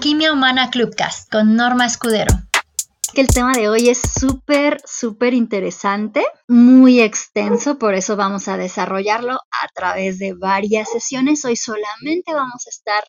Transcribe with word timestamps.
Alquimia 0.00 0.32
Humana 0.32 0.70
Clubcast 0.70 1.30
con 1.30 1.56
Norma 1.56 1.84
Escudero. 1.84 2.34
Que 3.12 3.20
el 3.20 3.26
tema 3.26 3.52
de 3.52 3.68
hoy 3.68 3.90
es 3.90 4.00
súper, 4.00 4.80
súper 4.86 5.34
interesante, 5.34 6.24
muy 6.48 7.02
extenso, 7.02 7.78
por 7.78 7.94
eso 7.94 8.16
vamos 8.16 8.48
a 8.48 8.56
desarrollarlo 8.56 9.34
a 9.34 9.68
través 9.74 10.18
de 10.18 10.32
varias 10.32 10.90
sesiones. 10.90 11.44
Hoy 11.44 11.56
solamente 11.56 12.32
vamos 12.32 12.66
a 12.66 12.70
estar 12.70 13.04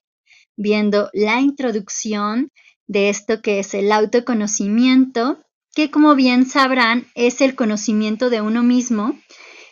viendo 0.57 1.09
la 1.13 1.39
introducción 1.39 2.51
de 2.87 3.07
esto 3.07 3.41
que 3.41 3.59
es 3.59 3.73
el 3.73 3.89
autoconocimiento, 3.93 5.39
que 5.73 5.91
como 5.91 6.13
bien 6.15 6.45
sabrán 6.45 7.07
es 7.15 7.39
el 7.39 7.55
conocimiento 7.55 8.29
de 8.29 8.41
uno 8.41 8.63
mismo 8.63 9.17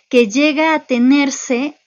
que 0.08 0.30
llega 0.30 0.74
a 0.74 0.86
tenerse 0.86 1.78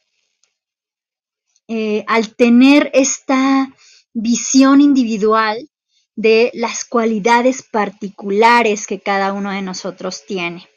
eh, 1.68 2.04
al 2.06 2.36
tener 2.36 2.90
esta 2.92 3.72
visión 4.14 4.80
individual 4.80 5.68
de 6.14 6.50
las 6.54 6.84
cualidades 6.84 7.62
particulares 7.62 8.86
que 8.86 9.00
cada 9.00 9.32
uno 9.32 9.50
de 9.50 9.62
nosotros 9.62 10.24
tiene. 10.26 10.68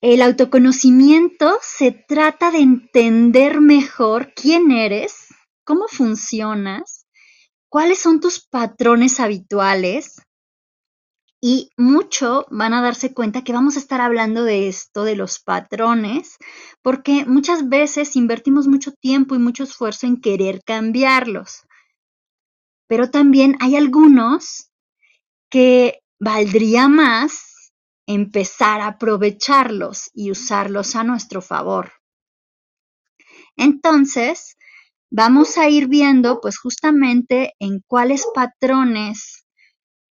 El 0.00 0.20
autoconocimiento 0.22 1.58
se 1.62 1.92
trata 1.92 2.50
de 2.50 2.58
entender 2.58 3.60
mejor 3.60 4.32
quién 4.34 4.72
eres, 4.72 5.28
cómo 5.64 5.86
funcionas, 5.86 7.06
cuáles 7.68 8.00
son 8.00 8.18
tus 8.20 8.40
patrones 8.40 9.20
habituales 9.20 10.20
y 11.40 11.70
mucho 11.76 12.46
van 12.50 12.74
a 12.74 12.82
darse 12.82 13.14
cuenta 13.14 13.44
que 13.44 13.52
vamos 13.52 13.76
a 13.76 13.78
estar 13.78 14.00
hablando 14.00 14.42
de 14.42 14.68
esto, 14.68 15.04
de 15.04 15.14
los 15.14 15.38
patrones, 15.38 16.36
porque 16.82 17.24
muchas 17.24 17.68
veces 17.68 18.16
invertimos 18.16 18.66
mucho 18.66 18.92
tiempo 18.92 19.36
y 19.36 19.38
mucho 19.38 19.62
esfuerzo 19.62 20.06
en 20.06 20.20
querer 20.20 20.62
cambiarlos 20.64 21.62
pero 22.92 23.10
también 23.10 23.56
hay 23.60 23.76
algunos 23.76 24.70
que 25.50 26.02
valdría 26.20 26.88
más 26.88 27.72
empezar 28.06 28.82
a 28.82 28.88
aprovecharlos 28.88 30.10
y 30.12 30.30
usarlos 30.30 30.94
a 30.94 31.02
nuestro 31.02 31.40
favor. 31.40 31.92
Entonces, 33.56 34.58
vamos 35.10 35.56
a 35.56 35.70
ir 35.70 35.88
viendo 35.88 36.42
pues 36.42 36.58
justamente 36.58 37.54
en 37.58 37.80
cuáles 37.86 38.26
patrones 38.34 39.46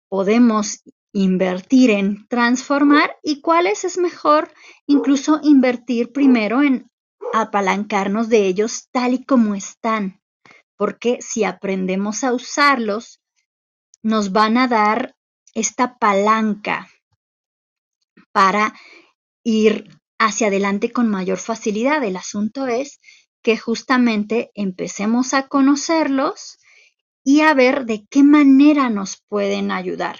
podemos 0.09 0.81
invertir 1.13 1.91
en 1.91 2.27
transformar 2.27 3.15
y 3.23 3.39
cuáles 3.39 3.85
es 3.85 3.97
mejor 3.97 4.51
incluso 4.85 5.39
invertir 5.43 6.11
primero 6.11 6.61
en 6.61 6.91
apalancarnos 7.31 8.27
de 8.27 8.47
ellos 8.47 8.89
tal 8.91 9.13
y 9.13 9.23
como 9.23 9.55
están 9.55 10.19
porque 10.77 11.19
si 11.21 11.43
aprendemos 11.43 12.23
a 12.23 12.33
usarlos, 12.33 13.21
nos 14.03 14.31
van 14.31 14.57
a 14.57 14.67
dar 14.67 15.15
esta 15.53 15.97
palanca 15.97 16.89
para 18.31 18.73
ir 19.43 19.89
hacia 20.19 20.47
adelante 20.47 20.91
con 20.91 21.09
mayor 21.09 21.37
facilidad. 21.37 22.03
El 22.03 22.17
asunto 22.17 22.67
es 22.67 22.99
que 23.41 23.57
justamente 23.57 24.51
empecemos 24.55 25.33
a 25.33 25.47
conocerlos 25.47 26.57
y 27.23 27.41
a 27.41 27.53
ver 27.53 27.85
de 27.85 28.05
qué 28.09 28.23
manera 28.23 28.89
nos 28.89 29.21
pueden 29.27 29.71
ayudar. 29.71 30.19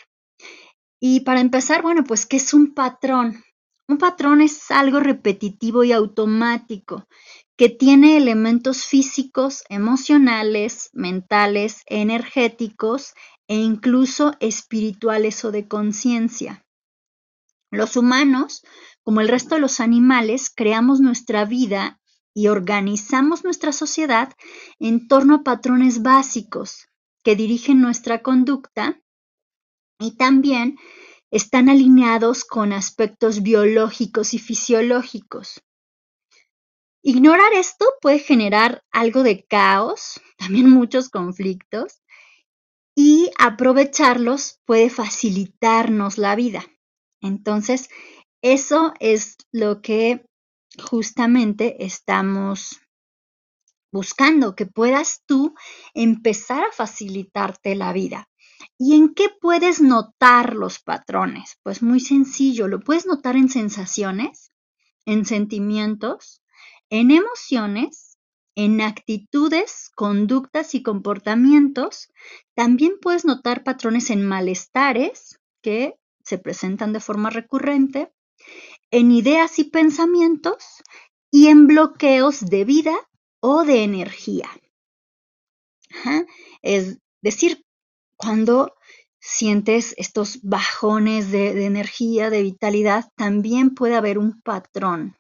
Y 1.00 1.22
para 1.22 1.42
empezar, 1.42 1.82
bueno, 1.82 2.04
pues, 2.04 2.26
¿qué 2.26 2.38
es 2.38 2.54
un 2.54 2.74
patrón? 2.74 3.44
Un 3.88 3.98
patrón 3.98 4.42
es 4.42 4.72
algo 4.72 5.00
repetitivo 5.00 5.84
y 5.84 5.92
automático 5.92 7.08
que 7.56 7.70
tiene 7.70 8.18
elementos 8.18 8.84
físicos, 8.84 9.64
emocionales, 9.70 10.90
mentales, 10.94 11.84
energéticos 11.86 13.14
e 13.48 13.56
incluso 13.56 14.34
espirituales 14.40 15.46
o 15.46 15.52
de 15.52 15.68
conciencia. 15.68 16.66
Los 17.72 17.96
humanos, 17.96 18.64
como 19.04 19.22
el 19.22 19.28
resto 19.28 19.56
de 19.56 19.62
los 19.62 19.80
animales, 19.80 20.52
creamos 20.54 21.00
nuestra 21.00 21.46
vida 21.46 22.00
y 22.34 22.48
organizamos 22.48 23.44
nuestra 23.44 23.72
sociedad 23.72 24.34
en 24.80 25.08
torno 25.08 25.36
a 25.36 25.44
patrones 25.44 26.02
básicos 26.02 26.88
que 27.24 27.36
dirigen 27.36 27.82
nuestra 27.82 28.22
conducta 28.22 29.02
y 30.00 30.12
también 30.18 30.78
están 31.32 31.70
alineados 31.70 32.46
con 32.46 32.74
aspectos 32.74 33.44
biológicos 33.44 34.34
y 34.34 34.40
fisiológicos. 34.40 35.62
Ignorar 37.04 37.54
esto 37.54 37.86
puede 38.02 38.20
generar 38.20 38.84
algo 38.92 39.24
de 39.24 39.46
caos, 39.46 40.22
también 40.38 40.70
muchos 40.70 41.10
conflictos, 41.10 42.02
y 42.96 43.30
aprovecharlos 43.38 44.60
puede 44.66 44.90
facilitarnos 44.90 46.18
la 46.18 46.36
vida. 46.36 46.66
Entonces, 47.22 47.90
eso 48.42 48.94
es 49.00 49.38
lo 49.52 49.82
que 49.82 50.26
justamente 50.90 51.84
estamos 51.84 52.80
buscando, 53.92 54.56
que 54.56 54.66
puedas 54.66 55.24
tú 55.26 55.56
empezar 55.94 56.64
a 56.64 56.72
facilitarte 56.72 57.76
la 57.76 57.94
vida. 57.94 58.30
¿Y 58.78 58.96
en 58.96 59.14
qué 59.14 59.30
puedes 59.42 59.82
notar 59.82 60.56
los 60.56 60.80
patrones? 60.80 61.58
Pues 61.64 61.82
muy 61.82 62.00
sencillo, 62.00 62.68
lo 62.68 62.80
puedes 62.80 63.06
notar 63.06 63.36
en 63.36 63.50
sensaciones, 63.50 64.52
en 65.06 65.26
sentimientos, 65.26 66.42
en 66.90 67.12
emociones, 67.12 68.18
en 68.56 68.82
actitudes, 68.82 69.92
conductas 69.96 70.76
y 70.76 70.82
comportamientos, 70.82 72.10
también 72.56 72.94
puedes 73.02 73.26
notar 73.26 73.64
patrones 73.64 74.10
en 74.10 74.26
malestares 74.26 75.40
que 75.62 75.96
se 76.24 76.38
presentan 76.38 76.94
de 76.94 77.02
forma 77.02 77.30
recurrente, 77.30 78.12
en 78.92 79.12
ideas 79.12 79.60
y 79.60 79.66
pensamientos 79.66 80.82
y 81.32 81.48
en 81.48 81.68
bloqueos 81.68 82.46
de 82.46 82.64
vida 82.64 82.96
o 83.42 83.64
de 83.64 83.84
energía. 83.84 84.50
Es 86.62 86.98
decir, 87.22 87.65
cuando 88.16 88.76
sientes 89.20 89.94
estos 89.98 90.40
bajones 90.44 91.32
de 91.32 91.66
energía, 91.66 92.30
de 92.30 92.44
vitalidad, 92.44 93.06
también 93.16 93.74
puede 93.74 93.96
haber 93.96 94.18
un 94.18 94.42
patrón 94.42 95.16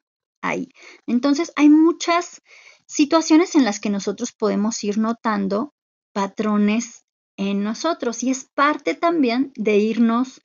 entonces, 1.08 1.52
hay 1.56 1.70
muchas 1.70 2.42
situaciones 2.86 3.56
en 3.56 3.66
las 3.66 3.80
que 3.80 3.90
nosotros 3.90 4.32
podemos 4.32 4.84
ir 4.84 4.98
notando 4.98 5.74
patrones 6.14 7.06
en 7.38 7.64
nosotros 7.64 8.24
y 8.24 8.30
es 8.30 8.46
parte 8.54 8.94
también 8.94 9.52
de 9.56 9.78
irnos 9.78 10.42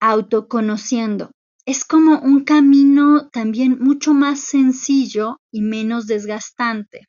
autoconociendo. 0.00 1.30
Es 1.66 1.84
como 1.84 2.20
un 2.20 2.44
camino 2.44 3.28
también 3.30 3.78
mucho 3.80 4.14
más 4.14 4.40
sencillo 4.40 5.40
y 5.50 5.62
menos 5.62 6.06
desgastante. 6.06 7.08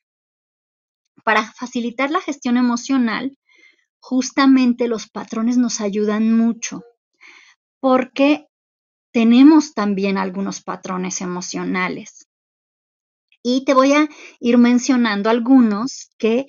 Para 1.24 1.52
facilitar 1.52 2.10
la 2.10 2.20
gestión 2.20 2.56
emocional, 2.56 3.36
justamente 4.08 4.86
los 4.86 5.08
patrones 5.08 5.56
nos 5.56 5.80
ayudan 5.80 6.32
mucho 6.32 6.84
porque 7.80 8.46
tenemos 9.12 9.74
también 9.74 10.16
algunos 10.16 10.62
patrones 10.62 11.20
emocionales. 11.20 12.28
Y 13.42 13.64
te 13.64 13.74
voy 13.74 13.94
a 13.94 14.08
ir 14.38 14.58
mencionando 14.58 15.28
algunos 15.28 16.12
que 16.18 16.46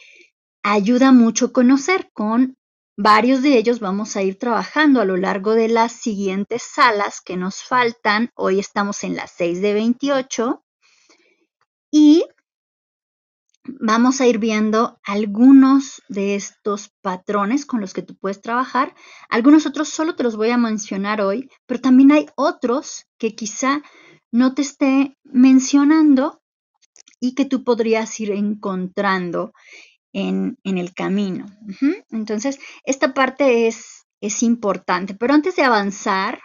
ayuda 0.62 1.12
mucho 1.12 1.52
conocer. 1.52 2.12
Con 2.14 2.58
varios 2.96 3.42
de 3.42 3.58
ellos 3.58 3.80
vamos 3.80 4.16
a 4.16 4.22
ir 4.22 4.38
trabajando 4.38 5.02
a 5.02 5.06
lo 5.06 5.18
largo 5.18 5.54
de 5.54 5.68
las 5.68 5.94
siguientes 5.94 6.62
salas 6.62 7.22
que 7.22 7.38
nos 7.38 7.64
faltan. 7.64 8.30
Hoy 8.36 8.60
estamos 8.60 9.04
en 9.04 9.16
las 9.16 9.32
6 9.32 9.62
de 9.64 9.74
28. 9.74 10.64
Y 11.92 12.24
vamos 13.80 14.22
a 14.22 14.28
ir 14.28 14.40
viendo 14.40 15.00
algunos 15.04 16.02
de 16.10 16.36
estos 16.36 16.92
patrones 17.02 17.66
con 17.66 17.82
los 17.82 17.94
que 17.94 18.02
tú 18.02 18.16
puedes 18.16 18.42
trabajar. 18.42 18.96
Algunos 19.30 19.66
otros 19.66 19.90
solo 19.90 20.16
te 20.16 20.24
los 20.24 20.36
voy 20.36 20.50
a 20.50 20.58
mencionar 20.58 21.22
hoy, 21.22 21.50
pero 21.66 21.82
también 21.82 22.12
hay 22.12 22.28
otros 22.36 23.06
que 23.18 23.36
quizá 23.36 23.82
no 24.32 24.54
te 24.54 24.62
esté 24.62 25.18
mencionando 25.24 26.42
y 27.20 27.34
que 27.34 27.46
tú 27.46 27.64
podrías 27.64 28.20
ir 28.20 28.32
encontrando 28.32 29.54
en, 30.14 30.58
el 30.64 30.94
camino. 30.94 31.46
Entonces, 32.10 32.60
esta 32.84 33.14
parte 33.14 33.68
es, 33.68 34.08
es 34.22 34.44
importante, 34.44 35.14
pero 35.14 35.34
antes 35.34 35.56
de 35.56 35.64
avanzar 35.64 36.40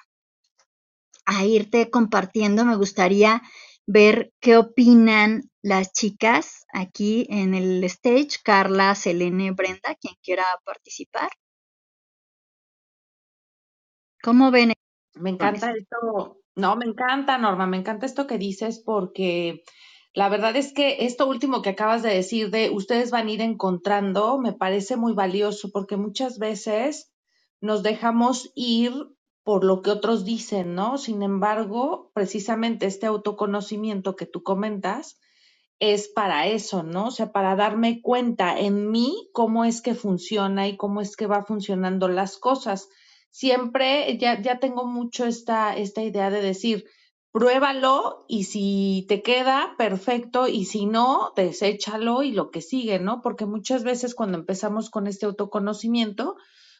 a 1.24 1.44
irte 1.44 1.90
compartiendo, 1.90 2.64
me 2.64 2.76
gustaría 2.76 3.42
ver 3.86 4.32
qué 4.40 4.56
opinan 4.56 5.44
las 5.62 5.92
chicas 5.92 6.64
aquí 6.72 7.26
en 7.30 7.54
el 7.54 7.84
stage, 7.84 8.38
Carla, 8.44 8.94
Selene, 8.94 9.52
Brenda, 9.52 9.96
quien 10.00 10.14
quiera 10.22 10.44
participar. 10.64 11.30
¿Cómo 14.22 14.50
ven? 14.50 14.72
Me 15.14 15.30
encanta 15.30 15.72
esto, 15.72 16.40
no, 16.56 16.76
me 16.76 16.86
encanta, 16.86 17.38
Norma, 17.38 17.66
me 17.66 17.76
encanta 17.78 18.06
esto 18.06 18.26
que 18.26 18.38
dices 18.38 18.82
porque 18.84 19.62
La 20.14 20.28
verdad 20.30 20.56
es 20.56 20.74
que 20.74 21.06
esto 21.06 21.28
último 21.28 21.62
que 21.62 21.70
acabas 21.70 22.02
de 22.02 22.14
decir 22.14 22.50
de 22.50 22.70
ustedes 22.70 23.10
van 23.12 23.28
a 23.28 23.32
ir 23.32 23.42
encontrando 23.42 24.38
me 24.38 24.52
parece 24.54 24.96
muy 24.96 25.14
valioso 25.14 25.70
porque 25.72 25.96
muchas 25.96 26.38
veces 26.38 27.12
nos 27.62 27.82
dejamos 27.82 28.52
ir 28.56 28.92
por 29.44 29.64
lo 29.64 29.82
que 29.82 29.90
otros 29.90 30.24
dicen, 30.24 30.74
¿no? 30.74 30.98
Sin 30.98 31.22
embargo, 31.22 32.10
precisamente 32.14 32.86
este 32.86 33.06
autoconocimiento 33.06 34.14
que 34.14 34.26
tú 34.26 34.42
comentas 34.42 35.18
es 35.80 36.08
para 36.08 36.46
eso, 36.46 36.84
¿no? 36.84 37.06
O 37.06 37.10
sea, 37.10 37.32
para 37.32 37.56
darme 37.56 38.02
cuenta 38.02 38.58
en 38.58 38.90
mí 38.90 39.28
cómo 39.32 39.64
es 39.64 39.82
que 39.82 39.96
funciona 39.96 40.68
y 40.68 40.76
cómo 40.76 41.00
es 41.00 41.16
que 41.16 41.26
va 41.26 41.42
funcionando 41.42 42.06
las 42.08 42.38
cosas. 42.38 42.88
Siempre 43.30 44.16
ya, 44.16 44.40
ya 44.40 44.60
tengo 44.60 44.86
mucho 44.86 45.24
esta, 45.24 45.76
esta 45.76 46.02
idea 46.02 46.30
de 46.30 46.40
decir, 46.40 46.84
pruébalo 47.32 48.26
y 48.28 48.44
si 48.44 49.06
te 49.08 49.22
queda, 49.22 49.74
perfecto, 49.76 50.46
y 50.46 50.66
si 50.66 50.86
no, 50.86 51.32
deséchalo 51.34 52.22
y 52.22 52.30
lo 52.30 52.50
que 52.52 52.60
sigue, 52.60 53.00
¿no? 53.00 53.20
Porque 53.20 53.46
muchas 53.46 53.82
veces 53.82 54.14
cuando 54.14 54.38
empezamos 54.38 54.88
con 54.88 55.08
este 55.08 55.26
autoconocimiento, 55.26 56.36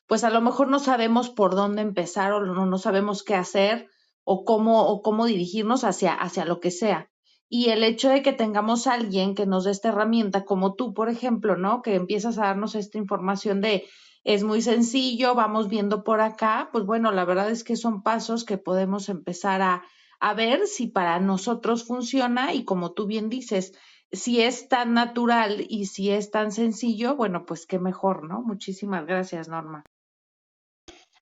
pues 0.07 0.25
a 0.25 0.31
lo 0.31 0.41
mejor 0.41 0.69
no 0.69 0.79
sabemos 0.79 1.31
por 1.31 1.55
dónde 1.55 1.83
empezar 1.83 2.33
o 2.33 2.41
no, 2.41 2.67
no 2.67 2.79
sabemos 2.79 3.23
qué 3.23 3.35
hacer 3.35 3.89
o 4.25 4.45
cómo, 4.45 4.87
o 4.87 5.03
cómo 5.03 5.27
dirigirnos 5.27 5.85
hacia, 5.85 6.15
hacia 6.15 6.45
lo 6.45 6.61
que 6.61 6.71
sea. 6.71 7.11
Y 7.49 7.69
el 7.71 7.85
hecho 7.85 8.09
de 8.09 8.23
que 8.23 8.33
tengamos 8.33 8.87
a 8.87 8.95
alguien 8.95 9.35
que 9.35 9.47
nos 9.47 9.65
dé 9.65 9.73
esta 9.73 9.91
herramienta, 9.91 10.45
como 10.45 10.75
tú, 10.75 10.95
por 10.95 11.11
ejemplo, 11.11 11.57
¿no? 11.57 11.83
Que 11.83 11.97
empiezas 11.97 12.39
a 12.39 12.47
darnos 12.47 12.75
esta 12.75 12.99
información 12.99 13.61
de, 13.61 13.85
es 14.25 14.43
muy 14.45 14.63
sencillo, 14.63 15.35
vamos 15.35 15.69
viendo 15.69 16.05
por 16.05 16.21
acá, 16.21 16.71
pues 16.73 16.87
bueno, 16.87 17.13
la 17.13 17.25
verdad 17.25 17.51
es 17.51 17.65
que 17.65 17.77
son 17.77 18.03
pasos 18.03 18.45
que 18.45 18.57
podemos 18.57 19.09
empezar 19.09 19.61
a, 19.61 19.83
a 20.21 20.35
ver 20.35 20.67
si 20.67 20.87
para 20.87 21.19
nosotros 21.21 21.85
funciona 21.85 22.55
y 22.55 22.65
como 22.65 22.93
tú 22.93 23.07
bien 23.07 23.29
dices, 23.29 23.75
si 24.13 24.41
es 24.41 24.69
tan 24.69 24.95
natural 24.95 25.67
y 25.69 25.87
si 25.87 26.11
es 26.11 26.31
tan 26.31 26.53
sencillo, 26.53 27.17
bueno, 27.17 27.45
pues 27.45 27.67
qué 27.67 27.79
mejor, 27.79 28.29
¿no? 28.29 28.43
Muchísimas 28.43 29.07
gracias, 29.07 29.49
Norma. 29.49 29.85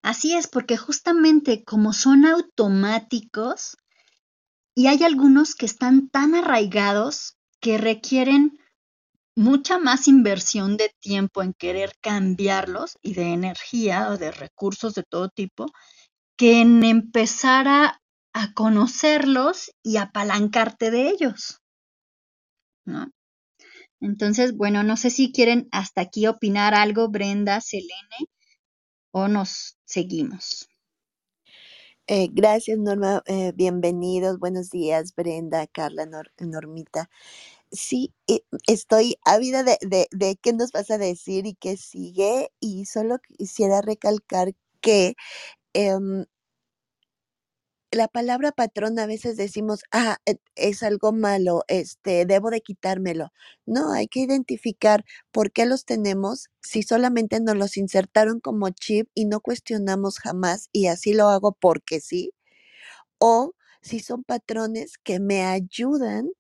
Así 0.03 0.35
es, 0.35 0.47
porque 0.49 0.77
justamente 0.77 1.65
como 1.65 1.93
son 1.93 2.25
automáticos 2.25 3.77
y 4.75 4.87
hay 4.87 5.03
algunos 5.03 5.55
que 5.55 5.67
están 5.67 6.09
tan 6.09 6.35
arraigados 6.35 7.37
que 7.61 7.77
requieren 7.77 8.59
mucha 9.37 9.79
más 9.79 10.09
inversión 10.09 10.77
de 10.77 10.95
tiempo 11.01 11.43
en 11.43 11.53
querer 11.55 11.93
cambiarlos 12.01 12.99
y 13.03 13.15
de 13.15 13.33
energía 13.33 14.11
o 14.11 14.19
de 14.19 14.33
recursos 14.33 14.95
de 14.95 15.03
todo 15.03 15.29
tipo 15.29 15.67
que 16.37 16.61
en 16.61 16.83
empezar 16.85 17.69
a 17.69 18.01
a 18.33 18.53
conocerlos 18.55 19.73
y 19.83 19.97
apalancarte 19.97 20.91
de 20.91 21.09
ellos. 21.09 21.61
¿no? 22.85 23.11
Entonces, 24.01 24.57
bueno, 24.57 24.83
no 24.83 24.97
sé 24.97 25.11
si 25.11 25.33
quieren 25.33 25.69
hasta 25.73 26.03
aquí 26.03 26.27
opinar 26.27 26.75
algo, 26.75 27.09
Brenda, 27.09 27.61
Selene, 27.61 28.29
o 29.13 29.29
nos 29.29 29.77
seguimos. 29.85 30.69
Eh, 32.07 32.29
gracias, 32.33 32.79
Norma. 32.79 33.23
Eh, 33.27 33.53
bienvenidos. 33.55 34.39
Buenos 34.41 34.71
días, 34.71 35.15
Brenda, 35.15 35.67
Carla, 35.69 36.09
Normita. 36.41 37.09
Sí, 37.73 38.13
eh, 38.29 38.41
estoy 38.67 39.17
ávida 39.25 39.63
de, 39.63 39.79
de, 40.11 40.37
qué 40.43 40.53
nos 40.53 40.73
vas 40.73 40.91
a 40.91 40.99
decir 40.99 41.47
y 41.47 41.55
qué 41.55 41.77
sigue. 41.77 42.51
Y 42.61 42.87
solo 42.87 43.19
quisiera 43.39 43.81
recalcar 43.83 44.55
que 44.81 45.15
em, 45.75 46.27
la 47.93 48.09
palabra 48.09 48.53
patrón 48.53 48.99
a 48.99 49.07
veces 49.07 49.37
decimos, 49.37 49.83
ah, 49.93 50.19
e, 50.27 50.37
es 50.55 50.83
algo 50.83 51.13
malo, 51.13 51.65
este, 51.69 52.25
debo 52.27 52.51
de 52.51 52.61
quitármelo. 52.61 53.33
No, 53.67 53.93
hay 53.93 54.07
que 54.09 54.21
identificar 54.21 55.05
por 55.33 55.53
qué 55.53 55.67
los 55.67 55.85
tenemos 55.85 56.49
si 56.61 56.83
solamente 56.83 57.41
nos 57.41 57.57
los 57.57 57.77
insertaron 57.77 58.41
como 58.41 58.71
chip 58.71 59.09
y 59.15 59.27
no 59.27 59.41
cuestionamos 59.41 60.19
jamás 60.19 60.69
y 60.73 60.87
así 60.87 61.15
lo 61.15 61.29
hago 61.29 61.53
porque 61.53 62.01
sí. 62.01 62.33
O 63.19 63.55
si 63.83 64.01
son 64.01 64.25
patrones 64.25 64.99
que 64.99 65.21
me 65.21 65.45
ayudan 65.45 66.31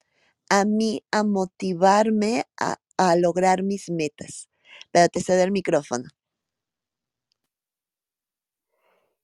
a 0.50 0.64
mí 0.66 1.04
a 1.12 1.24
motivarme 1.24 2.46
a, 2.58 2.78
lograr 3.16 3.62
mis 3.62 3.90
metas. 3.90 4.50
Pero 4.92 5.08
te 5.08 5.22
cedo 5.22 5.42
el 5.42 5.52
micrófono. 5.52 6.10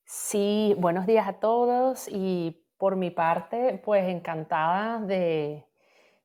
Sí, 0.08 0.76
buenos 0.78 1.04
días 1.04 1.26
a 1.26 1.40
todos 1.40 2.06
y 2.08 2.62
por 2.78 2.94
mi 2.94 3.10
parte, 3.10 3.80
pues 3.84 4.08
encantada 4.08 5.00
de, 5.00 5.64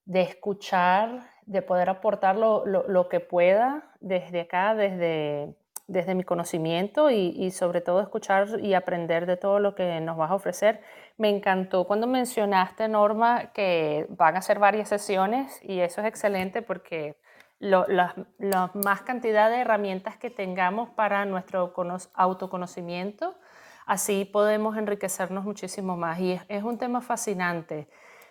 escuchar, 0.06 1.32
de 1.48 1.64
poder 1.64 1.90
aportar 1.90 2.36
lo, 2.36 3.10
que 3.10 3.20
pueda 3.20 3.92
desde 4.00 4.42
acá, 4.42 4.76
desde, 4.76 5.56
desde 5.88 6.14
mi 6.14 6.24
conocimiento 6.24 7.10
y, 7.10 7.50
sobre 7.50 7.82
todo 7.82 8.02
escuchar 8.02 8.60
y 8.62 8.76
aprender 8.76 9.26
de 9.26 9.38
todo 9.38 9.58
lo 9.58 9.74
que 9.74 10.00
nos 10.00 10.16
vas 10.16 10.30
a 10.30 10.36
ofrecer. 10.36 10.82
Me 11.18 11.30
encantó 11.30 11.86
cuando 11.88 12.06
mencionaste, 12.06 12.88
Norma, 12.88 13.52
que 13.52 14.06
van 14.10 14.38
a 14.38 14.44
ser 14.44 14.60
varias 14.60 14.90
sesiones 14.90 15.60
y 15.64 15.80
eso 15.80 16.02
es 16.02 16.08
excelente 16.08 16.62
porque 16.62 17.18
la, 17.58 18.16
más 18.76 19.02
cantidad 19.02 19.50
de 19.50 19.62
herramientas 19.62 20.18
que 20.18 20.30
tengamos 20.30 20.90
para 20.90 21.26
nuestro 21.26 21.74
autoconocimiento, 22.14 23.36
Así 23.86 24.26
podemos 24.26 24.78
enriquecernos 24.78 25.44
muchísimo 25.44 25.98
más. 25.98 26.20
Y 26.20 26.40
es, 26.48 26.64
un 26.64 26.78
tema 26.78 27.02
fascinante. 27.02 27.88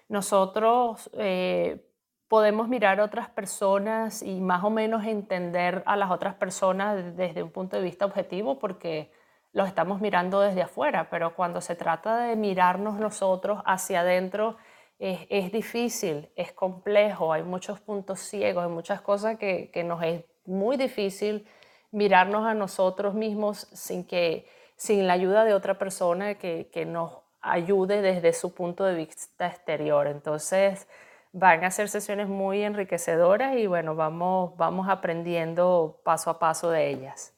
Nosotros 0.08 1.10
eh, 1.14 1.86
podemos 2.28 2.68
mirar 2.68 3.00
a 3.00 3.04
otras 3.04 3.28
personas 3.28 4.22
y 4.22 4.40
más 4.40 4.62
o 4.64 4.70
menos 4.70 5.04
entender 5.04 5.82
a 5.86 5.96
las 5.96 6.10
otras 6.10 6.34
personas 6.34 7.16
desde 7.16 7.42
un 7.42 7.50
punto 7.50 7.76
de 7.76 7.82
vista 7.82 8.04
objetivo 8.06 8.58
porque 8.58 9.12
los 9.52 9.66
estamos 9.66 10.00
mirando 10.00 10.40
desde 10.40 10.62
afuera, 10.62 11.08
pero 11.10 11.34
cuando 11.34 11.60
se 11.60 11.74
trata 11.74 12.18
de 12.18 12.36
mirarnos 12.36 13.00
nosotros 13.00 13.60
hacia 13.66 14.00
adentro, 14.00 14.56
es, 15.00 15.26
es, 15.28 15.50
difícil, 15.50 16.30
es 16.36 16.52
complejo, 16.52 17.32
hay 17.32 17.42
muchos 17.42 17.80
puntos 17.80 18.20
ciegos, 18.20 18.64
hay 18.64 18.70
muchas 18.70 19.00
cosas 19.00 19.38
que, 19.38 19.70
que, 19.72 19.82
nos 19.82 20.02
es 20.04 20.24
muy 20.44 20.76
difícil 20.76 21.48
mirarnos 21.90 22.46
a 22.46 22.54
nosotros 22.54 23.14
mismos 23.14 23.66
sin 23.72 24.04
que 24.04 24.46
sin 24.80 25.06
la 25.06 25.12
ayuda 25.12 25.44
de 25.44 25.52
otra 25.52 25.78
persona 25.78 26.36
que, 26.36 26.86
nos 26.86 27.12
ayude 27.42 28.00
desde 28.00 28.32
su 28.32 28.54
punto 28.54 28.84
de 28.84 28.94
vista 28.94 29.46
exterior. 29.46 30.06
Entonces, 30.06 30.88
van 31.32 31.64
a 31.64 31.70
ser 31.70 31.90
sesiones 31.90 32.28
muy 32.28 32.62
enriquecedoras 32.62 33.58
y 33.58 33.66
bueno, 33.66 33.94
vamos, 33.94 34.56
vamos 34.56 34.88
aprendiendo 34.88 36.00
paso 36.02 36.30
a 36.30 36.38
paso 36.38 36.70
de 36.70 36.90
ellas. 36.90 37.34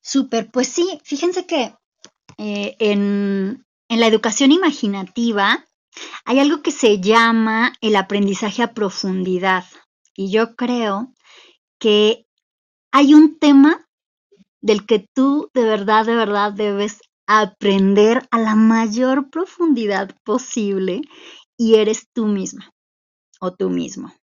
Súper, 0.00 0.48
pues 0.52 0.68
sí, 0.68 1.00
fíjense 1.02 1.44
que 1.44 1.74
eh, 2.38 2.76
en, 2.78 3.66
en 3.88 4.00
la 4.00 4.06
educación 4.06 4.52
imaginativa 4.52 5.66
hay 6.24 6.38
algo 6.38 6.62
que 6.62 6.70
se 6.70 7.00
llama 7.00 7.72
el 7.80 7.96
aprendizaje 7.96 8.62
a 8.62 8.74
profundidad 8.74 9.64
y 10.14 10.30
yo 10.30 10.54
creo 10.54 11.12
que 11.82 12.28
hay 12.92 13.12
un 13.12 13.40
tema 13.40 13.84
del 14.60 14.86
que 14.86 15.04
tú 15.12 15.50
de 15.52 15.64
verdad, 15.64 16.06
de 16.06 16.14
verdad 16.14 16.52
debes 16.52 17.00
aprender 17.26 18.28
a 18.30 18.38
la 18.38 18.54
mayor 18.54 19.30
profundidad 19.30 20.14
posible 20.22 21.02
y 21.56 21.74
eres 21.74 22.06
tú 22.12 22.26
misma 22.26 22.70
o 23.40 23.52
tú 23.52 23.68
mismo. 23.68 24.14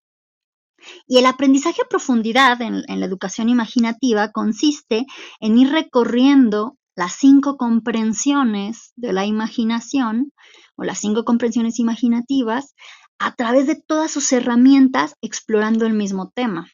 Y 1.06 1.18
el 1.18 1.26
aprendizaje 1.26 1.82
a 1.82 1.90
profundidad 1.90 2.62
en, 2.62 2.86
la 2.88 3.06
educación 3.06 3.50
imaginativa 3.50 4.32
consiste 4.32 5.06
en 5.42 5.58
ir 5.58 5.70
recorriendo 5.70 6.78
las 6.96 7.12
cinco 7.12 7.58
comprensiones 7.58 8.94
de 8.96 9.12
la 9.12 9.26
imaginación 9.26 10.32
o 10.78 10.86
las 10.86 11.00
cinco 11.00 11.26
comprensiones 11.26 11.78
imaginativas 11.78 12.74
a 13.20 13.36
través 13.36 13.68
de 13.68 13.76
todas 13.76 14.12
sus 14.12 14.32
herramientas 14.32 15.16
explorando 15.22 15.86
el 15.86 15.94
mismo 15.94 16.32
tema. 16.34 16.68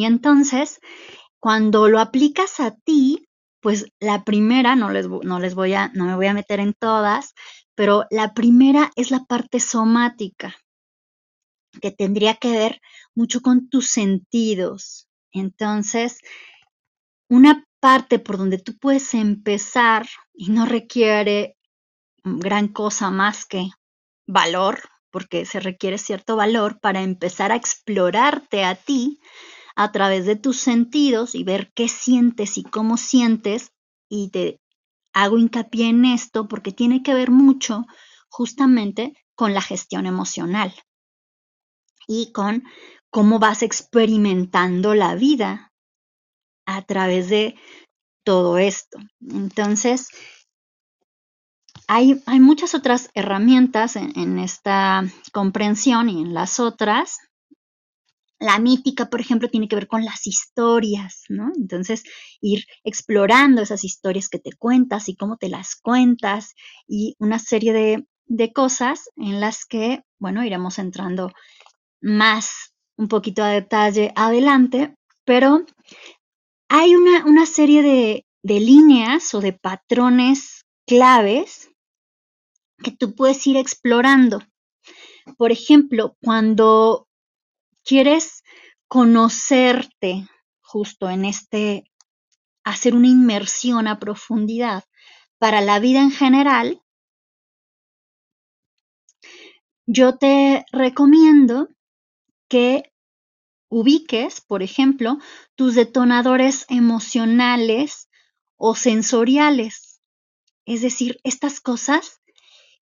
Y 0.00 0.06
entonces, 0.06 0.80
cuando 1.40 1.86
lo 1.86 2.00
aplicas 2.00 2.58
a 2.58 2.74
ti, 2.74 3.28
pues 3.60 3.84
la 4.00 4.24
primera, 4.24 4.74
no 4.74 4.90
les, 4.90 5.06
no 5.06 5.38
les 5.38 5.54
voy 5.54 5.74
a, 5.74 5.88
no 5.92 6.06
me 6.06 6.16
voy 6.16 6.26
a 6.26 6.32
meter 6.32 6.58
en 6.58 6.72
todas, 6.72 7.34
pero 7.74 8.06
la 8.08 8.32
primera 8.32 8.90
es 8.96 9.10
la 9.10 9.26
parte 9.26 9.60
somática, 9.60 10.56
que 11.82 11.90
tendría 11.90 12.36
que 12.36 12.50
ver 12.50 12.80
mucho 13.14 13.42
con 13.42 13.68
tus 13.68 13.90
sentidos. 13.90 15.06
Entonces, 15.32 16.20
una 17.28 17.66
parte 17.78 18.18
por 18.18 18.38
donde 18.38 18.56
tú 18.56 18.78
puedes 18.78 19.12
empezar 19.12 20.06
y 20.32 20.48
no 20.48 20.64
requiere 20.64 21.58
gran 22.24 22.68
cosa 22.68 23.10
más 23.10 23.44
que 23.44 23.68
valor, 24.26 24.80
porque 25.10 25.44
se 25.44 25.60
requiere 25.60 25.98
cierto 25.98 26.36
valor 26.36 26.80
para 26.80 27.02
empezar 27.02 27.52
a 27.52 27.56
explorarte 27.56 28.64
a 28.64 28.76
ti, 28.76 29.20
a 29.76 29.92
través 29.92 30.26
de 30.26 30.36
tus 30.36 30.58
sentidos 30.58 31.34
y 31.34 31.44
ver 31.44 31.72
qué 31.74 31.88
sientes 31.88 32.58
y 32.58 32.62
cómo 32.62 32.96
sientes 32.96 33.72
y 34.08 34.30
de 34.30 34.60
hago 35.12 35.38
hincapié 35.38 35.88
en 35.88 36.04
esto 36.04 36.48
porque 36.48 36.72
tiene 36.72 37.02
que 37.02 37.14
ver 37.14 37.30
mucho 37.30 37.84
justamente 38.28 39.14
con 39.34 39.54
la 39.54 39.60
gestión 39.60 40.06
emocional 40.06 40.74
y 42.06 42.32
con 42.32 42.64
cómo 43.10 43.38
vas 43.38 43.62
experimentando 43.62 44.94
la 44.94 45.14
vida 45.14 45.72
a 46.66 46.82
través 46.82 47.28
de 47.28 47.56
todo 48.24 48.58
esto. 48.58 48.98
Entonces, 49.20 50.08
hay, 51.88 52.22
hay 52.26 52.38
muchas 52.38 52.74
otras 52.74 53.10
herramientas 53.14 53.96
en, 53.96 54.16
en 54.16 54.38
esta 54.38 55.02
comprensión 55.32 56.08
y 56.08 56.22
en 56.22 56.34
las 56.34 56.60
otras, 56.60 57.18
la 58.40 58.58
mítica, 58.58 59.10
por 59.10 59.20
ejemplo, 59.20 59.50
tiene 59.50 59.68
que 59.68 59.76
ver 59.76 59.86
con 59.86 60.04
las 60.04 60.26
historias, 60.26 61.24
¿no? 61.28 61.52
Entonces, 61.56 62.02
ir 62.40 62.64
explorando 62.84 63.60
esas 63.60 63.84
historias 63.84 64.30
que 64.30 64.38
te 64.38 64.52
cuentas 64.54 65.08
y 65.08 65.14
cómo 65.14 65.36
te 65.36 65.50
las 65.50 65.76
cuentas 65.76 66.54
y 66.88 67.16
una 67.18 67.38
serie 67.38 67.74
de, 67.74 68.06
de 68.26 68.52
cosas 68.52 69.10
en 69.16 69.40
las 69.40 69.66
que, 69.66 70.02
bueno, 70.18 70.42
iremos 70.42 70.78
entrando 70.78 71.30
más 72.00 72.72
un 72.96 73.08
poquito 73.08 73.44
a 73.44 73.48
detalle 73.48 74.10
adelante, 74.16 74.94
pero 75.26 75.66
hay 76.70 76.96
una, 76.96 77.26
una 77.26 77.44
serie 77.44 77.82
de, 77.82 78.26
de 78.42 78.60
líneas 78.60 79.34
o 79.34 79.40
de 79.40 79.52
patrones 79.52 80.64
claves 80.86 81.70
que 82.82 82.90
tú 82.90 83.14
puedes 83.14 83.46
ir 83.46 83.58
explorando. 83.58 84.40
Por 85.36 85.52
ejemplo, 85.52 86.16
cuando 86.22 87.06
quieres 87.90 88.44
conocerte 88.86 90.28
justo 90.60 91.10
en 91.10 91.24
este, 91.24 91.90
hacer 92.62 92.94
una 92.94 93.08
inmersión 93.08 93.88
a 93.88 93.98
profundidad 93.98 94.84
para 95.38 95.60
la 95.60 95.80
vida 95.80 95.98
en 95.98 96.12
general, 96.12 96.80
yo 99.86 100.18
te 100.18 100.64
recomiendo 100.70 101.66
que 102.48 102.92
ubiques, 103.68 104.40
por 104.40 104.62
ejemplo, 104.62 105.18
tus 105.56 105.74
detonadores 105.74 106.66
emocionales 106.68 108.08
o 108.56 108.76
sensoriales. 108.76 110.00
Es 110.64 110.80
decir, 110.82 111.18
estas 111.24 111.60
cosas 111.60 112.20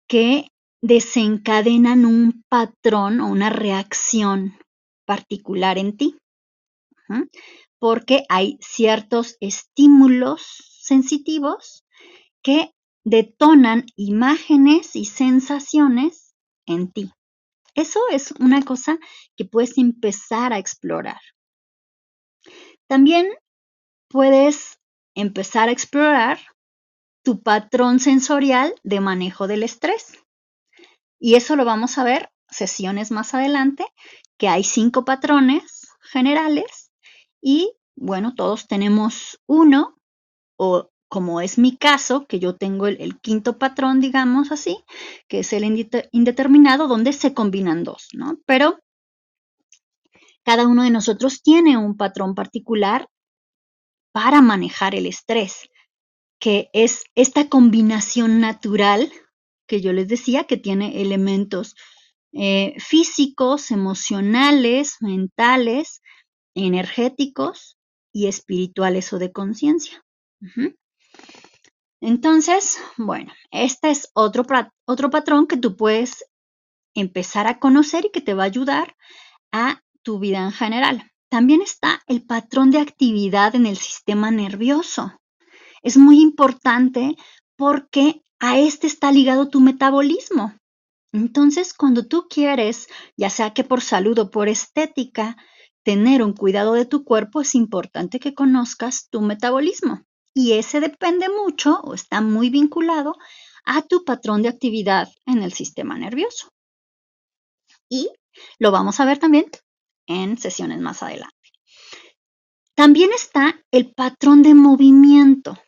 que 0.07 0.53
desencadenan 0.81 2.07
un 2.07 2.45
patrón 2.49 3.21
o 3.21 3.27
una 3.27 3.51
reacción 3.51 4.63
particular 5.05 5.79
en 5.79 5.97
ti, 5.97 6.17
porque 7.79 8.25
hay 8.29 8.59
ciertos 8.61 9.37
estímulos 9.41 10.43
sensitivos 10.81 11.85
que 12.43 12.71
detonan 13.05 13.87
imágenes 13.97 14.97
y 14.97 15.05
sensaciones 15.05 16.35
en 16.67 16.93
ti. 16.93 17.11
Eso 17.75 18.01
es 18.11 18.33
una 18.33 18.63
cosa 18.63 18.99
que 19.37 19.45
puedes 19.45 19.79
empezar 19.79 20.53
a 20.53 20.59
explorar. 20.59 21.21
También 22.87 23.29
puedes 24.09 24.79
empezar 25.15 25.69
a 25.69 25.73
explorar 25.73 26.39
tu 27.25 27.43
patrón 27.43 28.01
sensorial 28.01 28.75
de 28.83 29.01
manejo 29.01 29.47
del 29.47 29.63
estrés. 29.63 30.19
Y 31.19 31.37
eso 31.37 31.57
lo 31.57 31.65
vamos 31.65 31.99
a 31.99 32.05
ver 32.05 32.31
sesiones 32.49 33.11
más 33.11 33.33
adelante, 33.33 33.87
que 34.43 34.49
hay 34.49 34.65
cinco 34.65 35.05
patrones 35.05 35.87
generales 36.01 36.91
y 37.41 37.77
bueno, 37.95 38.35
todos 38.35 38.67
tenemos 38.67 39.41
uno 39.47 40.01
o 40.57 40.91
como 41.07 41.41
es 41.41 41.59
mi 41.59 41.77
caso, 41.77 42.27
que 42.27 42.41
yo 42.41 42.57
tengo 42.57 42.89
el, 42.89 43.01
el 43.01 43.21
quinto 43.21 43.57
patrón, 43.57 44.01
digamos 44.01 44.51
así, 44.51 44.83
que 45.29 45.39
es 45.39 45.53
el 45.53 45.63
indeterminado, 46.11 46.89
donde 46.89 47.13
se 47.13 47.35
combinan 47.35 47.85
dos, 47.85 48.09
¿no? 48.15 48.41
Pero 48.45 48.81
cada 50.43 50.67
uno 50.67 50.83
de 50.83 50.91
nosotros 50.91 51.41
tiene 51.41 51.77
un 51.77 51.97
patrón 51.97 52.35
particular 52.35 53.09
para 54.11 54.43
manejar 54.43 54.97
el 54.97 55.07
estrés, 55.07 55.71
que 56.41 56.69
es 56.73 57.05
esta 57.15 57.49
combinación 57.49 58.41
natural 58.41 59.13
que 59.69 59.81
yo 59.81 59.93
les 59.93 60.09
decía, 60.09 60.49
que 60.49 60.57
tiene 60.57 61.01
elementos 61.01 61.77
eh, 62.33 62.75
físicos, 62.79 63.71
emocionales, 63.71 64.97
mentales, 65.01 66.01
energéticos 66.55 67.77
y 68.13 68.27
espirituales 68.27 69.13
o 69.13 69.19
de 69.19 69.33
conciencia. 69.33 70.03
Entonces, 72.01 72.79
bueno, 72.97 73.33
este 73.51 73.91
es 73.91 74.11
otro, 74.15 74.45
otro 74.87 75.11
patrón 75.11 75.47
que 75.47 75.57
tú 75.57 75.77
puedes 75.77 76.25
empezar 76.95 77.47
a 77.47 77.59
conocer 77.59 78.07
y 78.07 78.11
que 78.11 78.21
te 78.21 78.35
va 78.35 78.43
a 78.43 78.47
ayudar 78.47 78.97
a 79.53 79.83
tu 80.03 80.19
vida 80.19 80.43
en 80.43 80.53
general. 80.53 81.11
También 81.31 81.63
está 81.63 82.03
el 82.09 82.25
patrón 82.25 82.71
de 82.71 82.81
actividad 82.81 83.55
en 83.55 83.67
el 83.67 83.77
sistema 83.77 84.31
nervioso. 84.31 85.13
Es 85.83 85.97
muy 85.97 86.21
importante 86.21 87.17
porque 87.57 88.23
a 88.39 88.59
este 88.59 88.87
está 88.87 89.13
ligado 89.13 89.49
tu 89.49 89.61
metabolismo. 89.61 90.55
Entonces, 91.13 91.75
cuando 91.75 92.07
tú 92.07 92.27
quieres, 92.29 92.89
ya 93.17 93.31
sea 93.31 93.53
que 93.53 93.65
por 93.65 93.83
salud 93.83 94.19
o 94.19 94.31
por 94.31 94.49
estética, 94.49 95.37
tener 95.85 96.23
un 96.23 96.33
cuidado 96.33 96.73
de 96.75 96.87
tu 96.87 97.05
cuerpo, 97.05 97.41
es 97.41 97.55
importante 97.55 98.19
que 98.19 98.35
conozcas 98.35 99.09
tu 99.11 99.21
metabolismo. 99.21 100.03
Y 100.35 100.53
ese 100.53 100.81
depende 100.81 101.29
mucho 101.29 101.81
o 101.83 101.95
está 101.95 102.21
muy 102.21 102.49
vinculado 102.49 103.17
a 103.65 103.83
tu 103.83 104.05
patrón 104.05 104.43
de 104.43 104.49
actividad 104.49 105.09
en 105.27 105.43
el 105.43 105.53
sistema 105.53 105.99
nervioso. 105.99 106.49
Y 107.91 108.11
lo 108.59 108.71
vamos 108.71 108.99
a 109.01 109.05
ver 109.05 109.19
también 109.19 109.47
en 110.07 110.39
sesiones 110.39 110.81
más 110.81 111.03
adelante. 111.03 111.37
También 112.75 113.11
está 113.13 113.63
el 113.71 113.93
patrón 113.93 114.43
de 114.43 114.55
movimiento. 114.55 115.59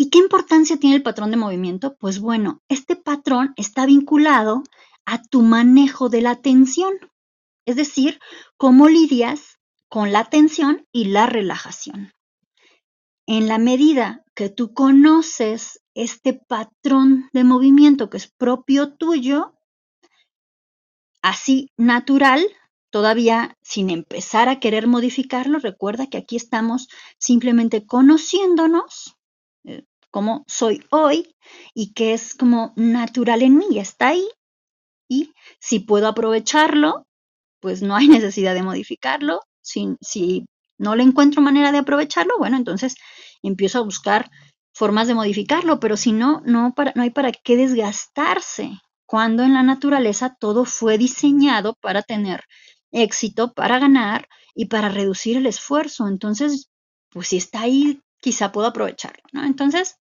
¿Y 0.00 0.08
qué 0.08 0.16
importancia 0.16 0.78
tiene 0.78 0.96
el 0.96 1.02
patrón 1.02 1.30
de 1.30 1.36
movimiento? 1.36 1.94
Pues 1.98 2.20
bueno, 2.20 2.62
este 2.70 2.96
patrón 2.96 3.52
está 3.58 3.84
vinculado 3.84 4.62
a 5.04 5.20
tu 5.20 5.42
manejo 5.42 6.08
de 6.08 6.22
la 6.22 6.30
atención, 6.30 6.94
es 7.66 7.76
decir, 7.76 8.18
cómo 8.56 8.88
lidias 8.88 9.58
con 9.90 10.10
la 10.10 10.20
atención 10.20 10.86
y 10.90 11.08
la 11.08 11.26
relajación. 11.26 12.14
En 13.26 13.46
la 13.46 13.58
medida 13.58 14.24
que 14.34 14.48
tú 14.48 14.72
conoces 14.72 15.82
este 15.92 16.32
patrón 16.32 17.28
de 17.34 17.44
movimiento 17.44 18.08
que 18.08 18.16
es 18.16 18.26
propio 18.26 18.94
tuyo, 18.94 19.52
así 21.20 21.68
natural, 21.76 22.42
todavía 22.88 23.58
sin 23.60 23.90
empezar 23.90 24.48
a 24.48 24.60
querer 24.60 24.86
modificarlo, 24.86 25.58
recuerda 25.58 26.06
que 26.06 26.16
aquí 26.16 26.36
estamos 26.36 26.88
simplemente 27.18 27.84
conociéndonos, 27.84 29.19
como 30.10 30.44
soy 30.46 30.84
hoy 30.90 31.34
y 31.74 31.92
que 31.92 32.14
es 32.14 32.34
como 32.34 32.72
natural 32.76 33.42
en 33.42 33.56
mí, 33.56 33.78
está 33.78 34.08
ahí. 34.08 34.26
Y 35.08 35.32
si 35.58 35.80
puedo 35.80 36.08
aprovecharlo, 36.08 37.06
pues 37.60 37.82
no 37.82 37.96
hay 37.96 38.08
necesidad 38.08 38.54
de 38.54 38.62
modificarlo. 38.62 39.40
Si, 39.62 39.96
si 40.00 40.46
no 40.78 40.96
le 40.96 41.02
encuentro 41.02 41.42
manera 41.42 41.72
de 41.72 41.78
aprovecharlo, 41.78 42.34
bueno, 42.38 42.56
entonces 42.56 42.96
empiezo 43.42 43.78
a 43.78 43.82
buscar 43.82 44.30
formas 44.72 45.08
de 45.08 45.14
modificarlo, 45.14 45.80
pero 45.80 45.96
si 45.96 46.12
no, 46.12 46.42
no, 46.44 46.72
para, 46.74 46.92
no 46.94 47.02
hay 47.02 47.10
para 47.10 47.32
qué 47.32 47.56
desgastarse, 47.56 48.72
cuando 49.06 49.42
en 49.42 49.54
la 49.54 49.62
naturaleza 49.62 50.36
todo 50.38 50.64
fue 50.64 50.96
diseñado 50.96 51.74
para 51.80 52.02
tener 52.02 52.44
éxito, 52.92 53.52
para 53.52 53.78
ganar 53.78 54.28
y 54.54 54.66
para 54.66 54.88
reducir 54.88 55.36
el 55.36 55.46
esfuerzo. 55.46 56.06
Entonces, 56.08 56.70
pues 57.10 57.28
si 57.28 57.36
está 57.36 57.62
ahí, 57.62 58.00
quizá 58.20 58.52
puedo 58.52 58.68
aprovecharlo, 58.68 59.22
¿no? 59.32 59.44
Entonces, 59.44 59.96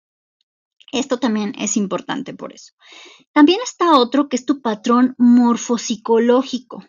esto 0.92 1.18
también 1.18 1.54
es 1.58 1.76
importante 1.76 2.34
por 2.34 2.52
eso. 2.52 2.72
También 3.32 3.60
está 3.62 3.96
otro 3.96 4.28
que 4.28 4.36
es 4.36 4.46
tu 4.46 4.60
patrón 4.60 5.14
morfopsicológico. 5.18 6.84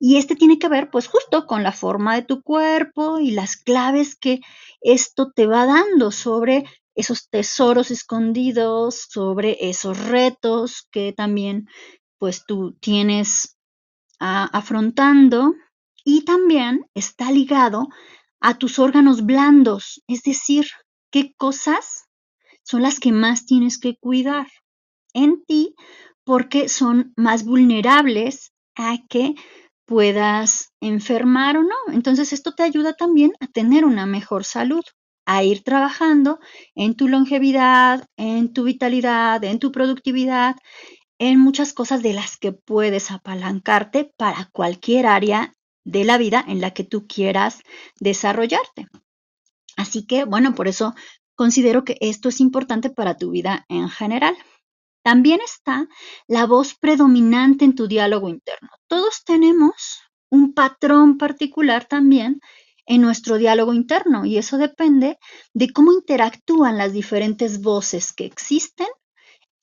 Y 0.00 0.16
este 0.16 0.36
tiene 0.36 0.58
que 0.58 0.68
ver 0.68 0.90
pues 0.90 1.08
justo 1.08 1.46
con 1.46 1.62
la 1.62 1.72
forma 1.72 2.14
de 2.14 2.22
tu 2.22 2.42
cuerpo 2.42 3.18
y 3.18 3.32
las 3.32 3.56
claves 3.56 4.14
que 4.14 4.40
esto 4.80 5.32
te 5.32 5.46
va 5.46 5.66
dando 5.66 6.12
sobre 6.12 6.64
esos 6.94 7.28
tesoros 7.28 7.90
escondidos, 7.90 9.06
sobre 9.08 9.56
esos 9.68 9.98
retos 10.06 10.86
que 10.90 11.12
también 11.12 11.68
pues 12.18 12.44
tú 12.46 12.76
tienes 12.80 13.56
ah, 14.20 14.48
afrontando 14.52 15.54
y 16.04 16.24
también 16.24 16.86
está 16.94 17.30
ligado 17.30 17.88
a 18.40 18.58
tus 18.58 18.78
órganos 18.78 19.24
blandos, 19.24 20.02
es 20.06 20.22
decir, 20.22 20.66
qué 21.10 21.34
cosas 21.36 22.07
son 22.68 22.82
las 22.82 23.00
que 23.00 23.12
más 23.12 23.46
tienes 23.46 23.78
que 23.78 23.96
cuidar 23.96 24.46
en 25.14 25.42
ti 25.46 25.74
porque 26.24 26.68
son 26.68 27.12
más 27.16 27.44
vulnerables 27.44 28.52
a 28.76 28.98
que 29.08 29.34
puedas 29.86 30.72
enfermar 30.80 31.56
o 31.56 31.62
no. 31.62 31.76
Entonces 31.92 32.32
esto 32.32 32.52
te 32.54 32.62
ayuda 32.62 32.92
también 32.94 33.32
a 33.40 33.46
tener 33.46 33.84
una 33.84 34.06
mejor 34.06 34.44
salud. 34.44 34.84
a 35.30 35.42
ir 35.44 35.62
trabajando 35.62 36.38
en 36.74 36.94
tu 36.96 37.06
longevidad, 37.06 38.06
en 38.16 38.52
tu 38.54 38.64
vitalidad, 38.64 39.44
en 39.44 39.58
tu 39.58 39.72
productividad, 39.72 40.56
en 41.18 41.38
muchas 41.40 41.72
cosas 41.74 42.02
de 42.02 42.14
las 42.14 42.36
que 42.38 42.52
puedes 42.52 43.10
apalancarte 43.10 44.12
para 44.16 44.48
cualquier 44.52 45.06
área 45.06 45.54
de 45.84 46.04
la 46.04 46.18
vida 46.18 46.44
en 46.48 46.60
la 46.60 46.72
que 46.72 46.84
tú 46.84 47.06
quieras 47.06 47.60
desarrollarte. 48.00 48.86
Así 49.76 50.04
que, 50.06 50.24
bueno, 50.24 50.54
por 50.54 50.68
eso 50.68 50.94
considero 51.38 51.84
que 51.84 51.96
esto 52.00 52.28
es 52.28 52.40
importante 52.40 52.90
para 52.90 53.16
tu 53.16 53.30
vida 53.30 53.64
en 53.68 53.88
general. 53.88 54.36
También 55.04 55.38
está 55.40 55.88
la 56.26 56.46
voz 56.46 56.74
predominante 56.74 57.64
en 57.64 57.76
tu 57.76 57.86
diálogo 57.86 58.28
interno. 58.28 58.68
Todos 58.88 59.22
tenemos 59.24 60.00
un 60.30 60.52
patrón 60.52 61.16
particular 61.16 61.84
también 61.84 62.40
en 62.86 63.02
nuestro 63.02 63.36
diálogo 63.36 63.72
interno 63.72 64.24
y 64.24 64.36
eso 64.36 64.58
depende 64.58 65.16
de 65.54 65.72
cómo 65.72 65.92
interactúan 65.92 66.76
las 66.76 66.92
diferentes 66.92 67.62
voces 67.62 68.12
que 68.12 68.24
existen 68.24 68.88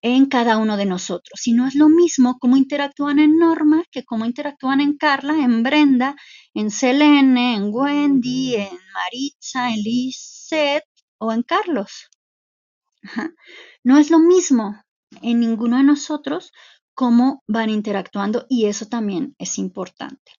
en 0.01 0.27
cada 0.27 0.58
uno 0.58 0.77
de 0.77 0.86
nosotros. 0.86 1.38
Si 1.41 1.51
no 1.51 1.67
es 1.67 1.75
lo 1.75 1.89
mismo 1.89 2.38
cómo 2.39 2.55
interactúan 2.55 3.20
en 3.20 3.38
Norma 3.38 3.84
que 3.91 4.05
cómo 4.05 4.24
interactúan 4.24 4.79
en 4.79 4.96
Carla, 4.96 5.44
en 5.44 5.62
Brenda, 5.62 6.15
en 6.53 6.72
Selene, 6.72 7.55
en 7.55 7.70
Wendy, 7.70 8.55
en 8.55 8.79
Maritza, 8.94 9.72
en 9.72 9.84
Lisette 9.84 10.95
o 11.17 11.31
en 11.31 11.43
Carlos. 11.43 12.10
No 13.84 14.00
es 14.00 14.10
lo 14.10 14.17
mismo 14.17 14.81
en 15.22 15.39
ninguno 15.39 15.77
de 15.77 15.84
nosotros 15.84 16.51
cómo 16.95 17.43
van 17.48 17.69
interactuando 17.69 18.45
y 18.50 18.65
eso 18.65 18.88
también 18.88 19.36
es 19.38 19.60
importante. 19.60 20.31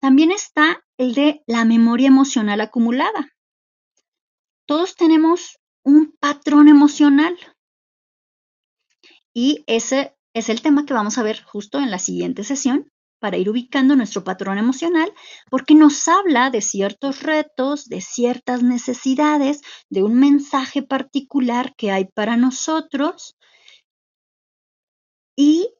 También 0.00 0.30
está 0.30 0.82
el 0.96 1.14
de 1.14 1.42
la 1.46 1.64
memoria 1.64 2.08
emocional 2.08 2.60
acumulada. 2.62 3.34
Todos 4.66 4.94
tenemos 4.94 5.58
un 5.82 6.16
patrón 6.18 6.68
emocional 6.68 7.36
y 9.34 9.62
ese 9.66 10.16
es 10.32 10.48
el 10.48 10.62
tema 10.62 10.86
que 10.86 10.94
vamos 10.94 11.18
a 11.18 11.22
ver 11.22 11.42
justo 11.42 11.78
en 11.78 11.90
la 11.90 11.98
siguiente 11.98 12.44
sesión 12.44 12.90
para 13.20 13.36
ir 13.36 13.48
ubicando 13.48 13.94
nuestro 13.94 14.24
patrón 14.24 14.58
emocional, 14.58 15.12
porque 15.50 15.74
nos 15.74 16.08
habla 16.08 16.50
de 16.50 16.62
ciertos 16.62 17.22
retos, 17.22 17.88
de 17.88 18.00
ciertas 18.00 18.62
necesidades, 18.62 19.60
de 19.88 20.02
un 20.02 20.18
mensaje 20.18 20.82
particular 20.82 21.74
que 21.76 21.92
hay 21.92 22.06
para 22.06 22.36
nosotros 22.36 23.36
y 25.36 25.72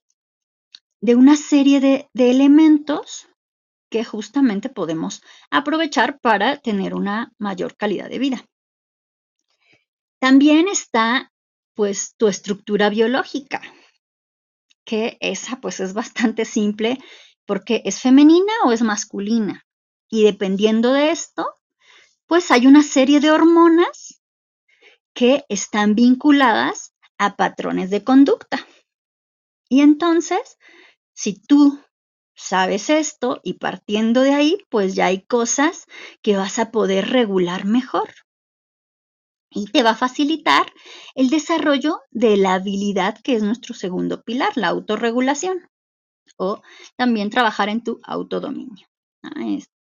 de 1.00 1.14
una 1.14 1.36
serie 1.36 1.80
de, 1.80 2.08
elementos 2.14 3.28
que 3.90 4.04
justamente 4.04 4.68
podemos 4.68 5.22
aprovechar 5.50 6.20
para 6.20 6.58
tener 6.58 6.94
una 6.94 7.32
mayor 7.38 7.76
calidad 7.76 8.08
de 8.08 8.18
vida. 8.18 8.44
También 10.20 10.68
está 10.68 11.32
pues 11.74 12.14
tu 12.16 12.28
estructura 12.28 12.90
biológica, 12.90 13.62
que 14.84 15.16
esa 15.20 15.60
pues 15.60 15.80
es 15.80 15.94
bastante 15.94 16.44
simple 16.44 16.98
porque 17.50 17.82
es 17.84 18.00
femenina 18.00 18.52
o 18.64 18.70
es 18.70 18.80
masculina. 18.82 19.66
Y 20.08 20.22
dependiendo 20.22 20.92
de 20.92 21.10
esto, 21.10 21.52
pues 22.28 22.52
hay 22.52 22.68
una 22.68 22.84
serie 22.84 23.18
de 23.18 23.32
hormonas 23.32 24.22
que 25.14 25.44
están 25.48 25.96
vinculadas 25.96 26.94
a 27.18 27.34
patrones 27.34 27.90
de 27.90 28.04
conducta. 28.04 28.64
Y 29.68 29.80
entonces, 29.80 30.58
si 31.12 31.42
tú 31.42 31.80
sabes 32.36 32.88
esto 32.88 33.40
y 33.42 33.54
partiendo 33.54 34.20
de 34.20 34.34
ahí, 34.34 34.58
pues 34.68 34.94
ya 34.94 35.06
hay 35.06 35.22
cosas 35.22 35.86
que 36.22 36.36
vas 36.36 36.60
a 36.60 36.70
poder 36.70 37.08
regular 37.08 37.64
mejor 37.64 38.14
y 39.50 39.66
te 39.72 39.82
va 39.82 39.90
a 39.90 39.96
facilitar 39.96 40.72
el 41.16 41.30
desarrollo 41.30 42.00
de 42.12 42.36
la 42.36 42.54
habilidad 42.54 43.18
que 43.24 43.34
es 43.34 43.42
nuestro 43.42 43.74
segundo 43.74 44.22
pilar, 44.22 44.52
la 44.54 44.68
autorregulación 44.68 45.68
o 46.36 46.62
también 46.96 47.30
trabajar 47.30 47.68
en 47.68 47.82
tu 47.82 48.00
autodominio. 48.02 48.86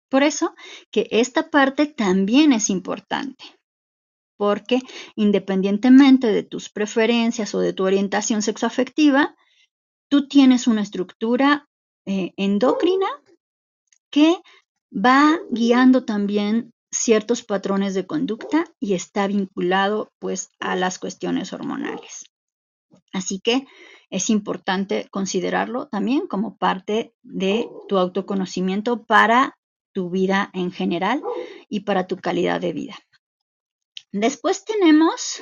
por 0.10 0.24
eso 0.24 0.53
que 0.92 1.08
esta 1.12 1.50
parte 1.50 1.88
también 1.88 2.53
es 2.53 2.70
importante, 2.70 3.44
porque 4.38 4.79
independientemente 5.16 6.27
de 6.27 6.44
tus 6.44 6.70
preferencias 6.70 7.55
o 7.55 7.59
de 7.59 7.74
tu 7.74 7.83
orientación 7.86 8.42
sexoafectiva, 8.42 9.36
tú 10.09 10.27
tienes 10.27 10.68
una 10.68 10.81
estructura 10.81 11.68
eh, 12.05 12.33
endocrina 12.38 13.07
que 14.12 14.38
va 14.94 15.40
guiando 15.50 16.05
también 16.05 16.72
ciertos 16.92 17.44
patrones 17.44 17.96
de 17.96 18.05
conducta 18.05 18.66
y 18.79 18.94
está 18.94 19.27
vinculado 19.27 20.12
pues 20.20 20.50
a 20.59 20.75
las 20.75 21.00
cuestiones 21.00 21.51
hormonales. 21.53 22.25
Así 23.12 23.40
que 23.40 23.66
es 24.13 24.29
importante 24.29 25.07
considerarlo 25.09 25.87
también 25.87 26.27
como 26.27 26.55
parte 26.55 27.15
de 27.23 27.67
tu 27.89 27.97
autoconocimiento 27.97 29.05
para 29.05 29.57
tu 29.91 30.11
vida 30.11 30.51
en 30.53 30.71
general 30.71 31.23
y 31.67 31.79
para 31.79 32.05
tu 32.05 32.17
calidad 32.17 32.61
de 32.61 32.73
vida. 32.73 32.95
Después 34.11 34.65
tenemos 34.65 35.41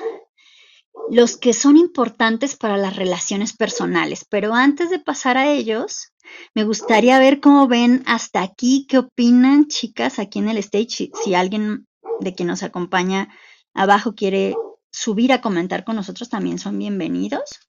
los 1.09 1.35
que 1.35 1.51
son 1.51 1.75
importantes 1.75 2.55
para 2.55 2.77
las 2.77 2.95
relaciones 2.95 3.51
personales, 3.51 4.25
pero 4.29 4.53
antes 4.53 4.89
de 4.89 4.99
pasar 4.99 5.37
a 5.37 5.51
ellos, 5.51 6.13
me 6.55 6.63
gustaría 6.63 7.19
ver 7.19 7.41
cómo 7.41 7.67
ven 7.67 8.03
hasta 8.05 8.41
aquí, 8.41 8.87
qué 8.87 8.99
opinan 8.99 9.67
chicas 9.67 10.17
aquí 10.17 10.39
en 10.39 10.47
el 10.47 10.57
stage, 10.59 11.11
si, 11.13 11.35
alguien 11.35 11.87
de 12.21 12.33
quien 12.33 12.47
nos 12.47 12.63
acompaña 12.63 13.35
abajo 13.73 14.15
quiere 14.15 14.55
subir 14.93 15.33
a 15.33 15.41
comentar 15.41 15.83
con 15.83 15.97
nosotros, 15.97 16.29
también 16.29 16.57
son 16.57 16.79
bienvenidos. 16.79 17.59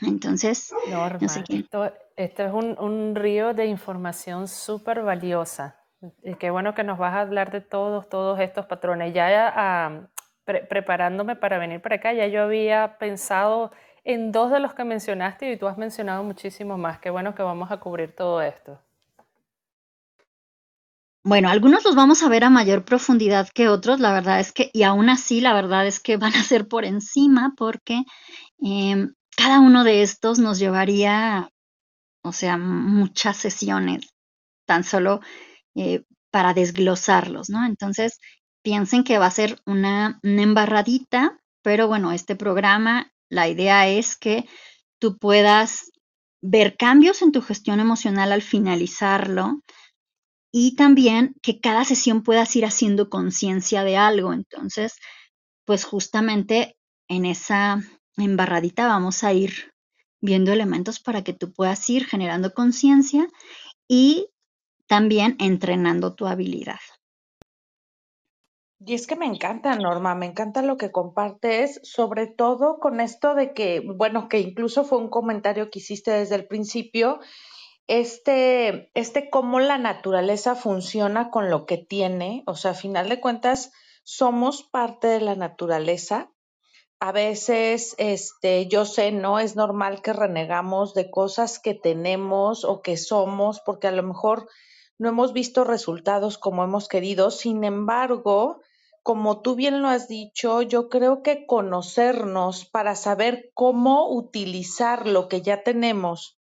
Entonces, 0.00 0.72
Norma, 0.90 1.26
esto, 2.16 2.44
es 2.44 2.52
un, 2.52 3.14
río 3.14 3.54
de 3.54 3.66
información 3.66 4.48
súper 4.48 5.02
valiosa. 5.02 5.76
Y 6.22 6.34
qué 6.34 6.50
bueno 6.50 6.74
que 6.74 6.84
nos 6.84 6.98
vas 6.98 7.14
a 7.14 7.20
hablar 7.20 7.50
de 7.50 7.60
todos, 7.60 8.08
todos 8.08 8.38
estos 8.38 8.66
patrones. 8.66 9.12
Ya 9.12 9.52
ah, 9.54 10.08
preparándome 10.44 11.36
para 11.36 11.58
venir 11.58 11.80
para 11.80 11.96
acá, 11.96 12.12
ya 12.12 12.26
yo 12.28 12.42
había 12.42 12.96
pensado 12.98 13.72
en 14.04 14.32
dos 14.32 14.50
de 14.50 14.60
los 14.60 14.74
que 14.74 14.84
mencionaste 14.84 15.52
y 15.52 15.56
tú 15.56 15.66
has 15.66 15.76
mencionado 15.76 16.22
muchísimo 16.22 16.78
más. 16.78 16.98
Qué 16.98 17.10
bueno 17.10 17.34
que 17.34 17.42
vamos 17.42 17.70
a 17.70 17.78
cubrir 17.78 18.14
todo 18.14 18.40
esto. 18.40 18.78
Bueno, 21.24 21.50
algunos 21.50 21.84
los 21.84 21.94
vamos 21.94 22.22
a 22.22 22.28
ver 22.28 22.44
a 22.44 22.48
mayor 22.48 22.84
profundidad 22.84 23.48
que 23.52 23.68
otros, 23.68 24.00
la 24.00 24.12
verdad 24.12 24.40
es 24.40 24.52
que, 24.52 24.70
y 24.72 24.84
aún 24.84 25.10
así, 25.10 25.42
la 25.42 25.52
verdad 25.52 25.86
es 25.86 26.00
que 26.00 26.16
van 26.16 26.32
a 26.34 26.42
ser 26.42 26.68
por 26.68 26.86
encima 26.86 27.52
porque 27.56 28.04
em, 28.62 29.12
cada 29.38 29.60
uno 29.60 29.84
de 29.84 30.02
estos 30.02 30.40
nos 30.40 30.58
llevaría, 30.58 31.52
o 32.24 32.32
sea, 32.32 32.58
muchas 32.58 33.36
sesiones, 33.36 34.12
tan 34.66 34.82
solo 34.82 35.20
eh, 35.76 36.02
para 36.32 36.54
desglosarlos, 36.54 37.48
¿no? 37.48 37.64
Entonces, 37.64 38.18
piensen 38.64 39.04
que 39.04 39.16
va 39.18 39.26
a 39.26 39.30
ser 39.30 39.60
una, 39.64 40.18
embarradita, 40.24 41.38
pero 41.62 41.86
bueno, 41.86 42.10
este 42.10 42.34
programa, 42.34 43.12
la 43.30 43.46
idea 43.46 43.86
es 43.86 44.16
que 44.16 44.44
tú 44.98 45.18
puedas 45.18 45.92
ver 46.42 46.76
cambios 46.76 47.22
en 47.22 47.30
tu 47.30 47.40
gestión 47.40 47.78
emocional 47.78 48.32
al 48.32 48.42
finalizarlo 48.42 49.62
y 50.52 50.74
también 50.74 51.36
que 51.42 51.60
cada 51.60 51.84
sesión 51.84 52.24
puedas 52.24 52.56
ir 52.56 52.64
haciendo 52.64 53.08
conciencia 53.08 53.84
de 53.84 53.96
algo. 53.96 54.32
Entonces, 54.32 54.96
pues 55.64 55.84
justamente 55.84 56.76
en 57.06 57.24
esa 57.24 57.80
embarradita 58.24 58.86
vamos 58.86 59.24
a 59.24 59.32
ir 59.32 59.72
viendo 60.20 60.52
elementos 60.52 61.00
para 61.00 61.22
que 61.22 61.32
tú 61.32 61.52
puedas 61.52 61.88
ir 61.90 62.06
generando 62.06 62.52
conciencia 62.52 63.28
y 63.86 64.28
también 64.86 65.36
entrenando 65.38 66.14
tu 66.14 66.26
habilidad. 66.26 66.80
Y 68.80 68.94
es 68.94 69.06
que 69.08 69.16
me 69.16 69.26
encanta, 69.26 69.74
Norma, 69.74 70.14
me 70.14 70.26
encanta 70.26 70.62
lo 70.62 70.76
que 70.76 70.92
compartes, 70.92 71.80
sobre 71.82 72.28
todo 72.28 72.78
con 72.78 73.00
esto 73.00 73.34
de 73.34 73.52
que, 73.52 73.80
bueno, 73.80 74.28
que 74.28 74.38
incluso 74.38 74.84
fue 74.84 74.98
un 74.98 75.10
comentario 75.10 75.68
que 75.68 75.80
hiciste 75.80 76.12
desde 76.12 76.36
el 76.36 76.46
principio, 76.46 77.18
este, 77.88 78.90
este 78.94 79.30
cómo 79.30 79.58
la 79.58 79.78
naturaleza 79.78 80.54
funciona 80.54 81.30
con 81.30 81.50
lo 81.50 81.66
que 81.66 81.78
tiene, 81.78 82.44
o 82.46 82.54
sea, 82.54 82.70
a 82.70 82.74
final 82.74 83.08
de 83.08 83.20
cuentas, 83.20 83.72
somos 84.04 84.62
parte 84.62 85.08
de 85.08 85.20
la 85.22 85.34
naturaleza. 85.34 86.30
A 87.00 87.12
veces, 87.12 87.94
este, 87.98 88.66
yo 88.66 88.84
sé, 88.84 89.12
no 89.12 89.38
es 89.38 89.54
normal 89.54 90.02
que 90.02 90.12
renegamos 90.12 90.94
de 90.94 91.10
cosas 91.10 91.60
que 91.60 91.74
tenemos 91.74 92.64
o 92.64 92.82
que 92.82 92.96
somos, 92.96 93.60
porque 93.60 93.86
a 93.86 93.92
lo 93.92 94.02
mejor 94.02 94.48
no 94.98 95.08
hemos 95.08 95.32
visto 95.32 95.62
resultados 95.62 96.38
como 96.38 96.64
hemos 96.64 96.88
querido. 96.88 97.30
Sin 97.30 97.62
embargo, 97.62 98.60
como 99.04 99.40
tú 99.42 99.54
bien 99.54 99.80
lo 99.80 99.88
has 99.88 100.08
dicho, 100.08 100.60
yo 100.62 100.88
creo 100.88 101.22
que 101.22 101.46
conocernos 101.46 102.64
para 102.64 102.96
saber 102.96 103.52
cómo 103.54 104.10
utilizar 104.10 105.06
lo 105.06 105.28
que 105.28 105.40
ya 105.40 105.62
tenemos 105.62 106.38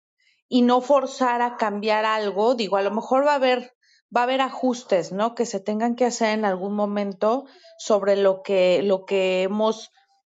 y 0.49 0.61
no 0.61 0.83
forzar 0.83 1.41
a 1.41 1.57
cambiar 1.57 2.05
algo, 2.05 2.55
digo, 2.55 2.77
a 2.77 2.83
lo 2.83 2.91
mejor 2.91 3.27
va 3.27 3.33
a 3.33 3.37
haber 3.37 3.75
va 4.15 4.21
a 4.21 4.25
haber 4.25 4.43
ajustes, 4.43 5.11
¿no? 5.11 5.35
Que 5.35 5.47
se 5.47 5.59
tengan 5.59 5.97
que 5.97 6.05
hacer 6.05 6.39
en 6.39 6.45
algún 6.45 6.75
momento 6.75 7.47
sobre 7.79 8.17
lo 8.17 8.43
que, 8.43 8.83
lo 8.83 9.07
que 9.07 9.45
hemos 9.45 9.91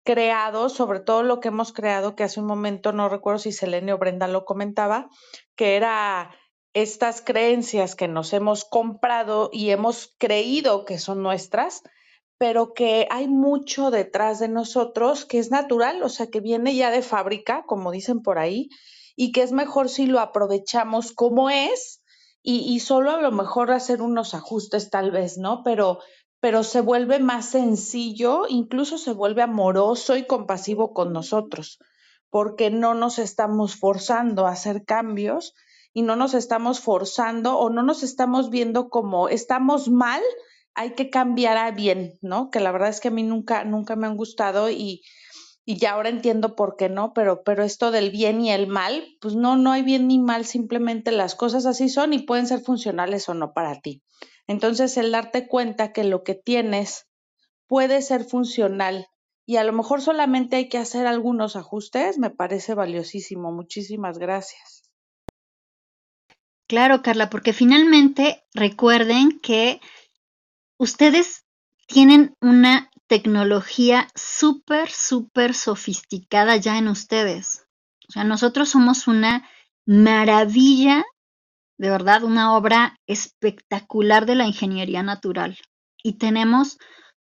creado, 0.08 0.70
sobre 0.70 1.00
todo 1.00 1.22
lo 1.22 1.38
que 1.38 1.48
hemos 1.48 1.74
creado, 1.74 2.16
que 2.16 2.24
hace 2.24 2.40
un 2.40 2.46
momento, 2.46 2.92
no 2.92 3.10
recuerdo 3.10 3.40
si 3.40 3.52
Selene 3.52 3.92
o 3.92 3.98
Brenda 3.98 4.26
lo 4.26 4.46
comentaba, 4.46 5.10
que 5.54 5.76
era 5.76 6.34
estas 6.72 7.20
creencias 7.20 7.94
que 7.94 8.08
nos 8.08 8.32
hemos 8.32 8.64
comprado 8.64 9.50
y 9.52 9.68
hemos 9.68 10.14
creído 10.16 10.86
que 10.86 10.98
son 10.98 11.22
nuestras, 11.22 11.82
pero 12.38 12.72
que 12.72 13.06
hay 13.10 13.28
mucho 13.28 13.90
detrás 13.90 14.38
de 14.38 14.48
nosotros 14.48 15.26
que 15.26 15.38
es 15.38 15.50
natural, 15.50 16.02
o 16.02 16.08
sea, 16.08 16.28
que 16.28 16.40
viene 16.40 16.74
ya 16.74 16.90
de 16.90 17.02
fábrica, 17.02 17.64
como 17.66 17.90
dicen 17.90 18.22
por 18.22 18.38
ahí, 18.38 18.70
y 19.14 19.30
que 19.30 19.42
es 19.42 19.52
mejor 19.52 19.90
si 19.90 20.06
lo 20.06 20.20
aprovechamos 20.20 21.12
como 21.12 21.50
es 21.50 22.02
y, 22.42 22.60
y 22.60 22.80
solo 22.80 23.10
a 23.10 23.20
lo 23.20 23.30
mejor 23.30 23.72
hacer 23.72 24.00
unos 24.00 24.32
ajustes 24.32 24.88
tal 24.88 25.10
vez, 25.10 25.36
¿no? 25.36 25.62
Pero, 25.64 25.98
pero 26.40 26.62
se 26.62 26.80
vuelve 26.80 27.18
más 27.18 27.50
sencillo, 27.50 28.42
incluso 28.48 28.98
se 28.98 29.12
vuelve 29.12 29.42
amoroso 29.42 30.16
y 30.16 30.26
compasivo 30.26 30.92
con 30.92 31.12
nosotros, 31.12 31.78
porque 32.30 32.70
no 32.70 32.94
nos 32.94 33.18
estamos 33.18 33.76
forzando 33.76 34.46
a 34.46 34.52
hacer 34.52 34.84
cambios 34.84 35.54
y 35.92 36.02
no 36.02 36.14
nos 36.14 36.34
estamos 36.34 36.80
forzando 36.80 37.58
o 37.58 37.70
no 37.70 37.82
nos 37.82 38.02
estamos 38.02 38.50
viendo 38.50 38.88
como 38.88 39.28
estamos 39.28 39.88
mal, 39.88 40.22
hay 40.74 40.94
que 40.94 41.10
cambiar 41.10 41.56
a 41.56 41.72
bien, 41.72 42.18
¿no? 42.22 42.50
Que 42.50 42.60
la 42.60 42.70
verdad 42.70 42.90
es 42.90 43.00
que 43.00 43.08
a 43.08 43.10
mí 43.10 43.24
nunca, 43.24 43.64
nunca 43.64 43.96
me 43.96 44.06
han 44.06 44.16
gustado 44.16 44.70
y, 44.70 45.02
y 45.64 45.76
ya 45.76 45.92
ahora 45.92 46.08
entiendo 46.08 46.54
por 46.54 46.76
qué 46.76 46.88
no, 46.88 47.12
pero, 47.12 47.42
pero 47.42 47.64
esto 47.64 47.90
del 47.90 48.10
bien 48.10 48.40
y 48.42 48.52
el 48.52 48.68
mal, 48.68 49.04
pues 49.20 49.34
no, 49.34 49.56
no 49.56 49.72
hay 49.72 49.82
bien 49.82 50.06
ni 50.06 50.20
mal, 50.20 50.44
simplemente 50.44 51.10
las 51.10 51.34
cosas 51.34 51.66
así 51.66 51.88
son 51.88 52.12
y 52.12 52.20
pueden 52.20 52.46
ser 52.46 52.60
funcionales 52.60 53.28
o 53.28 53.34
no 53.34 53.52
para 53.52 53.80
ti. 53.80 54.02
Entonces, 54.48 54.96
el 54.96 55.12
darte 55.12 55.46
cuenta 55.46 55.92
que 55.92 56.02
lo 56.02 56.24
que 56.24 56.34
tienes 56.34 57.06
puede 57.68 58.02
ser 58.02 58.24
funcional 58.24 59.06
y 59.46 59.56
a 59.56 59.64
lo 59.64 59.72
mejor 59.72 60.02
solamente 60.02 60.56
hay 60.56 60.68
que 60.68 60.78
hacer 60.78 61.06
algunos 61.06 61.56
ajustes, 61.56 62.18
me 62.18 62.30
parece 62.30 62.74
valiosísimo. 62.74 63.52
Muchísimas 63.52 64.18
gracias. 64.18 64.82
Claro, 66.66 67.00
Carla, 67.00 67.30
porque 67.30 67.54
finalmente 67.54 68.44
recuerden 68.52 69.40
que 69.40 69.80
ustedes 70.78 71.46
tienen 71.86 72.36
una 72.42 72.90
tecnología 73.06 74.08
súper, 74.14 74.90
súper 74.90 75.54
sofisticada 75.54 76.56
ya 76.56 76.76
en 76.76 76.88
ustedes. 76.88 77.66
O 78.06 78.12
sea, 78.12 78.24
nosotros 78.24 78.68
somos 78.68 79.08
una 79.08 79.48
maravilla, 79.86 81.04
de 81.78 81.90
verdad, 81.90 82.24
una 82.24 82.56
obra 82.56 82.98
espectacular 83.06 84.26
de 84.26 84.34
la 84.34 84.46
ingeniería 84.46 85.02
natural. 85.02 85.58
Y 86.02 86.14
tenemos 86.14 86.78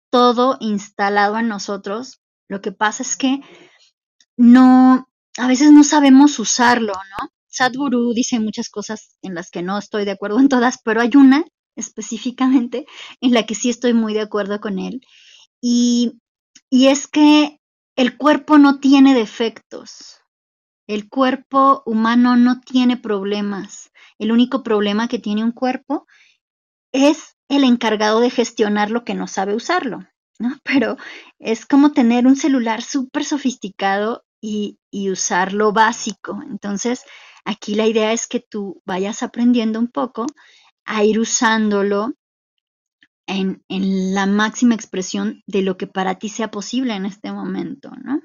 todo 0.10 0.58
instalado 0.60 1.38
en 1.38 1.50
nosotros. 1.50 2.22
Lo 2.48 2.62
que 2.62 2.72
pasa 2.72 3.04
es 3.04 3.18
que 3.18 3.42
no, 4.38 5.10
a 5.38 5.48
veces 5.48 5.72
no 5.72 5.84
sabemos 5.84 6.40
usarlo, 6.40 6.94
¿no? 6.94 7.30
Sadhguru 7.48 8.14
dice 8.14 8.40
muchas 8.40 8.70
cosas 8.70 9.18
en 9.22 9.36
las 9.36 9.52
que 9.52 9.64
no 9.64 9.78
estoy 9.78 10.06
de 10.06 10.12
acuerdo 10.12 10.40
en 10.40 10.50
todas, 10.50 10.80
pero 10.84 11.02
hay 11.02 11.12
una 11.16 11.44
específicamente 11.76 12.86
en 13.22 13.34
la 13.34 13.46
que 13.46 13.56
sí 13.56 13.70
estoy 13.70 13.94
muy 13.94 14.14
de 14.14 14.22
acuerdo 14.22 14.60
con 14.60 14.80
él. 14.80 15.02
Y, 15.62 16.20
y 16.70 16.88
es 16.88 17.08
que 17.08 17.60
el 17.96 18.18
cuerpo 18.18 18.58
no 18.58 18.80
tiene 18.80 19.14
defectos. 19.14 20.20
El 20.88 21.10
cuerpo 21.10 21.84
humano 21.86 22.38
no 22.38 22.62
tiene 22.62 22.98
problemas. 22.98 23.92
El 24.18 24.32
único 24.32 24.64
problema 24.64 25.08
que 25.08 25.20
tiene 25.20 25.44
un 25.44 25.52
cuerpo 25.52 26.08
es 26.94 27.36
el 27.50 27.64
encargado 27.64 28.20
de 28.20 28.30
gestionar 28.30 28.90
lo 28.90 29.04
que 29.04 29.14
no 29.14 29.28
sabe 29.28 29.56
usarlo, 29.56 30.08
¿no? 30.40 30.58
Pero 30.64 30.98
es 31.40 31.66
como 31.66 31.92
tener 31.92 32.26
un 32.26 32.36
celular 32.36 32.82
súper 32.82 33.26
sofisticado 33.26 34.26
y, 34.42 34.80
y 34.92 35.10
usar 35.10 35.54
lo 35.54 35.74
básico. 35.74 36.40
Entonces, 36.50 37.04
aquí 37.46 37.76
la 37.76 37.86
idea 37.86 38.14
es 38.14 38.28
que 38.28 38.40
tú 38.40 38.82
vayas 38.86 39.24
aprendiendo 39.24 39.80
un 39.80 39.88
poco 39.88 40.26
a 40.86 41.04
ir 41.04 41.20
usándolo 41.20 42.14
en, 43.28 43.62
en, 43.68 44.14
la 44.14 44.26
máxima 44.26 44.74
expresión 44.74 45.44
de 45.48 45.62
lo 45.62 45.76
que 45.76 45.86
para 45.86 46.16
ti 46.16 46.30
sea 46.30 46.50
posible 46.50 46.94
en 46.96 47.06
este 47.06 47.32
momento, 47.34 47.92
¿no? 48.02 48.22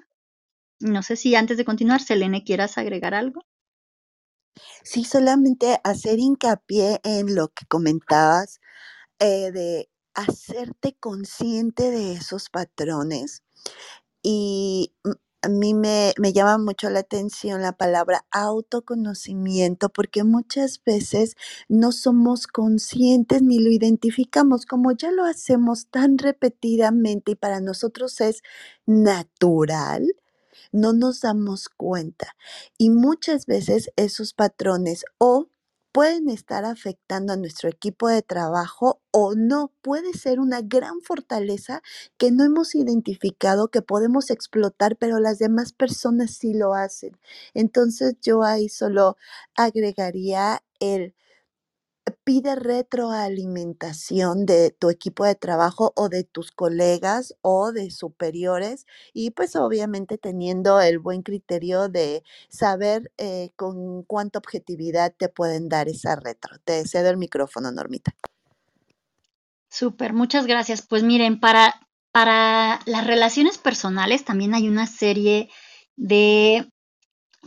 No 0.83 1.03
sé 1.03 1.17
si 1.17 1.35
antes 1.37 1.57
de 1.57 1.65
continuar, 1.65 2.01
Selene, 2.03 2.45
quieras 2.45 2.77
agregar 2.77 3.15
algo. 3.15 3.43
Sí, 4.83 5.05
solamente 5.05 5.81
hacer 5.85 6.19
hincapié 6.19 7.01
en 7.05 7.35
lo 7.35 7.49
que 7.49 7.67
comentabas 7.67 8.61
eh, 9.21 9.53
de 9.53 9.89
hacerte 10.15 10.97
consciente 10.99 11.91
de 11.91 12.15
esos 12.15 12.51
patrones. 12.51 13.43
Y 14.23 14.93
a 15.43 15.49
mí 15.49 15.75
me, 15.75 16.15
me, 16.19 16.33
llama 16.33 16.59
mucho 16.59 16.91
la 16.91 17.01
atención 17.01 17.63
la 17.63 17.73
palabra 17.73 18.25
autoconocimiento 18.31 19.89
porque 19.89 20.25
muchas 20.25 20.83
veces 20.85 21.37
no 21.69 21.93
somos 21.93 22.47
conscientes 22.47 23.43
ni 23.43 23.59
lo 23.61 23.71
identificamos 23.71 24.67
como 24.67 24.93
ya 24.93 25.11
lo 25.11 25.25
hacemos 25.25 25.89
tan 25.89 26.19
repetidamente 26.19 27.33
y 27.33 27.35
para 27.37 27.61
nosotros 27.61 28.21
es 28.21 28.43
natural 28.87 30.15
no 30.73 30.93
nos 30.93 31.21
damos 31.21 31.69
cuenta. 31.69 32.35
Y 32.79 32.91
muchas 32.91 33.47
veces 33.47 33.91
esos 33.97 34.35
patrones 34.35 35.05
o 35.19 35.49
pueden 35.93 36.31
estar 36.31 36.65
afectando 36.65 37.35
a 37.35 37.37
nuestro 37.37 37.69
equipo 37.69 38.09
de 38.09 38.23
trabajo 38.23 39.03
o 39.11 39.35
no. 39.35 39.73
Puede 39.83 40.15
ser 40.15 40.41
una 40.41 40.63
gran 40.63 41.01
fortaleza 41.03 41.83
que 42.19 42.31
no 42.33 42.45
hemos 42.45 42.75
identificado, 42.75 43.69
que 43.69 43.83
podemos 43.83 44.31
explotar, 44.31 44.97
pero 44.97 45.19
las 45.21 45.39
demás 45.39 45.73
personas 45.73 46.33
sí 46.33 46.55
lo 46.55 46.75
hacen. 46.75 47.19
Entonces 47.55 48.17
yo 48.23 48.43
ahí 48.43 48.69
solo 48.69 49.17
agregaría 49.57 50.63
el 50.81 51.15
pide 52.25 52.55
retroalimentación 52.57 54.47
de 54.47 54.71
tu 54.71 54.91
equipo 54.91 55.25
de 55.25 55.35
trabajo 55.35 55.93
o 55.97 56.09
de 56.09 56.25
tus 56.25 56.51
colegas 56.51 57.35
o 57.43 57.73
de 57.73 57.91
superiores 57.91 58.87
y 59.13 59.31
pues 59.31 59.57
obviamente 59.57 60.19
teniendo 60.19 60.81
el 60.81 60.99
buen 60.99 61.23
criterio 61.23 61.89
de 61.89 62.23
saber 62.49 63.13
eh, 63.19 63.51
con 63.57 64.03
cuánta 64.05 64.39
objetividad 64.39 65.15
te 65.17 65.29
pueden 65.29 65.69
dar 65.69 65.89
esa 65.89 66.17
retro. 66.17 66.59
Te 66.65 66.87
cedo 66.87 67.11
el 67.11 67.17
micrófono, 67.17 67.71
Normita. 67.71 68.15
Súper, 69.69 70.13
muchas 70.13 70.47
gracias. 70.47 70.83
Pues 70.83 71.03
miren, 71.03 71.41
para, 71.41 71.75
para 72.13 72.81
las 72.87 73.07
relaciones 73.07 73.59
personales 73.59 74.25
también 74.25 74.55
hay 74.55 74.69
una 74.69 74.87
serie 74.87 75.49
de 75.97 76.69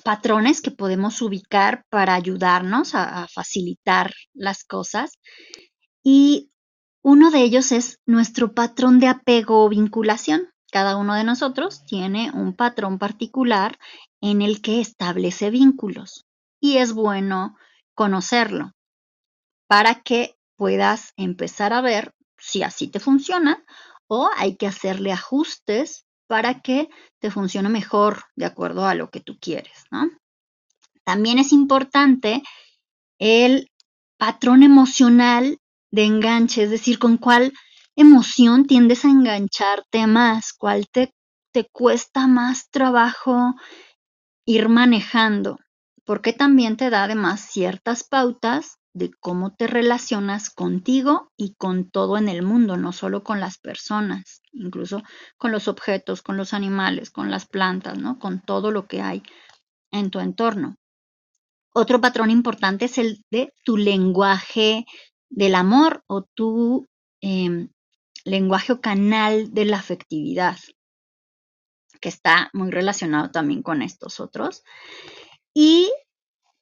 patrones 0.04 0.62
que 0.62 0.72
podemos 0.72 1.22
ubicar 1.22 1.86
para 1.90 2.14
ayudarnos 2.16 2.96
a, 2.96 3.28
facilitar 3.28 4.14
las 4.34 4.64
cosas. 4.64 5.12
Y 6.04 6.52
uno 7.02 7.32
de 7.32 7.42
ellos 7.42 7.72
es 7.72 8.00
nuestro 8.06 8.54
patrón 8.54 9.00
de 9.00 9.08
apego 9.08 9.64
o 9.64 9.70
vinculación. 9.70 10.50
Cada 10.72 10.98
uno 10.98 11.14
de 11.16 11.24
nosotros 11.24 11.86
tiene 11.86 12.32
un 12.32 12.56
patrón 12.56 13.00
particular 13.00 13.78
en 14.22 14.42
el 14.42 14.62
que 14.62 14.82
establece 14.82 15.50
vínculos 15.50 16.26
y 16.60 16.78
es 16.78 16.94
bueno 16.94 17.56
conocerlo 17.94 18.72
para 19.68 20.02
que 20.02 20.36
puedas 20.58 21.14
empezar 21.16 21.74
a 21.74 21.82
ver 21.82 22.14
si 22.38 22.64
así 22.64 22.88
te 22.88 23.00
funciona 23.00 23.64
o 24.08 24.30
hay 24.36 24.56
que 24.56 24.68
hacerle 24.68 25.12
ajustes 25.12 26.05
para 26.28 26.62
que 26.62 26.90
te 27.20 27.32
funcione 27.32 27.70
mejor 27.70 28.24
de 28.36 28.46
acuerdo 28.46 28.86
a 28.86 28.96
lo 28.96 29.10
que 29.10 29.20
tú 29.20 29.38
quieres, 29.40 29.86
¿no? 29.92 30.10
También 31.04 31.38
es 31.38 31.52
importante 31.52 32.42
el 33.20 33.70
patrón 34.18 34.64
emocional 34.64 35.60
de 35.92 36.06
enganche, 36.06 36.64
es 36.64 36.70
decir, 36.72 37.00
con 37.00 37.18
cuál 37.18 37.54
emoción 37.96 38.66
tiendes 38.66 39.06
a 39.06 39.10
engancharte 39.10 40.08
más, 40.08 40.52
cuál 40.54 40.88
te, 40.92 41.14
te 41.52 41.68
cuesta 41.72 42.28
más 42.28 42.70
trabajo 42.70 43.54
ir 44.46 44.70
manejando, 44.70 45.60
porque 46.04 46.34
también 46.34 46.76
te 46.78 46.90
da 46.90 47.04
además 47.04 47.42
ciertas 47.52 48.04
pautas 48.04 48.78
de 48.96 49.12
cómo 49.20 49.54
te 49.54 49.68
relacionas 49.68 50.50
contigo 50.50 51.30
y 51.36 51.54
con 51.56 51.92
todo 51.92 52.18
en 52.18 52.30
el 52.30 52.44
mundo, 52.44 52.78
no 52.78 52.94
solo 52.94 53.24
con 53.26 53.42
las 53.42 53.58
personas, 53.58 54.42
incluso 54.54 55.04
con 55.38 55.52
los 55.52 55.68
objetos, 55.68 56.22
con 56.22 56.38
los 56.38 56.54
animales, 56.54 57.12
con 57.12 57.30
las 57.30 57.46
plantas, 57.46 58.00
¿no? 58.00 58.20
Con 58.20 58.42
todo 58.42 58.72
lo 58.72 58.88
que 58.88 59.02
hay 59.02 59.22
en 59.92 60.12
tu 60.12 60.22
entorno. 60.22 60.78
Otro 61.74 62.00
patrón 62.00 62.32
importante 62.32 62.86
es 62.86 62.98
el 62.98 63.22
de 63.30 63.54
tu 63.66 63.76
lenguaje 63.76 64.86
del 65.30 65.56
amor 65.56 66.06
o 66.08 66.24
tu 66.24 66.88
eh, 67.20 67.68
lenguaje 68.24 68.72
o 68.72 68.80
canal 68.80 69.54
de 69.54 69.66
la 69.66 69.78
afectividad, 69.78 70.58
que 72.00 72.08
está 72.08 72.50
muy 72.54 72.72
relacionado 72.72 73.30
también 73.30 73.62
con 73.62 73.82
estos 73.82 74.22
otros. 74.22 74.64
Y 75.54 75.92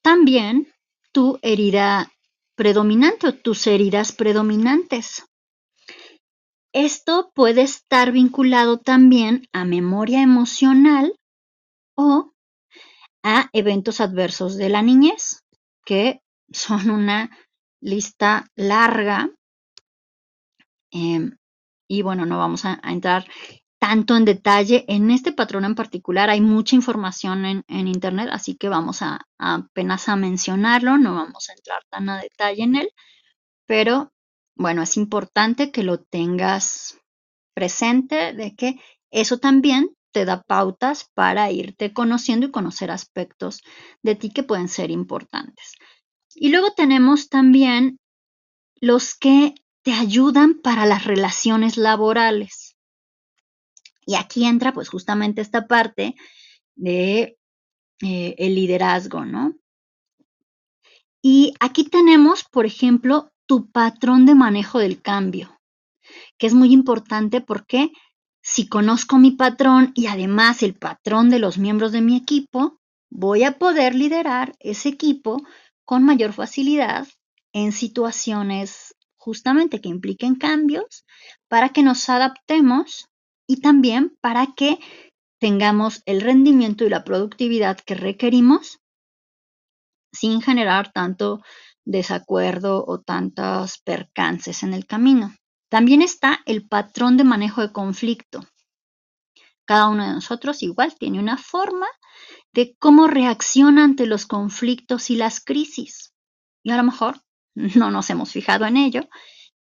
también 0.01 0.73
tu 1.11 1.37
herida 1.43 2.11
predominante 2.55 3.27
o 3.27 3.33
tus 3.33 3.67
heridas 3.67 4.11
predominantes. 4.11 5.25
Esto 6.73 7.31
puede 7.35 7.61
estar 7.61 8.11
vinculado 8.11 8.79
también 8.79 9.47
a 9.53 9.63
memoria 9.63 10.21
emocional 10.21 11.15
o 11.95 12.33
a 13.23 13.49
eventos 13.53 14.01
adversos 14.01 14.57
de 14.57 14.69
la 14.69 14.81
niñez, 14.81 15.43
que 15.85 16.21
son 16.51 16.89
una 16.89 17.29
lista 17.79 18.47
larga. 18.55 19.29
Em, 20.91 21.37
y 21.87 22.01
bueno, 22.01 22.25
no 22.25 22.37
vamos 22.37 22.65
a, 22.65 22.79
entrar 22.83 23.25
tanto 23.83 24.15
en 24.15 24.23
detalle. 24.23 24.85
En 24.87 25.11
este 25.11 25.33
patrón 25.33 25.65
en 25.65 25.75
particular 25.75 26.29
hay 26.29 26.39
mucha 26.39 26.73
información 26.73 27.63
en, 27.67 27.87
Internet, 27.89 28.29
así 28.31 28.55
que 28.55 28.69
vamos 28.69 29.01
a, 29.01 29.19
apenas 29.37 30.07
a 30.07 30.15
mencionarlo, 30.15 30.97
no 30.97 31.15
vamos 31.15 31.49
a 31.49 31.51
entrar 31.51 31.83
tan 31.89 32.07
a 32.07 32.21
detalle 32.21 32.63
en 32.63 32.75
él, 32.77 32.89
pero 33.65 34.13
bueno, 34.55 34.83
es 34.83 34.95
importante 34.95 35.69
que 35.69 35.83
lo 35.83 36.01
tengas 36.01 36.97
presente 37.53 38.31
de 38.31 38.55
que 38.55 38.79
eso 39.11 39.39
también 39.39 39.89
te 40.13 40.23
da 40.23 40.43
pautas 40.43 41.09
para 41.13 41.51
irte 41.51 41.91
conociendo 41.91 42.45
y 42.45 42.51
conocer 42.51 42.89
aspectos 42.89 43.63
de 44.01 44.15
ti 44.15 44.29
que 44.29 44.43
pueden 44.43 44.69
ser 44.69 44.91
importantes. 44.91 45.73
Y 46.33 46.51
luego 46.51 46.71
tenemos 46.71 47.27
también 47.27 47.99
los 48.79 49.13
que 49.13 49.55
te 49.83 49.91
ayudan 49.91 50.61
para 50.61 50.85
las 50.85 51.03
relaciones 51.03 51.75
laborales. 51.75 52.62
Y 54.05 54.15
aquí 54.15 54.45
entra 54.45 54.73
pues 54.73 54.89
justamente 54.89 55.41
esta 55.41 55.67
parte 55.67 56.15
de 56.75 57.37
eh, 58.01 58.35
el 58.37 58.55
liderazgo, 58.55 59.25
¿no? 59.25 59.55
Y 61.21 61.53
aquí 61.59 61.85
tenemos, 61.85 62.43
por 62.43 62.65
ejemplo, 62.65 63.31
tu 63.45 63.71
patrón 63.71 64.25
de 64.25 64.35
manejo 64.35 64.79
del 64.79 65.01
cambio, 65.01 65.59
que 66.37 66.47
es 66.47 66.53
muy 66.53 66.73
importante 66.73 67.39
porque 67.39 67.91
si 68.41 68.67
conozco 68.67 69.17
mi 69.17 69.31
patrón 69.31 69.91
y 69.95 70.07
además 70.07 70.63
el 70.63 70.75
patrón 70.75 71.29
de 71.29 71.39
los 71.39 71.57
miembros 71.57 71.93
de 71.93 72.01
mi 72.01 72.17
equipo, 72.17 72.81
voy 73.09 73.43
a 73.43 73.57
poder 73.57 73.95
liderar 73.95 74.53
ese 74.59 74.89
equipo 74.89 75.41
con 75.85 76.03
mayor 76.03 76.33
facilidad 76.33 77.07
en 77.53 77.71
situaciones 77.71 78.95
justamente 79.15 79.79
que 79.79 79.87
impliquen 79.87 80.35
cambios 80.35 81.05
para 81.47 81.69
que 81.69 81.83
nos 81.83 82.09
adaptemos 82.09 83.07
y 83.47 83.61
también 83.61 84.17
para 84.21 84.47
que 84.55 84.79
tengamos 85.39 86.01
el 86.05 86.21
rendimiento 86.21 86.85
y 86.85 86.89
la 86.89 87.03
productividad 87.03 87.77
que 87.77 87.95
requerimos 87.95 88.79
sin 90.13 90.41
generar 90.41 90.91
tanto 90.91 91.41
desacuerdo 91.85 92.85
o 92.87 93.01
tantos 93.01 93.79
percances 93.79 94.63
en 94.63 94.73
el 94.73 94.85
camino. 94.85 95.35
También 95.69 96.01
está 96.01 96.39
el 96.45 96.67
patrón 96.67 97.17
de 97.17 97.23
manejo 97.23 97.61
de 97.61 97.73
conflicto. 97.73 98.45
Cada 99.65 99.89
uno 99.89 100.05
de 100.05 100.13
nosotros 100.13 100.61
igual 100.61 100.95
tiene 100.95 101.19
una 101.19 101.37
forma 101.37 101.87
de 102.53 102.75
cómo 102.77 103.07
reacciona 103.07 103.83
ante 103.83 104.05
los 104.05 104.25
conflictos 104.25 105.09
y 105.09 105.15
las 105.15 105.43
crisis. 105.43 106.13
Y 106.63 106.71
a 106.71 106.77
lo 106.77 106.83
mejor 106.83 107.21
no 107.55 107.91
nos 107.91 108.09
hemos 108.09 108.31
fijado 108.31 108.65
en 108.65 108.77
ello, 108.77 109.09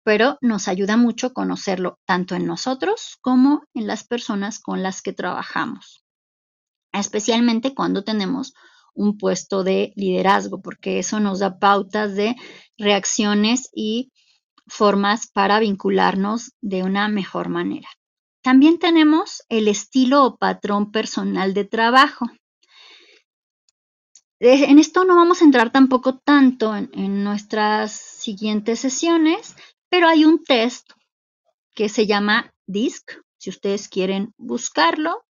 pero 0.05 0.39
nos 0.41 0.69
ayuda 0.69 0.97
mucho 0.97 1.33
conocerlo 1.33 1.99
tanto 2.07 2.35
en 2.35 2.47
nosotros 2.47 3.19
como 3.21 3.63
en 3.75 3.87
las 3.87 4.05
personas 4.05 4.59
con 4.59 4.83
las 4.83 5.03
que 5.03 5.13
trabajamos. 5.13 6.05
Especialmente 6.93 7.75
cuando 7.75 8.05
tenemos 8.05 8.53
un 8.95 9.17
puesto 9.17 9.65
de 9.65 9.93
liderazgo, 9.97 10.61
porque 10.61 10.99
eso 10.99 11.21
nos 11.21 11.39
da 11.39 11.59
pautas 11.59 12.15
de 12.15 12.37
reacciones 12.77 13.71
y 13.75 14.13
formas 14.67 15.31
para 15.31 15.59
vincularnos 15.61 16.53
de 16.61 16.83
una 16.83 17.09
mejor 17.09 17.49
manera. 17.49 17.89
También 18.43 18.79
tenemos 18.79 19.43
el 19.49 19.69
estilo 19.69 20.25
o 20.25 20.37
patrón 20.37 20.91
personal 20.91 21.55
de 21.55 21.65
trabajo. 21.65 22.27
En 24.41 24.81
esto 24.81 25.05
no 25.05 25.15
vamos 25.15 25.41
a 25.41 25.45
entrar 25.45 25.71
tampoco 25.71 26.19
tanto 26.19 26.75
en, 26.75 27.23
nuestras 27.23 27.93
siguientes 27.93 28.81
sesiones, 28.81 29.55
pero 29.93 30.09
hay 30.09 30.25
un 30.25 30.43
test 30.43 30.91
que 31.75 31.91
se 31.91 32.07
llama 32.07 32.51
DISC, 32.67 33.13
si 33.37 33.51
ustedes 33.51 33.91
quieren 33.91 34.33
buscarlo 34.39 35.23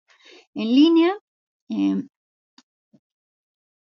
en 0.54 0.68
línea, 0.72 1.18
em, 1.68 2.08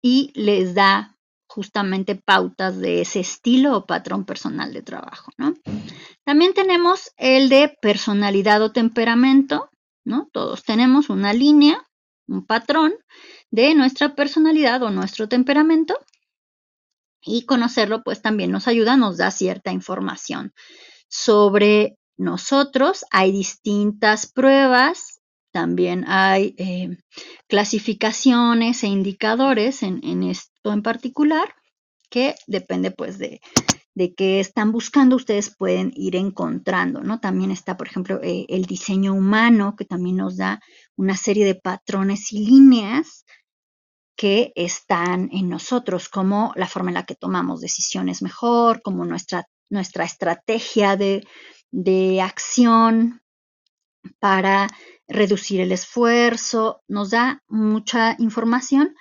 y 0.02 0.32
les 0.34 0.74
da 0.74 1.16
justamente 1.48 2.14
pautas 2.14 2.76
de 2.76 3.00
ese 3.00 3.20
estilo 3.20 3.74
o 3.74 3.86
patrón 3.86 4.26
personal 4.26 4.74
de 4.74 4.82
trabajo, 4.82 5.32
¿no? 5.38 5.54
También 6.26 6.52
tenemos 6.52 7.10
el 7.16 7.48
de 7.48 7.74
personalidad 7.80 8.60
o 8.60 8.70
temperamento, 8.70 9.70
¿no? 10.04 10.28
Todos 10.30 10.62
tenemos 10.62 11.08
una 11.08 11.32
línea, 11.32 11.82
un 12.28 12.44
patrón 12.44 12.92
de 13.50 13.74
nuestra 13.74 14.14
personalidad 14.14 14.82
o 14.82 14.90
nuestro 14.90 15.26
temperamento 15.26 15.98
y 17.26 17.44
conocerlo 17.44 18.02
pues 18.02 18.22
también 18.22 18.50
nos 18.50 18.68
ayuda, 18.68 18.96
nos 18.96 19.18
da 19.18 19.30
cierta 19.30 19.72
información 19.72 20.52
sobre 21.08 21.98
nosotros. 22.16 23.04
Hay 23.10 23.32
distintas 23.32 24.30
pruebas, 24.32 25.20
también 25.52 26.04
hay 26.06 26.54
eh, 26.56 26.96
clasificaciones 27.48 28.82
e 28.84 28.86
indicadores 28.86 29.82
en, 29.82 30.00
en 30.04 30.22
esto 30.22 30.72
en 30.72 30.82
particular, 30.82 31.54
que 32.08 32.34
depende 32.46 32.92
pues 32.92 33.18
de, 33.18 33.40
de 33.96 34.14
qué 34.14 34.40
están 34.40 34.72
buscando, 34.72 35.16
ustedes 35.16 35.56
pueden 35.56 35.90
ir 35.96 36.16
encontrando, 36.16 37.02
¿no? 37.02 37.18
También 37.18 37.50
está, 37.50 37.78
por 37.78 37.88
ejemplo, 37.88 38.20
eh, 38.22 38.44
el 38.50 38.66
diseño 38.66 39.14
humano, 39.14 39.74
que 39.76 39.86
también 39.86 40.16
nos 40.16 40.36
da 40.36 40.60
una 40.96 41.16
serie 41.16 41.46
de 41.46 41.54
patrones 41.54 42.30
y 42.32 42.46
líneas 42.46 43.24
que 44.16 44.52
están 44.56 45.28
en 45.32 45.48
nosotros, 45.48 46.08
como 46.08 46.52
la 46.56 46.66
forma 46.66 46.90
en 46.90 46.94
la 46.94 47.04
que 47.04 47.14
tomamos 47.14 47.60
decisiones 47.60 48.22
mejor, 48.22 48.82
como 48.82 49.04
nuestra, 49.04 49.46
nuestra 49.70 50.04
estrategia 50.04 50.96
de, 50.96 51.26
de 51.70 52.20
acción 52.22 53.20
para 54.18 54.68
reducir 55.06 55.60
el 55.60 55.72
esfuerzo, 55.72 56.82
nos 56.88 57.10
da 57.10 57.42
mucha 57.48 58.16
información 58.18 58.94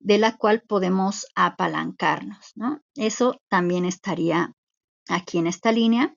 de 0.00 0.18
la 0.18 0.36
cual 0.36 0.62
podemos 0.62 1.26
apalancarnos. 1.34 2.52
¿no? 2.54 2.80
Eso 2.96 3.40
también 3.48 3.84
estaría 3.84 4.52
aquí 5.08 5.38
en 5.38 5.46
esta 5.46 5.72
línea. 5.72 6.14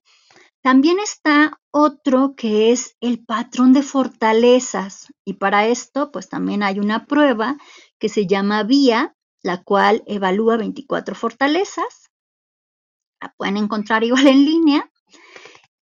También 0.62 0.98
está 1.00 1.60
otro 1.70 2.34
que 2.36 2.72
es 2.72 2.96
el 3.00 3.24
patrón 3.24 3.72
de 3.74 3.84
fortalezas 3.84 5.14
y 5.24 5.34
para 5.34 5.68
esto 5.68 6.12
pues 6.12 6.28
también 6.28 6.64
hay 6.64 6.80
una 6.80 7.06
prueba 7.06 7.58
que 8.00 8.10
se 8.10 8.28
llama 8.28 8.64
VIA, 8.64 9.16
la 9.42 9.64
cual 9.64 10.04
evalúa 10.08 10.58
24 10.58 11.16
fortalezas. 11.16 12.10
La 13.22 13.34
pueden 13.38 13.58
encontrar 13.58 14.04
igual 14.06 14.28
en 14.28 14.46
línea 14.46 14.92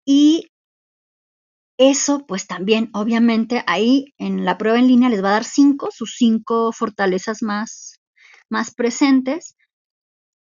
y 0.06 0.50
eso, 1.78 2.26
pues 2.28 2.45
también, 2.45 2.89
obviamente, 2.93 3.63
ahí 3.65 4.13
en 4.17 4.43
la 4.43 4.58
prueba 4.58 4.80
en 4.80 4.88
línea 4.88 5.08
les 5.08 5.24
va 5.24 5.30
a 5.30 5.34
dar 5.34 5.45
cinco, 5.45 5.89
sus 5.91 6.15
cinco 6.17 6.74
fortalezas 6.74 7.41
más, 7.41 8.02
más 8.50 8.74
presentes, 8.74 9.56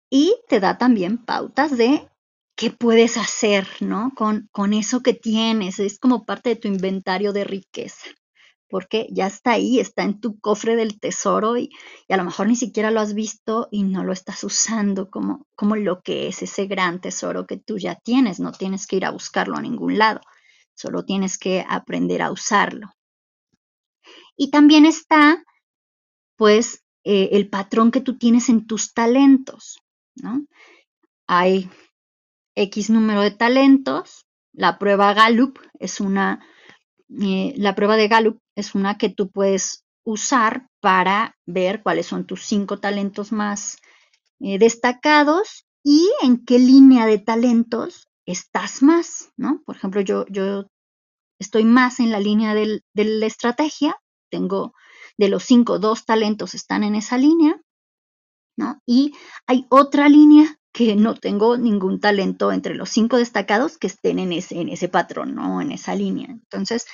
y 0.09 0.35
te 0.47 0.59
da 0.59 0.77
también 0.77 1.17
pautas 1.23 1.77
de 1.77 2.09
qué 2.55 2.71
puedes 2.71 3.17
hacer, 3.17 3.67
¿no? 3.79 4.11
Con, 4.15 4.49
con 4.51 4.73
eso 4.73 5.01
que 5.01 5.13
tienes, 5.13 5.79
es 5.79 5.99
como 5.99 6.25
parte 6.25 6.49
de 6.49 6.55
tu 6.55 6.67
inventario 6.67 7.31
de 7.31 7.43
riqueza, 7.43 8.07
porque 8.69 9.07
ya 9.11 9.27
está 9.27 9.51
ahí, 9.51 9.79
está 9.79 10.03
en 10.03 10.19
tu 10.19 10.39
cofre 10.39 10.75
del 10.75 10.99
tesoro 10.99 11.57
y, 11.57 11.69
a 12.07 12.17
lo 12.17 12.23
mejor 12.23 12.47
ni 12.47 12.55
siquiera 12.55 12.91
lo 12.91 12.99
has 12.99 13.13
visto 13.13 13.67
y 13.71 13.83
no 13.83 14.03
lo 14.03 14.13
estás 14.13 14.43
usando 14.43 15.09
como, 15.09 15.47
como 15.55 15.75
lo 15.75 16.01
que 16.01 16.27
es 16.27 16.41
ese 16.43 16.67
gran 16.67 17.01
tesoro 17.01 17.47
que 17.47 17.57
tú 17.57 17.77
ya 17.77 17.95
tienes, 17.95 18.39
no 18.39 18.51
tienes 18.51 18.87
que 18.87 18.97
ir 18.97 19.05
a 19.05 19.11
buscarlo 19.11 19.57
a 19.57 19.61
ningún 19.61 19.97
lado 19.97 20.21
solo 20.79 21.03
tienes 21.03 21.37
que 21.37 21.65
aprender 21.67 22.21
a 22.21 22.31
usarlo. 22.31 22.93
Y 24.37 24.49
también 24.49 24.85
está, 24.85 25.43
pues, 26.37 26.85
eh, 27.03 27.29
el 27.33 27.49
patrón 27.49 27.91
que 27.91 27.99
tú 27.99 28.17
tienes 28.17 28.47
en 28.47 28.65
tus 28.65 28.93
talentos, 28.93 29.79
¿no? 30.15 30.45
Hay 31.27 31.69
X 32.55 32.89
número 32.89 33.21
de 33.21 33.31
talentos, 33.31 34.25
la 34.53 34.79
prueba 34.79 35.13
Gallup 35.13 35.59
es 35.79 35.99
una, 35.99 36.45
eh, 37.21 37.53
la 37.57 37.75
prueba 37.75 37.97
de 37.97 38.07
Gallup 38.07 38.39
es 38.59 38.75
una 38.75 38.97
que 38.97 39.09
tú 39.09 39.31
puedes 39.31 39.85
usar 40.03 40.67
para 40.81 41.35
ver 41.45 41.81
cuáles 41.83 42.07
son 42.07 42.25
tus 42.25 42.43
cinco 42.43 42.79
talentos 42.79 43.31
más 43.31 43.77
eh, 44.39 44.57
destacados 44.57 45.65
y 45.83 46.09
en 46.21 46.43
qué 46.45 46.59
línea 46.59 47.05
de 47.05 47.19
talentos 47.19 48.07
estás 48.25 48.81
más, 48.81 49.31
¿no? 49.37 49.61
Por 49.65 49.75
ejemplo, 49.75 50.01
yo, 50.01 50.25
yo 50.29 50.65
estoy 51.39 51.63
más 51.63 51.99
en 51.99 52.11
la 52.11 52.19
línea 52.19 52.53
de 52.53 52.81
la 52.93 53.25
estrategia, 53.25 53.95
tengo 54.29 54.73
de 55.17 55.29
los 55.29 55.43
cinco, 55.43 55.79
dos 55.79 56.05
talentos 56.05 56.53
están 56.53 56.83
en 56.83 56.95
esa 56.95 57.17
línea, 57.17 57.59
¿no? 58.57 58.81
Y 58.85 59.13
hay 59.47 59.65
otra 59.69 60.09
línea 60.09 60.59
que 60.71 60.95
no 60.95 61.15
tengo 61.15 61.57
ningún 61.57 61.99
talento 61.99 62.51
entre 62.51 62.75
los 62.75 62.89
cinco 62.89 63.17
destacados 63.17 63.77
que 63.77 63.87
estén 63.87 64.19
en 64.19 64.31
ese, 64.31 64.59
en 64.61 64.69
ese 64.69 64.87
patrón, 64.89 65.35
¿no? 65.35 65.61
En 65.61 65.71
esa 65.71 65.95
línea. 65.95 66.27
Entonces, 66.29 66.85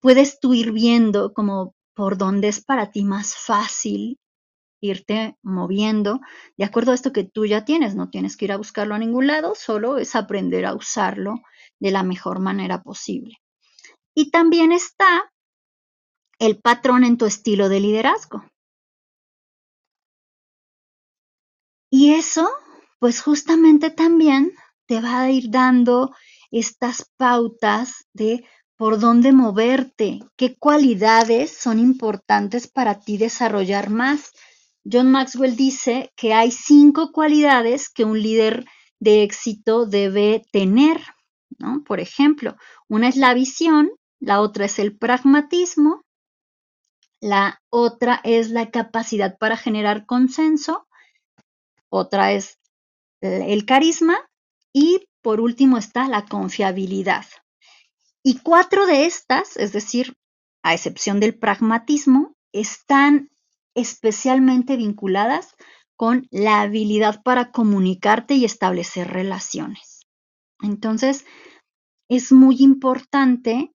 puedes 0.00 0.40
tú 0.40 0.54
ir 0.54 0.72
viendo 0.72 1.32
como 1.32 1.74
por 1.94 2.18
dónde 2.18 2.48
es 2.48 2.64
para 2.64 2.90
ti 2.90 3.04
más 3.04 3.34
fácil 3.36 4.18
irte 4.80 5.36
moviendo 5.42 6.20
de 6.56 6.64
acuerdo 6.64 6.92
a 6.92 6.94
esto 6.94 7.12
que 7.12 7.24
tú 7.24 7.46
ya 7.46 7.64
tienes. 7.64 7.94
No 7.94 8.10
tienes 8.10 8.36
que 8.36 8.44
ir 8.46 8.52
a 8.52 8.56
buscarlo 8.56 8.94
a 8.94 8.98
ningún 8.98 9.26
lado, 9.26 9.54
solo 9.54 9.98
es 9.98 10.14
aprender 10.14 10.66
a 10.66 10.74
usarlo 10.74 11.40
de 11.80 11.90
la 11.90 12.02
mejor 12.02 12.40
manera 12.40 12.82
posible. 12.82 13.36
Y 14.14 14.30
también 14.30 14.72
está 14.72 15.32
el 16.38 16.60
patrón 16.60 17.04
en 17.04 17.16
tu 17.16 17.26
estilo 17.26 17.68
de 17.68 17.80
liderazgo. 17.80 18.44
Y 21.90 22.14
eso, 22.14 22.50
pues 22.98 23.22
justamente 23.22 23.90
también 23.90 24.52
te 24.86 25.00
va 25.00 25.20
a 25.20 25.30
ir 25.30 25.50
dando 25.50 26.14
estas 26.50 27.10
pautas 27.16 28.06
de 28.12 28.44
por 28.76 28.98
dónde 28.98 29.32
moverte, 29.32 30.20
qué 30.36 30.56
cualidades 30.56 31.56
son 31.56 31.78
importantes 31.78 32.66
para 32.68 33.00
ti 33.00 33.16
desarrollar 33.18 33.90
más. 33.90 34.32
John 34.84 35.10
Maxwell 35.10 35.56
dice 35.56 36.12
que 36.16 36.34
hay 36.34 36.50
cinco 36.50 37.12
cualidades 37.12 37.88
que 37.88 38.04
un 38.04 38.20
líder 38.20 38.64
de 38.98 39.22
éxito 39.22 39.86
debe 39.86 40.44
tener, 40.52 41.00
¿no? 41.58 41.84
Por 41.84 42.00
ejemplo, 42.00 42.56
una 42.88 43.08
es 43.08 43.16
la 43.16 43.32
visión, 43.34 43.90
la 44.18 44.40
otra 44.40 44.66
es 44.66 44.78
el 44.78 44.96
pragmatismo, 44.96 46.02
la 47.20 47.62
otra 47.70 48.20
es 48.24 48.50
la 48.50 48.70
capacidad 48.70 49.38
para 49.38 49.56
generar 49.56 50.04
consenso, 50.04 50.86
otra 51.88 52.32
es 52.32 52.58
el 53.20 53.64
carisma 53.64 54.18
y 54.72 55.06
por 55.22 55.40
último 55.40 55.78
está 55.78 56.08
la 56.08 56.26
confiabilidad. 56.26 57.24
Y 58.26 58.38
cuatro 58.38 58.86
de 58.86 59.04
estas, 59.04 59.58
es 59.58 59.72
decir, 59.72 60.16
a 60.62 60.72
excepción 60.72 61.20
del 61.20 61.38
pragmatismo, 61.38 62.34
están 62.52 63.30
especialmente 63.74 64.76
vinculadas 64.76 65.54
con 65.94 66.26
la 66.30 66.62
habilidad 66.62 67.22
para 67.22 67.52
comunicarte 67.52 68.34
y 68.34 68.46
establecer 68.46 69.08
relaciones. 69.08 70.06
Entonces, 70.62 71.26
es 72.08 72.32
muy 72.32 72.56
importante 72.60 73.74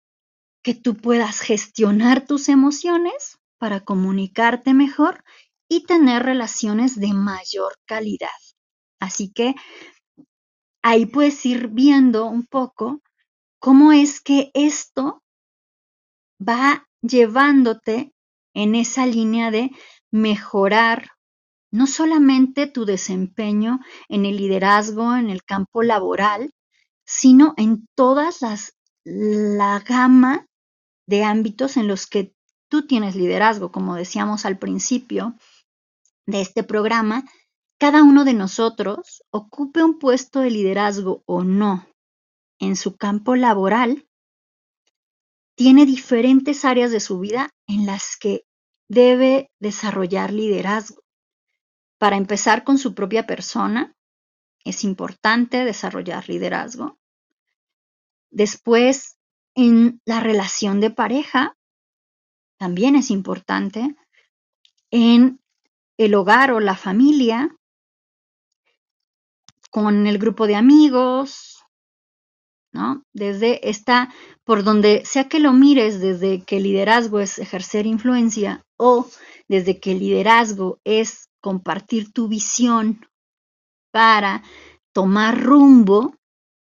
que 0.63 0.73
tú 0.73 0.95
puedas 0.95 1.41
gestionar 1.41 2.25
tus 2.25 2.49
emociones 2.49 3.37
para 3.59 3.81
comunicarte 3.81 4.73
mejor 4.73 5.23
y 5.69 5.85
tener 5.85 6.23
relaciones 6.23 6.99
de 6.99 7.13
mayor 7.13 7.75
calidad. 7.85 8.29
Así 8.99 9.31
que 9.31 9.53
ahí 10.81 11.05
puedes 11.05 11.45
ir 11.45 11.67
viendo 11.67 12.25
un 12.25 12.47
poco 12.47 13.01
cómo 13.59 13.91
es 13.91 14.21
que 14.21 14.51
esto 14.53 15.21
va 16.41 16.87
llevándote 17.01 18.13
en 18.53 18.75
esa 18.75 19.05
línea 19.05 19.51
de 19.51 19.71
mejorar 20.11 21.11
no 21.71 21.85
solamente 21.85 22.67
tu 22.67 22.85
desempeño 22.85 23.79
en 24.07 24.25
el 24.25 24.37
liderazgo, 24.37 25.15
en 25.15 25.29
el 25.29 25.43
campo 25.43 25.83
laboral, 25.83 26.51
sino 27.05 27.53
en 27.57 27.87
todas 27.95 28.41
las 28.41 28.73
la 29.03 29.79
gama 29.79 30.47
de 31.07 31.23
ámbitos 31.23 31.77
en 31.77 31.87
los 31.87 32.07
que 32.07 32.33
tú 32.69 32.85
tienes 32.85 33.15
liderazgo, 33.15 33.71
como 33.71 33.95
decíamos 33.95 34.45
al 34.45 34.57
principio 34.59 35.35
de 36.25 36.41
este 36.41 36.63
programa, 36.63 37.25
cada 37.79 38.03
uno 38.03 38.25
de 38.25 38.33
nosotros, 38.33 39.23
ocupe 39.31 39.83
un 39.83 39.97
puesto 39.97 40.41
de 40.41 40.51
liderazgo 40.51 41.23
o 41.25 41.43
no 41.43 41.88
en 42.59 42.75
su 42.75 42.95
campo 42.97 43.35
laboral, 43.35 44.07
tiene 45.55 45.85
diferentes 45.85 46.63
áreas 46.63 46.91
de 46.91 46.99
su 46.99 47.19
vida 47.19 47.49
en 47.67 47.85
las 47.85 48.15
que 48.17 48.45
debe 48.87 49.51
desarrollar 49.59 50.31
liderazgo. 50.31 51.03
Para 51.97 52.17
empezar 52.17 52.63
con 52.63 52.77
su 52.77 52.95
propia 52.95 53.25
persona, 53.25 53.93
es 54.63 54.83
importante 54.83 55.65
desarrollar 55.65 56.29
liderazgo. 56.29 56.97
Después, 58.29 59.17
en 59.55 60.01
la 60.05 60.19
relación 60.19 60.79
de 60.79 60.91
pareja, 60.91 61.57
también 62.57 62.95
es 62.95 63.09
importante. 63.11 63.95
En 64.91 65.41
el 65.97 66.15
hogar 66.15 66.51
o 66.51 66.59
la 66.59 66.75
familia, 66.75 67.55
con 69.69 70.07
el 70.07 70.17
grupo 70.17 70.47
de 70.47 70.55
amigos, 70.55 71.58
¿no? 72.71 73.03
Desde 73.13 73.69
esta, 73.69 74.13
por 74.43 74.63
donde 74.63 75.03
sea 75.05 75.27
que 75.27 75.39
lo 75.39 75.53
mires, 75.53 75.99
desde 75.99 76.43
que 76.43 76.57
el 76.57 76.63
liderazgo 76.63 77.19
es 77.19 77.39
ejercer 77.39 77.85
influencia 77.85 78.63
o 78.77 79.07
desde 79.47 79.79
que 79.79 79.93
el 79.93 79.99
liderazgo 79.99 80.79
es 80.83 81.29
compartir 81.41 82.11
tu 82.11 82.27
visión 82.27 83.05
para 83.91 84.43
tomar 84.93 85.41
rumbo 85.41 86.15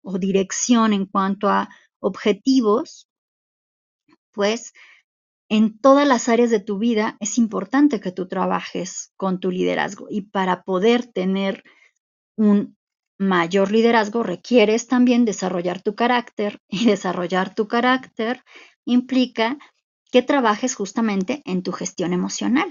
o 0.03 0.17
dirección 0.17 0.93
en 0.93 1.05
cuanto 1.05 1.49
a 1.49 1.69
objetivos, 1.99 3.07
pues 4.31 4.73
en 5.49 5.79
todas 5.79 6.07
las 6.07 6.29
áreas 6.29 6.49
de 6.49 6.59
tu 6.59 6.77
vida 6.77 7.17
es 7.19 7.37
importante 7.37 7.99
que 7.99 8.11
tú 8.11 8.27
trabajes 8.27 9.11
con 9.17 9.39
tu 9.39 9.51
liderazgo 9.51 10.07
y 10.09 10.21
para 10.21 10.63
poder 10.63 11.05
tener 11.05 11.63
un 12.37 12.76
mayor 13.17 13.71
liderazgo 13.71 14.23
requieres 14.23 14.87
también 14.87 15.25
desarrollar 15.25 15.81
tu 15.81 15.95
carácter 15.95 16.61
y 16.67 16.85
desarrollar 16.85 17.55
tu 17.55 17.67
carácter 17.67 18.43
implica 18.85 19.57
que 20.11 20.21
trabajes 20.21 20.75
justamente 20.75 21.41
en 21.45 21.63
tu 21.63 21.71
gestión 21.71 22.13
emocional 22.13 22.69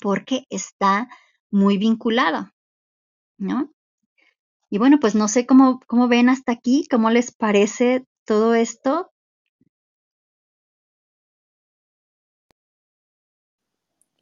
porque 0.00 0.46
está 0.50 1.08
muy 1.50 1.78
vinculado, 1.78 2.50
¿no? 3.38 3.70
Y 4.70 4.78
bueno, 4.78 4.98
pues 5.00 5.14
no 5.14 5.28
sé 5.28 5.46
cómo, 5.46 5.80
cómo 5.86 6.08
ven 6.08 6.28
hasta 6.28 6.52
aquí, 6.52 6.86
cómo 6.90 7.10
les 7.10 7.32
parece 7.32 8.06
todo 8.24 8.54
esto. 8.54 9.12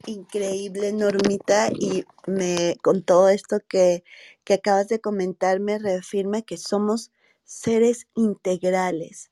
Increíble, 0.05 0.93
Normita, 0.93 1.69
y 1.77 2.05
me 2.25 2.77
con 2.81 3.03
todo 3.03 3.29
esto 3.29 3.59
que, 3.67 4.03
que 4.45 4.53
acabas 4.55 4.87
de 4.87 5.01
comentar 5.01 5.59
me 5.59 5.77
reafirma 5.77 6.41
que 6.41 6.57
somos 6.57 7.11
seres 7.43 8.07
integrales. 8.15 9.29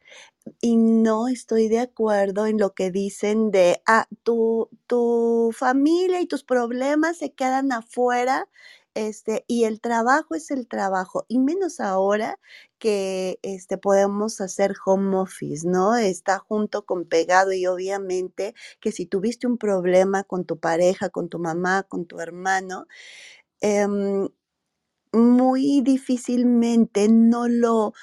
Y 0.62 0.78
no 0.78 1.28
estoy 1.30 1.70
de 1.70 1.80
acuerdo 1.80 2.48
en 2.48 2.60
lo 2.60 2.74
que 2.76 2.92
dicen 2.92 3.52
de, 3.52 3.82
ah, 3.88 4.08
tu, 4.24 4.70
tu 4.88 5.52
familia 5.58 6.22
y 6.22 6.28
tus 6.28 6.44
problemas 6.44 7.18
se 7.20 7.34
quedan 7.34 7.72
afuera, 7.74 8.48
este, 8.98 9.46
y 9.48 9.66
el 9.66 9.82
trabajo 9.82 10.36
es 10.36 10.52
el 10.52 10.68
trabajo, 10.68 11.26
y 11.30 11.40
menos 11.40 11.80
ahora 11.80 12.40
que 12.80 13.40
este, 13.44 13.78
podemos 13.78 14.42
hacer 14.42 14.76
home 14.86 15.18
office, 15.18 15.68
¿no? 15.68 15.96
Está 15.98 16.40
junto 16.40 16.86
con 16.86 17.06
pegado 17.06 17.54
y 17.54 17.68
obviamente 17.68 18.56
que 18.82 18.92
si 18.92 19.06
tuviste 19.08 19.48
un 19.48 19.58
problema 19.60 20.24
con 20.24 20.46
tu 20.46 20.60
pareja, 20.60 21.10
con 21.10 21.30
tu 21.30 21.40
mamá, 21.40 21.84
con 21.84 22.06
tu 22.08 22.20
hermano, 22.22 22.88
em, 23.62 24.30
muy 25.14 25.82
difícilmente 25.82 27.10
no 27.10 27.48
lo 27.50 27.94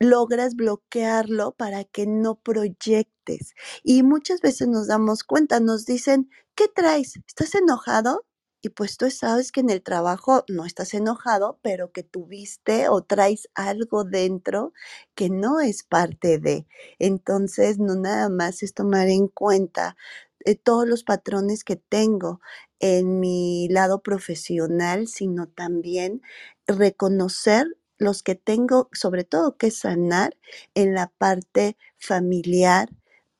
logras 0.00 0.54
bloquearlo 0.54 1.52
para 1.56 1.84
que 1.84 2.06
no 2.06 2.36
proyectes. 2.40 3.54
Y 3.82 4.02
muchas 4.04 4.40
veces 4.40 4.68
nos 4.68 4.86
damos 4.88 5.24
cuenta, 5.24 5.60
nos 5.60 5.86
dicen, 5.86 6.30
¿qué 6.54 6.68
traes? 6.68 7.16
¿Estás 7.26 7.54
enojado? 7.56 8.24
Y 8.62 8.70
pues 8.70 8.96
tú 8.96 9.08
sabes 9.10 9.52
que 9.52 9.60
en 9.60 9.70
el 9.70 9.82
trabajo 9.82 10.44
no 10.48 10.64
estás 10.64 10.92
enojado, 10.94 11.58
pero 11.62 11.92
que 11.92 12.02
tuviste 12.02 12.88
o 12.88 13.02
traes 13.02 13.48
algo 13.54 14.02
dentro 14.04 14.72
que 15.14 15.30
no 15.30 15.60
es 15.60 15.84
parte 15.84 16.38
de. 16.38 16.66
Entonces, 16.98 17.78
no 17.78 17.94
nada 17.94 18.28
más 18.28 18.62
es 18.64 18.74
tomar 18.74 19.08
en 19.08 19.28
cuenta 19.28 19.96
eh, 20.44 20.56
todos 20.56 20.88
los 20.88 21.04
patrones 21.04 21.62
que 21.64 21.76
tengo 21.76 22.40
en 22.80 23.20
mi 23.20 23.68
lado 23.70 24.02
profesional, 24.02 25.06
sino 25.08 25.48
también 25.48 26.22
reconocer 26.66 27.66
los 27.98 28.22
que 28.22 28.34
tengo 28.36 28.88
sobre 28.92 29.24
todo 29.24 29.56
que 29.56 29.70
sanar 29.70 30.36
en 30.74 30.94
la 30.94 31.08
parte 31.18 31.76
familiar, 31.98 32.88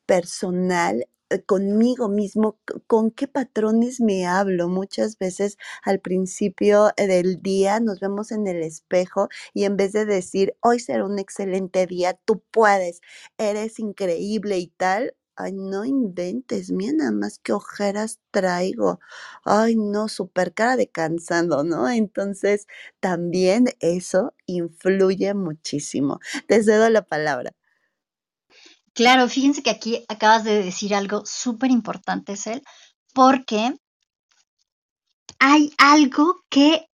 personal, 0.07 1.07
conmigo 1.47 2.09
mismo, 2.09 2.59
con 2.87 3.11
qué 3.11 3.29
patrones 3.29 4.01
me 4.01 4.26
hablo. 4.26 4.68
Muchas 4.68 5.18
veces 5.18 5.57
al 5.85 6.01
principio 6.01 6.91
eh, 6.97 7.07
del 7.07 7.43
día 7.43 7.81
nos 7.81 8.01
vemos 8.01 8.33
en 8.33 8.47
el 8.47 8.62
espejo 8.62 9.29
y 9.55 9.64
en 9.64 9.76
vez 9.76 9.93
de 9.93 10.05
decir, 10.07 10.55
hoy 10.62 10.81
será 10.81 11.05
un 11.05 11.18
excelente 11.18 11.87
día, 11.87 12.14
tú 12.24 12.43
puedes, 12.51 13.01
eres 13.39 13.79
increíble 13.79 14.59
y 14.59 14.68
tal, 14.68 15.14
ay, 15.37 15.53
no 15.53 15.85
inventes, 15.85 16.70
mira 16.72 16.93
nada 16.95 17.12
más 17.12 17.39
qué 17.39 17.53
ojeras 17.53 18.18
traigo, 18.33 18.99
ay, 19.45 19.76
no, 19.76 20.09
súper 20.09 20.53
cara 20.55 20.76
de 20.76 20.89
cansado, 20.89 21.64
¿no? 21.64 21.89
Entonces, 21.89 22.66
también 23.01 23.66
eso 23.81 24.35
influye 24.47 25.35
muchísimo. 25.35 26.20
Te 26.49 26.62
cedo 26.62 26.89
la 26.91 27.03
palabra. 27.03 27.53
Claro, 28.99 29.28
fíjense 29.28 29.62
que 29.62 29.70
aquí 29.70 30.05
acabas 30.09 30.42
de 30.42 30.61
decir 30.61 30.92
algo 30.92 31.22
súper 31.24 31.70
importante, 31.70 32.36
Cel, 32.36 32.64
porque 33.14 33.72
hay 35.38 35.72
algo 35.78 36.40
que 36.51 36.88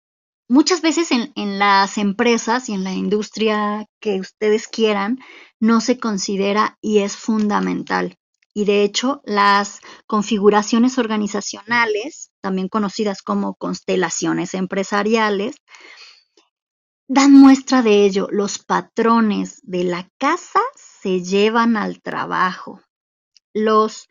muchas 0.47 0.81
veces 0.83 1.11
en, 1.11 1.31
en, 1.35 1.57
las 1.57 1.97
empresas 1.97 2.69
y 2.69 2.73
en 2.73 2.83
la 2.83 2.93
industria 2.93 3.87
que 3.99 4.19
ustedes 4.19 4.67
quieran 4.67 5.17
no 5.59 5.81
se 5.81 5.97
considera 5.97 6.77
y 6.79 6.99
es 6.99 7.17
fundamental. 7.17 8.19
Y 8.53 8.65
de 8.65 8.83
hecho, 8.83 9.21
las 9.25 9.79
configuraciones 10.05 10.99
organizacionales, 10.99 12.29
también 12.39 12.69
conocidas 12.69 13.23
como 13.23 13.55
constelaciones 13.55 14.53
empresariales, 14.53 15.55
dan 17.07 17.33
muestra 17.33 17.81
de 17.81 18.05
ello. 18.05 18.27
Los 18.31 18.59
patrones 18.59 19.59
de 19.63 19.83
la 19.83 20.09
casa 20.17 20.61
se 20.75 21.23
llevan 21.23 21.77
al 21.77 22.01
trabajo. 22.01 22.81
Los 23.53 24.07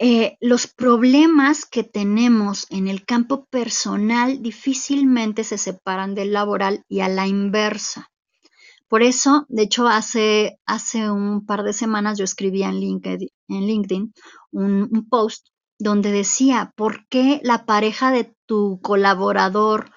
eh, 0.00 0.36
los 0.40 0.66
problemas 0.66 1.66
que 1.66 1.84
tenemos 1.84 2.66
en 2.68 2.88
el 2.88 3.04
campo 3.04 3.46
personal 3.46 4.42
difícilmente 4.42 5.44
se 5.44 5.56
separan 5.56 6.16
del 6.16 6.32
laboral 6.32 6.84
y 6.88 7.00
a 7.00 7.08
la 7.08 7.28
inversa. 7.28 8.10
Por 8.88 9.02
eso, 9.02 9.46
de 9.48 9.62
hecho, 9.62 9.86
hace, 9.86 10.58
hace 10.66 11.10
un 11.10 11.46
par 11.46 11.62
de 11.62 11.72
semanas 11.72 12.18
yo 12.18 12.24
escribía 12.24 12.68
en 12.68 12.80
LinkedIn, 12.80 13.28
en 13.48 13.66
LinkedIn 13.66 14.12
un, 14.50 14.88
un 14.92 15.08
post 15.08 15.48
donde 15.78 16.10
decía, 16.10 16.72
¿por 16.76 17.06
qué 17.08 17.40
la 17.44 17.64
pareja 17.64 18.10
de 18.10 18.34
tu 18.46 18.80
colaborador 18.82 19.90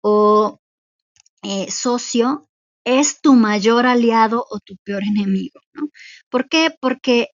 o 0.00 0.60
eh, 1.42 1.70
socio 1.70 2.48
es 2.84 3.20
tu 3.20 3.34
mayor 3.34 3.86
aliado 3.86 4.46
o 4.50 4.58
tu 4.60 4.76
peor 4.84 5.02
enemigo? 5.04 5.60
¿no? 5.72 5.88
¿Por 6.28 6.48
qué? 6.48 6.74
Porque 6.80 7.28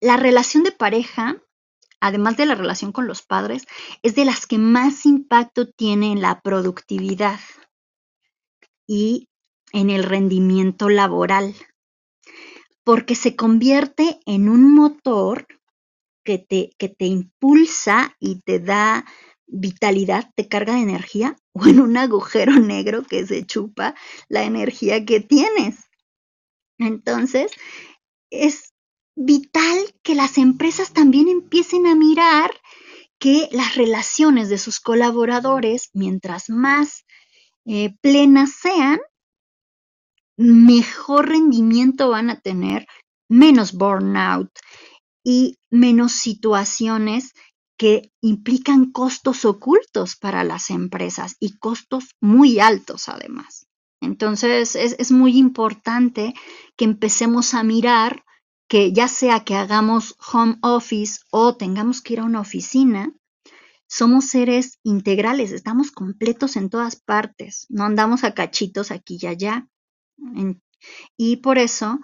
la 0.00 0.16
relación 0.16 0.64
de 0.64 0.72
pareja, 0.72 1.42
además 2.00 2.36
de 2.36 2.46
la 2.46 2.54
relación 2.54 2.92
con 2.92 3.06
los 3.06 3.22
padres, 3.22 3.66
es 4.02 4.14
de 4.14 4.24
las 4.24 4.46
que 4.46 4.58
más 4.58 5.06
impacto 5.06 5.68
tiene 5.70 6.12
en 6.12 6.20
la 6.20 6.40
productividad 6.40 7.40
y 8.86 9.28
en 9.72 9.90
el 9.90 10.04
rendimiento 10.04 10.88
laboral, 10.88 11.54
porque 12.84 13.14
se 13.14 13.34
convierte 13.34 14.20
en 14.26 14.48
un 14.48 14.74
motor 14.74 15.46
que 16.24 16.38
te, 16.38 16.70
que 16.78 16.88
te 16.88 17.06
impulsa 17.06 18.14
y 18.20 18.40
te 18.42 18.60
da 18.60 19.04
vitalidad, 19.46 20.30
te 20.34 20.48
carga 20.48 20.74
de 20.74 20.80
energía, 20.80 21.36
o 21.52 21.66
en 21.66 21.80
un 21.80 21.96
agujero 21.96 22.52
negro 22.58 23.02
que 23.02 23.26
se 23.26 23.44
chupa 23.44 23.94
la 24.28 24.44
energía 24.44 25.04
que 25.04 25.20
tienes. 25.20 25.76
Entonces, 26.78 27.52
es 28.30 28.72
vital 29.16 29.78
que 30.02 30.14
las 30.14 30.38
empresas 30.38 30.92
también 30.92 31.28
empiecen 31.28 31.86
a 31.86 31.94
mirar 31.94 32.50
que 33.18 33.48
las 33.52 33.76
relaciones 33.76 34.48
de 34.48 34.58
sus 34.58 34.80
colaboradores, 34.80 35.90
mientras 35.94 36.50
más 36.50 37.04
eh, 37.64 37.96
plenas 38.00 38.52
sean, 38.60 39.00
mejor 40.36 41.28
rendimiento 41.28 42.10
van 42.10 42.30
a 42.30 42.40
tener, 42.40 42.86
menos 43.28 43.72
burnout 43.72 44.50
y 45.22 45.58
menos 45.70 46.12
situaciones 46.12 47.32
que 47.76 48.12
implican 48.20 48.92
costos 48.92 49.44
ocultos 49.44 50.16
para 50.16 50.44
las 50.44 50.70
empresas 50.70 51.36
y 51.40 51.58
costos 51.58 52.14
muy 52.20 52.60
altos 52.60 53.08
además. 53.08 53.66
Entonces 54.00 54.76
es, 54.76 54.96
es 54.98 55.10
muy 55.10 55.36
importante 55.38 56.34
que 56.76 56.84
empecemos 56.84 57.54
a 57.54 57.62
mirar 57.64 58.24
que 58.68 58.92
ya 58.92 59.08
sea 59.08 59.44
que 59.44 59.56
hagamos 59.56 60.16
home 60.32 60.56
office 60.62 61.20
o 61.30 61.56
tengamos 61.56 62.00
que 62.00 62.14
ir 62.14 62.20
a 62.20 62.24
una 62.24 62.40
oficina, 62.40 63.12
somos 63.86 64.26
seres 64.26 64.78
integrales, 64.82 65.52
estamos 65.52 65.90
completos 65.90 66.56
en 66.56 66.70
todas 66.70 66.96
partes, 66.96 67.66
no 67.68 67.84
andamos 67.84 68.24
a 68.24 68.34
cachitos 68.34 68.90
aquí 68.90 69.18
y 69.20 69.26
allá. 69.26 69.68
y 71.16 71.36
por 71.36 71.58
eso 71.58 71.98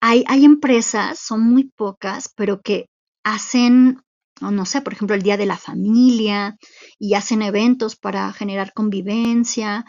hay, 0.00 0.24
hay 0.26 0.44
empresas, 0.44 1.18
son 1.18 1.42
muy 1.42 1.70
pocas, 1.70 2.32
pero 2.36 2.60
que 2.60 2.88
hacen, 3.26 4.04
no 4.40 4.64
sé, 4.66 4.82
por 4.82 4.92
ejemplo, 4.92 5.16
el 5.16 5.22
Día 5.22 5.36
de 5.36 5.46
la 5.46 5.58
Familia 5.58 6.56
y 6.96 7.14
hacen 7.14 7.42
eventos 7.42 7.96
para 7.96 8.32
generar 8.32 8.72
convivencia. 8.72 9.84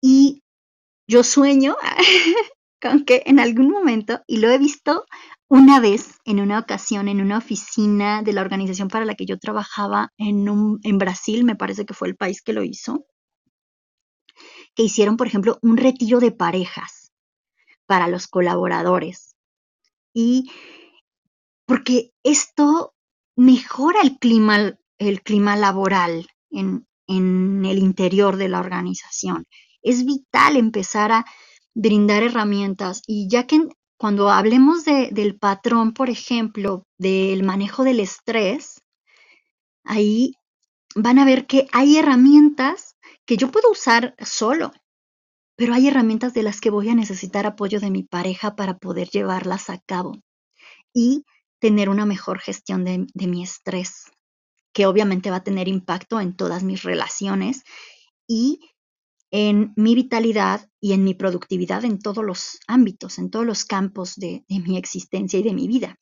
Y 0.00 0.44
yo 1.08 1.24
sueño 1.24 1.76
con 2.80 3.04
que 3.04 3.24
en 3.26 3.40
algún 3.40 3.68
momento, 3.68 4.20
y 4.28 4.36
lo 4.36 4.48
he 4.48 4.58
visto 4.58 5.06
una 5.48 5.80
vez 5.80 6.20
en 6.24 6.38
una 6.38 6.60
ocasión 6.60 7.08
en 7.08 7.20
una 7.20 7.38
oficina 7.38 8.22
de 8.22 8.32
la 8.32 8.42
organización 8.42 8.86
para 8.86 9.04
la 9.04 9.16
que 9.16 9.26
yo 9.26 9.36
trabajaba 9.36 10.12
en, 10.18 10.46
en 10.84 10.98
Brasil, 10.98 11.42
me 11.42 11.56
parece 11.56 11.84
que 11.84 11.94
fue 11.94 12.06
el 12.06 12.16
país 12.16 12.42
que 12.42 12.52
lo 12.52 12.62
hizo, 12.62 13.06
que 14.76 14.84
hicieron, 14.84 15.16
por 15.16 15.26
ejemplo, 15.26 15.58
un 15.62 15.76
retiro 15.76 16.20
de 16.20 16.30
parejas 16.30 17.10
para 17.86 18.06
los 18.06 18.28
colaboradores. 18.28 19.34
Y 20.14 20.48
porque 21.70 22.10
esto 22.24 22.94
mejora 23.36 24.00
el 24.02 24.18
clima, 24.18 24.76
el 24.98 25.22
clima 25.22 25.54
laboral 25.54 26.26
en, 26.50 26.84
en 27.06 27.64
el 27.64 27.78
interior 27.78 28.38
de 28.38 28.48
la 28.48 28.58
organización. 28.58 29.46
Es 29.80 30.04
vital 30.04 30.56
empezar 30.56 31.12
a 31.12 31.24
brindar 31.72 32.24
herramientas 32.24 33.02
y 33.06 33.28
ya 33.30 33.46
que 33.46 33.68
cuando 33.96 34.30
hablemos 34.30 34.84
de, 34.84 35.10
del 35.12 35.38
patrón, 35.38 35.94
por 35.94 36.10
ejemplo, 36.10 36.82
del 36.98 37.44
manejo 37.44 37.84
del 37.84 38.00
estrés, 38.00 38.82
ahí 39.84 40.34
van 40.96 41.20
a 41.20 41.24
ver 41.24 41.46
que 41.46 41.68
hay 41.70 41.98
herramientas 41.98 42.96
que 43.24 43.36
yo 43.36 43.52
puedo 43.52 43.70
usar 43.70 44.16
solo, 44.18 44.72
pero 45.54 45.72
hay 45.74 45.86
herramientas 45.86 46.34
de 46.34 46.42
las 46.42 46.60
que 46.60 46.70
voy 46.70 46.88
a 46.88 46.96
necesitar 46.96 47.46
apoyo 47.46 47.78
de 47.78 47.92
mi 47.92 48.02
pareja 48.02 48.56
para 48.56 48.76
poder 48.76 49.08
llevarlas 49.10 49.70
a 49.70 49.78
cabo 49.78 50.18
y 50.92 51.24
tener 51.60 51.88
una 51.88 52.06
mejor 52.06 52.40
gestión 52.40 52.84
de, 52.84 53.06
mi 53.26 53.42
estrés, 53.42 54.06
que 54.72 54.86
obviamente 54.86 55.30
va 55.30 55.36
a 55.36 55.44
tener 55.44 55.68
impacto 55.68 56.20
en 56.20 56.34
todas 56.34 56.64
mis 56.64 56.82
relaciones 56.82 57.62
y 58.26 58.60
en 59.30 59.72
mi 59.76 59.94
vitalidad 59.94 60.68
y 60.80 60.92
en 60.92 61.04
mi 61.04 61.14
productividad 61.14 61.84
en 61.84 62.00
todos 62.00 62.24
los 62.24 62.58
ámbitos, 62.66 63.18
en 63.18 63.30
todos 63.30 63.46
los 63.46 63.64
campos 63.64 64.16
de, 64.16 64.44
mi 64.48 64.76
existencia 64.76 65.38
y 65.38 65.42
de 65.42 65.54
mi 65.54 65.68
vida. 65.68 65.96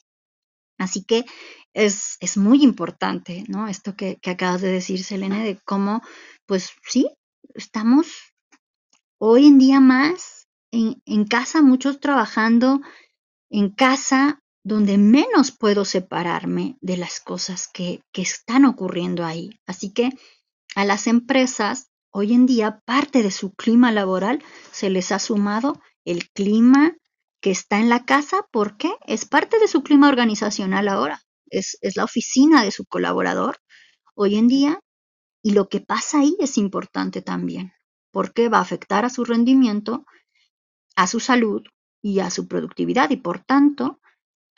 Así 0.78 1.04
que 1.04 1.24
es, 1.74 2.16
es 2.20 2.36
muy 2.36 2.62
importante, 2.62 3.44
¿no? 3.48 3.66
Esto 3.68 3.96
que, 3.96 4.18
acabas 4.24 4.62
de 4.62 4.70
decir, 4.70 5.02
Selene, 5.02 5.44
de 5.44 5.58
cómo, 5.64 6.02
pues 6.46 6.70
sí, 6.86 7.10
estamos 7.54 8.06
hoy 9.18 9.46
en 9.48 9.58
día 9.58 9.80
más 9.80 10.46
en 10.70 11.24
casa, 11.24 11.62
muchos 11.62 11.98
trabajando 11.98 12.80
en 13.50 13.70
casa, 13.70 14.40
donde 14.68 14.98
menos 14.98 15.50
puedo 15.50 15.84
separarme 15.84 16.76
de 16.80 16.96
las 16.96 17.20
cosas 17.20 17.68
que, 17.72 18.02
que 18.12 18.22
están 18.22 18.64
ocurriendo 18.64 19.24
ahí. 19.24 19.58
Así 19.66 19.92
que 19.92 20.10
a 20.74 20.84
las 20.84 21.06
empresas 21.06 21.88
Hoy 22.10 22.32
en 22.32 22.46
día, 22.46 22.80
parte 22.84 23.22
de 23.22 23.30
su 23.30 23.54
clima 23.54 23.92
laboral 23.92 24.42
se 24.72 24.88
les 24.88 25.12
ha 25.12 25.18
sumado 25.18 25.80
el 26.04 26.30
clima 26.30 26.96
que 27.40 27.50
está 27.50 27.78
en 27.78 27.88
la 27.88 28.04
casa. 28.04 28.46
¿Por 28.50 28.76
qué? 28.76 28.90
Es 29.06 29.26
parte 29.26 29.58
de 29.58 29.68
su 29.68 29.82
clima 29.82 30.08
organizacional 30.08 30.88
ahora. 30.88 31.22
Es, 31.50 31.76
es 31.82 31.96
la 31.96 32.04
oficina 32.04 32.64
de 32.64 32.70
su 32.70 32.86
colaborador 32.86 33.58
hoy 34.14 34.36
en 34.36 34.48
día. 34.48 34.80
Y 35.42 35.52
lo 35.52 35.68
que 35.68 35.80
pasa 35.80 36.20
ahí 36.20 36.36
es 36.40 36.58
importante 36.58 37.22
también, 37.22 37.72
porque 38.10 38.48
va 38.48 38.58
a 38.58 38.62
afectar 38.62 39.04
a 39.04 39.10
su 39.10 39.24
rendimiento, 39.24 40.04
a 40.96 41.06
su 41.06 41.20
salud 41.20 41.62
y 42.02 42.20
a 42.20 42.30
su 42.30 42.48
productividad 42.48 43.10
y 43.10 43.16
por 43.18 43.44
tanto 43.44 44.00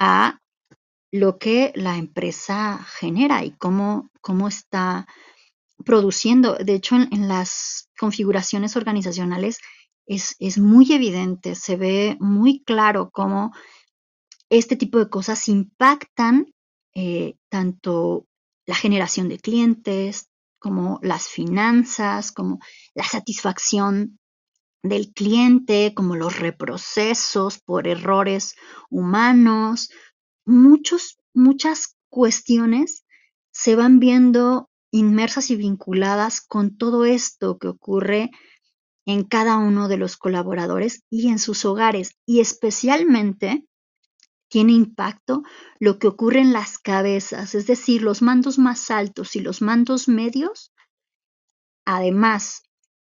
a 0.01 0.41
lo 1.13 1.39
que 1.39 1.73
la 1.77 1.97
empresa 1.97 2.85
genera 2.99 3.45
y 3.45 3.53
cómo, 3.53 4.11
cómo 4.21 4.49
está 4.49 5.07
produciendo. 5.85 6.57
De 6.57 6.75
hecho, 6.75 6.97
en, 6.97 7.29
las 7.29 7.89
configuraciones 7.99 8.77
organizacionales 8.77 9.59
es, 10.07 10.35
es, 10.39 10.59
muy 10.59 10.93
evidente, 10.93 11.55
se 11.55 11.77
ve 11.77 12.17
muy 12.19 12.65
claro 12.65 13.11
cómo 13.13 13.53
este 14.49 14.75
tipo 14.75 14.99
de 14.99 15.09
cosas 15.09 15.49
impactan 15.49 16.53
eh, 16.95 17.37
tanto 17.49 18.27
la 18.67 18.75
generación 18.75 19.29
de 19.29 19.39
clientes, 19.39 20.29
como 20.61 20.99
las 21.03 21.29
finanzas, 21.29 22.33
como 22.33 22.59
la 22.95 23.05
satisfacción 23.05 24.20
del 24.83 25.13
cliente, 25.13 25.93
como 25.95 26.17
los 26.17 26.39
reprocesos 26.39 27.59
por 27.59 27.87
errores 27.87 28.55
humanos, 28.89 29.91
muchos, 30.45 31.19
muchas 31.35 31.97
cuestiones 32.09 33.05
se 33.53 33.77
van 33.77 33.99
viendo 33.99 34.71
inmersas 34.91 35.51
y 35.51 35.57
vinculadas 35.57 36.41
con 36.41 36.77
todo 36.77 37.05
esto 37.05 37.59
que 37.59 37.69
ocurre 37.69 38.31
en 39.07 39.25
cada 39.25 39.59
uno 39.59 39.89
de 39.89 39.97
los 39.97 40.17
colaboradores 40.17 41.05
y 41.11 41.29
en 41.29 41.39
sus 41.39 41.65
hogares 41.65 42.17
y 42.27 42.41
especialmente 42.41 43.65
tiene 44.49 44.73
impacto 44.73 45.43
lo 45.79 45.99
que 45.99 46.09
ocurre 46.09 46.41
en 46.41 46.53
las 46.53 46.79
cabezas, 46.79 47.55
es 47.55 47.67
decir, 47.67 48.03
los 48.03 48.21
mandos 48.21 48.59
más 48.59 48.91
altos 48.91 49.37
y 49.37 49.41
los 49.41 49.63
mandos 49.63 50.09
medios, 50.09 50.73
además 51.85 52.63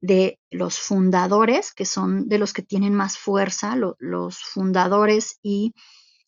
de 0.01 0.39
los 0.49 0.79
fundadores, 0.79 1.73
que 1.73 1.85
son 1.85 2.29
de 2.29 2.39
los 2.39 2.53
que 2.53 2.61
tienen 2.61 2.93
más 2.93 3.17
fuerza, 3.17 3.75
los 3.75 4.39
fundadores 4.39 5.39
y 5.41 5.73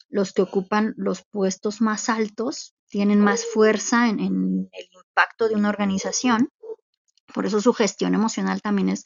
los 0.09 0.33
que 0.33 0.41
ocupan 0.41 0.93
los 0.97 1.23
puestos 1.23 1.81
más 1.81 2.09
altos, 2.09 2.75
tienen 2.89 3.21
más 3.21 3.45
fuerza 3.45 4.09
en, 4.09 4.19
en 4.19 4.69
el 4.73 4.89
impacto 4.93 5.47
de 5.47 5.55
una 5.55 5.69
organización. 5.69 6.49
Por 7.33 7.45
eso 7.45 7.61
su 7.61 7.73
gestión 7.73 8.13
emocional 8.13 8.61
también 8.61 8.89
es 8.89 9.03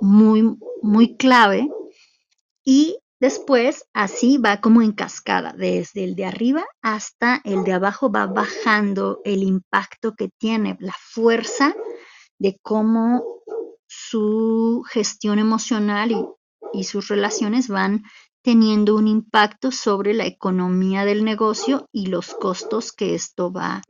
muy, 0.00 0.56
muy 0.82 1.16
clave. 1.16 1.68
Y 2.64 2.98
Después, 3.18 3.86
así 3.94 4.36
va 4.36 4.60
como 4.60 4.82
en 4.82 4.92
cascada, 4.92 5.54
desde 5.56 6.04
el 6.04 6.16
de 6.16 6.26
arriba 6.26 6.66
hasta 6.82 7.40
el 7.44 7.64
de 7.64 7.72
abajo 7.72 8.12
va 8.12 8.26
bajando 8.26 9.22
el 9.24 9.42
impacto 9.42 10.14
que 10.14 10.28
tiene, 10.36 10.76
la 10.80 10.94
fuerza 10.98 11.74
de 12.38 12.58
cómo 12.60 13.24
su 13.86 14.84
gestión 14.88 15.38
emocional 15.38 16.12
y, 16.72 16.84
sus 16.84 17.08
relaciones 17.08 17.68
van 17.68 18.04
teniendo 18.42 18.96
un 18.96 19.08
impacto 19.08 19.70
sobre 19.70 20.12
la 20.12 20.26
economía 20.26 21.04
del 21.04 21.24
negocio 21.24 21.88
y 21.90 22.06
los 22.06 22.34
costos 22.34 22.92
que 22.92 23.14
esto 23.14 23.50
va 23.50 23.82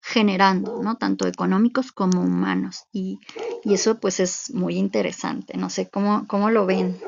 generando, 0.00 0.82
¿no? 0.82 0.96
Tanto 0.96 1.26
económicos 1.26 1.92
como 1.92 2.20
humanos. 2.22 2.84
Y, 2.92 3.20
y 3.62 3.74
eso 3.74 4.00
pues 4.00 4.20
es 4.20 4.52
muy 4.52 4.76
interesante. 4.76 5.56
No 5.56 5.70
sé 5.70 5.88
cómo, 5.88 6.26
cómo 6.26 6.50
lo 6.50 6.66
ven. 6.66 7.00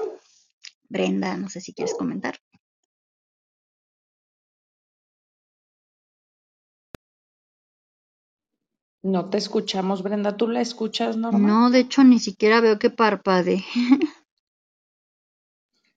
Brenda, 0.88 1.36
no 1.36 1.48
sé 1.48 1.60
si 1.60 1.74
quieres 1.74 1.94
comentar. 1.94 2.38
No 9.06 9.30
te 9.30 9.38
escuchamos, 9.38 10.02
Brenda. 10.02 10.36
¿Tú 10.36 10.48
la 10.48 10.60
escuchas, 10.60 11.16
Norma? 11.16 11.38
No, 11.38 11.70
de 11.70 11.78
hecho, 11.78 12.02
ni 12.02 12.18
siquiera 12.18 12.60
veo 12.60 12.80
que 12.80 12.90
parpade. 12.90 13.64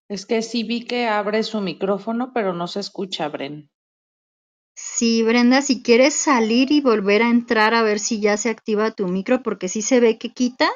es 0.08 0.28
que 0.28 0.44
sí 0.44 0.64
vi 0.64 0.86
que 0.86 1.08
abre 1.08 1.42
su 1.42 1.60
micrófono, 1.60 2.34
pero 2.34 2.54
no 2.54 2.68
se 2.68 2.82
escucha, 2.82 3.28
Bren. 3.28 3.72
Sí, 4.76 5.24
Brenda, 5.24 5.64
si 5.64 5.82
quieres 5.82 6.14
salir 6.14 6.72
y 6.72 6.82
volver 6.82 7.24
a 7.24 7.32
entrar 7.32 7.74
a 7.74 7.82
ver 7.82 7.98
si 7.98 8.22
ya 8.22 8.38
se 8.38 8.52
activa 8.52 8.92
tu 8.92 9.08
micro, 9.08 9.42
porque 9.42 9.70
sí 9.70 9.82
se 9.82 10.00
ve 10.00 10.20
que 10.20 10.32
quita, 10.32 10.70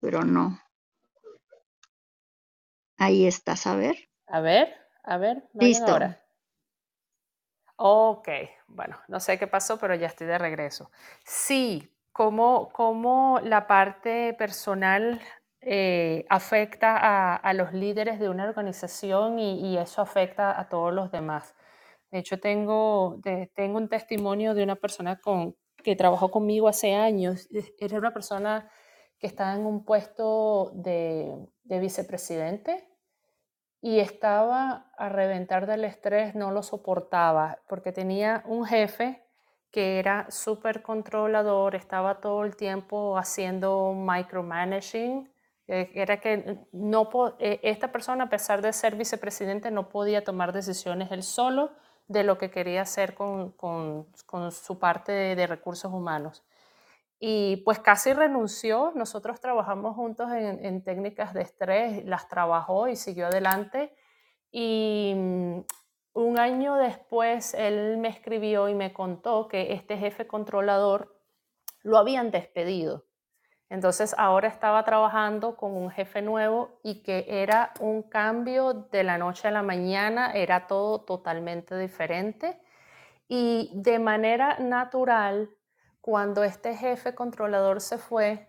pero 0.00 0.22
no. 0.22 0.60
Ahí 2.98 3.26
estás, 3.26 3.66
a 3.66 3.74
ver. 3.74 4.10
A 4.26 4.40
ver, 4.40 4.68
a 5.02 5.16
ver. 5.16 5.48
Listo. 5.54 5.90
Ahora. 5.90 6.23
Ok, 7.76 8.28
bueno, 8.68 8.96
no 9.08 9.18
sé 9.18 9.38
qué 9.38 9.46
pasó, 9.46 9.78
pero 9.78 9.94
ya 9.94 10.06
estoy 10.06 10.26
de 10.28 10.38
regreso. 10.38 10.90
Sí, 11.24 11.90
cómo, 12.12 12.70
cómo 12.72 13.40
la 13.42 13.66
parte 13.66 14.34
personal 14.34 15.20
eh, 15.60 16.24
afecta 16.28 17.36
a, 17.36 17.52
los 17.54 17.72
líderes 17.72 18.20
de 18.20 18.28
una 18.28 18.44
organización 18.44 19.38
y, 19.38 19.76
eso 19.78 20.02
afecta 20.02 20.58
a 20.58 20.68
todos 20.68 20.92
los 20.94 21.10
demás. 21.10 21.54
De 22.12 22.18
hecho, 22.20 22.38
tengo, 22.38 23.20
tengo 23.54 23.78
un 23.78 23.88
testimonio 23.88 24.54
de 24.54 24.62
una 24.62 24.76
persona 24.76 25.20
con, 25.20 25.56
que 25.82 25.96
trabajó 25.96 26.30
conmigo 26.30 26.68
hace 26.68 26.94
años. 26.94 27.48
Era 27.78 27.98
una 27.98 28.12
persona 28.12 28.70
que 29.18 29.26
estaba 29.26 29.54
en 29.54 29.66
un 29.66 29.84
puesto 29.84 30.70
de, 30.74 31.34
de 31.64 31.80
vicepresidente 31.80 32.93
y 33.84 34.00
estaba 34.00 34.86
a 34.96 35.10
reventar 35.10 35.66
del 35.66 35.84
estrés, 35.84 36.34
no 36.34 36.50
lo 36.50 36.62
soportaba, 36.62 37.58
porque 37.68 37.92
tenía 37.92 38.42
un 38.46 38.64
jefe 38.64 39.22
que 39.70 39.98
era 39.98 40.26
súper 40.30 40.80
controlador, 40.80 41.74
estaba 41.74 42.18
todo 42.22 42.44
el 42.44 42.56
tiempo 42.56 43.18
haciendo 43.18 43.92
micromanaging, 43.94 45.30
eh, 45.68 45.90
era 45.94 46.18
que 46.18 46.64
eh, 47.38 47.60
esta 47.62 47.92
persona, 47.92 48.24
a 48.24 48.30
pesar 48.30 48.62
de 48.62 48.72
ser 48.72 48.96
vicepresidente, 48.96 49.70
no 49.70 49.90
podía 49.90 50.24
tomar 50.24 50.54
decisiones 50.54 51.12
él 51.12 51.22
solo 51.22 51.70
de 52.08 52.24
lo 52.24 52.38
que 52.38 52.50
quería 52.50 52.80
hacer 52.80 53.12
con 53.12 53.54
su 54.50 54.78
parte 54.78 55.12
de 55.12 55.46
recursos 55.46 55.92
humanos 55.92 56.42
y 57.26 57.56
pues 57.64 57.78
casi 57.78 58.12
renunció. 58.12 58.92
Nosotros 58.94 59.40
trabajamos 59.40 59.96
juntos 59.96 60.30
en, 60.30 60.84
técnicas 60.84 61.32
de 61.32 61.40
estrés, 61.40 62.04
las 62.04 62.28
trabajó 62.28 62.86
y 62.86 62.96
siguió 62.96 63.28
adelante. 63.28 63.96
Y 64.50 65.14
mm, 65.16 65.60
un 66.12 66.38
año 66.38 66.74
después 66.74 67.54
él 67.54 67.96
me 67.96 68.08
escribió 68.08 68.68
y 68.68 68.74
me 68.74 68.92
contó 68.92 69.48
que 69.48 69.72
este 69.72 69.96
jefe 69.96 70.26
controlador 70.26 71.18
lo 71.82 71.96
habían 71.96 72.30
despedido. 72.30 73.06
Entonces 73.70 74.14
ahora 74.18 74.48
estaba 74.48 74.84
trabajando 74.84 75.56
con 75.56 75.72
un 75.72 75.90
jefe 75.90 76.20
nuevo 76.20 76.78
y 76.82 77.02
que 77.02 77.24
era 77.26 77.72
un 77.80 78.02
cambio 78.02 78.74
de 78.74 79.02
la 79.02 79.16
noche 79.16 79.48
a 79.48 79.50
la 79.50 79.62
mañana, 79.62 80.30
era 80.32 80.66
todo 80.66 81.00
totalmente 81.00 81.74
diferente. 81.78 82.60
Y 83.28 83.70
de 83.76 83.98
manera 83.98 84.58
natural 84.58 85.48
cuando 86.04 86.44
este 86.44 86.76
jefe 86.76 87.14
controlador 87.14 87.80
se 87.80 87.96
fue, 87.96 88.46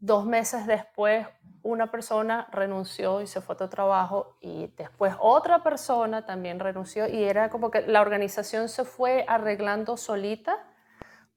dos 0.00 0.26
meses 0.26 0.66
después 0.66 1.24
una 1.62 1.88
persona 1.92 2.48
renunció 2.50 3.20
y 3.20 3.28
se 3.28 3.40
fue 3.40 3.52
a 3.52 3.54
otro 3.54 3.68
trabajo 3.68 4.36
y 4.40 4.66
después 4.76 5.14
otra 5.20 5.62
persona 5.62 6.26
también 6.26 6.58
renunció 6.58 7.06
y 7.06 7.22
era 7.22 7.48
como 7.48 7.70
que 7.70 7.82
la 7.82 8.00
organización 8.00 8.68
se 8.68 8.84
fue 8.84 9.24
arreglando 9.28 9.96
solita 9.96 10.66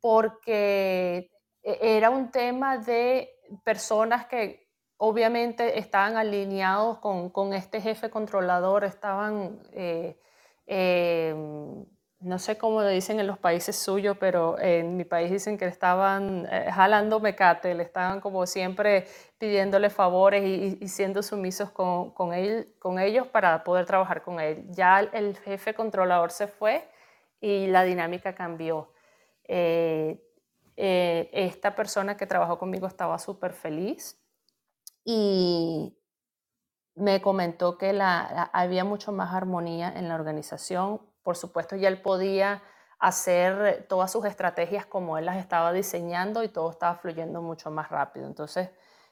porque 0.02 1.30
e-, 1.62 1.98
era 1.98 2.10
un 2.10 2.32
tema 2.32 2.80
de 2.80 3.30
personas 3.64 4.26
que 4.26 4.68
obviamente 4.98 5.78
estaban 5.78 6.18
alineados 6.18 6.98
con, 6.98 7.54
este 7.54 7.80
jefe 7.80 8.10
controlador, 8.10 8.86
estaban 8.86 9.62
eh, 9.72 10.18
em, 10.66 11.86
no 12.24 12.40
sé 12.40 12.58
cómo 12.58 12.82
le 12.82 12.90
dicen 12.92 13.20
en 13.20 13.28
los 13.28 13.38
países 13.38 13.76
suyos, 13.76 14.18
pero 14.20 14.58
en 14.60 14.96
mi 14.98 15.04
país 15.04 15.30
dicen 15.30 15.58
que 15.58 15.66
estaban 15.66 16.48
eh, 16.50 16.72
jalando 16.72 17.20
mecate, 17.20 17.74
le 17.76 17.84
estaban 17.84 18.22
como 18.22 18.46
siempre 18.46 19.06
pidiéndole 19.38 19.90
favores 19.90 20.44
y, 20.44 20.88
siendo 20.88 21.22
sumisos 21.22 21.70
con, 21.72 22.34
él, 22.34 22.74
con 22.80 23.00
ellos 23.00 23.28
para 23.28 23.64
poder 23.64 23.86
trabajar 23.86 24.24
con 24.24 24.40
él. 24.40 24.66
Ya 24.70 25.02
el 25.02 25.38
jefe 25.38 25.74
controlador 25.74 26.32
se 26.32 26.48
fue 26.48 26.88
y 27.42 27.68
la 27.68 27.84
dinámica 27.84 28.34
cambió. 28.34 28.94
Eh, 29.46 30.24
eh, 30.78 31.30
esta 31.34 31.76
persona 31.76 32.16
que 32.16 32.26
trabajó 32.26 32.58
conmigo 32.58 32.88
estaba 32.88 33.20
súper 33.20 33.54
feliz 33.54 34.20
y 35.04 35.98
me 36.96 37.22
comentó 37.22 37.78
que 37.78 37.98
había 38.02 38.84
mucho 38.84 39.12
más 39.12 39.34
armonía 39.34 39.92
en 39.96 40.08
la 40.08 40.16
organización, 40.16 41.02
por 41.24 41.38
supuesto, 41.38 41.76
ya 41.76 41.88
él 41.88 42.02
podía 42.02 42.62
hacer 43.00 43.86
todas 43.90 44.12
sus 44.12 44.26
estrategias 44.26 44.86
como 44.86 45.18
él 45.18 45.26
las 45.26 45.38
estaba 45.38 45.74
diseñando 45.74 46.44
y 46.44 46.50
todo 46.50 46.70
estaba 46.70 46.96
fluyendo 46.96 47.42
mucho 47.42 47.72
más 47.72 47.90
rápido. 47.90 48.28
Entonces, 48.28 48.70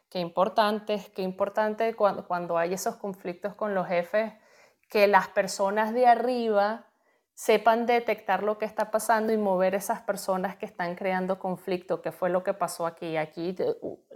qué 0.10 0.20
importante, 0.20 1.12
qué 1.16 1.22
importante 1.22 1.94
cuando, 1.96 2.28
cuando 2.28 2.58
hay 2.58 2.74
esos 2.74 2.96
conflictos 2.96 3.54
con 3.56 3.74
los 3.74 3.88
jefes, 3.88 4.34
que 4.90 5.08
las 5.08 5.30
personas 5.30 5.94
de 5.94 6.08
arriba 6.08 6.86
sepan 7.34 7.86
detectar 7.86 8.44
lo 8.44 8.58
que 8.58 8.66
está 8.66 8.92
pasando 8.92 9.34
y 9.34 9.38
mover 9.38 9.74
esas 9.74 10.02
personas 10.02 10.56
que 10.58 10.66
están 10.66 10.96
creando 10.96 11.40
conflicto, 11.40 12.02
que 12.02 12.12
fue 12.12 12.30
lo 12.30 12.44
que 12.44 12.54
pasó 12.54 12.86
aquí. 12.86 13.18
Aquí 13.18 13.56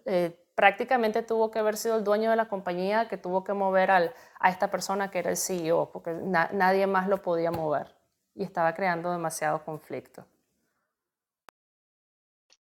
eh, 0.05 0.44
prácticamente 0.55 1.21
tuvo 1.21 1.51
que 1.51 1.59
haber 1.59 1.77
sido 1.77 1.97
el 1.97 2.03
dueño 2.03 2.29
de 2.29 2.37
la 2.37 2.47
compañía 2.47 3.07
que 3.07 3.17
tuvo 3.17 3.43
que 3.43 3.53
mover 3.53 3.91
a 3.91 4.49
esta 4.49 4.71
persona 4.71 5.11
que 5.11 5.19
era 5.19 5.29
el 5.29 5.37
CEO, 5.37 5.91
porque 5.91 6.13
nadie 6.13 6.87
más 6.87 7.07
lo 7.07 7.21
podía 7.21 7.51
mover 7.51 7.95
y 8.33 8.43
estaba 8.43 8.73
creando 8.73 9.11
demasiado 9.11 9.63
conflicto. 9.63 10.25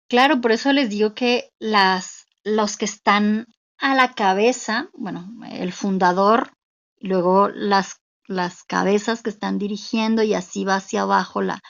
Claro, 0.08 0.42
por 0.42 0.52
eso 0.52 0.74
les 0.74 0.90
digo 0.90 1.14
que 1.14 1.52
las, 1.60 2.28
los 2.44 2.78
que 2.78 2.86
están 2.86 3.48
a 3.78 3.96
la 3.96 4.14
cabeza, 4.14 4.90
bueno, 4.94 5.28
el 5.52 5.74
fundador, 5.74 6.52
luego 7.00 7.50
las, 7.50 8.02
las 8.28 8.64
cabezas 8.64 9.24
que 9.24 9.30
están 9.30 9.58
dirigiendo 9.58 10.24
y 10.24 10.34
así 10.34 10.66
va 10.66 10.76
hacia 10.76 11.02
abajo 11.02 11.42
la, 11.42 11.62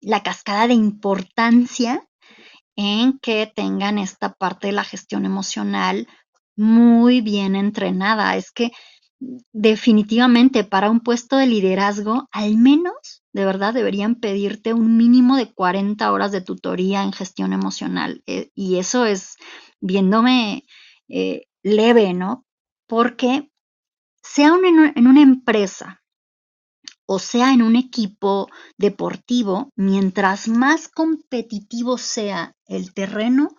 la 0.00 0.22
cascada 0.22 0.68
de 0.68 0.74
importancia 0.74 2.06
en 2.76 3.18
que 3.18 3.50
tengan 3.54 3.98
esta 3.98 4.32
parte 4.34 4.68
de 4.68 4.74
la 4.74 4.84
gestión 4.84 5.24
emocional 5.24 6.06
muy 6.56 7.20
bien 7.20 7.56
entrenada. 7.56 8.36
Es 8.36 8.50
que 8.52 8.70
definitivamente 9.52 10.64
para 10.64 10.90
un 10.90 11.00
puesto 11.00 11.36
de 11.36 11.46
liderazgo, 11.46 12.28
al 12.30 12.56
menos, 12.56 13.22
de 13.32 13.44
verdad, 13.44 13.74
deberían 13.74 14.16
pedirte 14.16 14.74
un 14.74 14.96
mínimo 14.96 15.36
de 15.36 15.52
40 15.52 16.12
horas 16.12 16.32
de 16.32 16.42
tutoría 16.42 17.02
en 17.02 17.12
gestión 17.12 17.52
emocional. 17.52 18.22
Eh, 18.26 18.50
y 18.54 18.76
eso 18.76 19.06
es 19.06 19.36
viéndome 19.80 20.64
eh, 21.08 21.46
leve, 21.62 22.12
¿no? 22.14 22.44
Porque 22.86 23.50
sea 24.22 24.54
en 24.62 25.06
una 25.06 25.22
empresa 25.22 26.02
o 27.06 27.18
sea 27.20 27.52
en 27.52 27.62
un 27.62 27.76
equipo 27.76 28.48
deportivo, 28.76 29.70
mientras 29.76 30.48
más 30.48 30.88
competitivo 30.88 31.98
sea 31.98 32.55
el 32.66 32.92
terreno, 32.94 33.50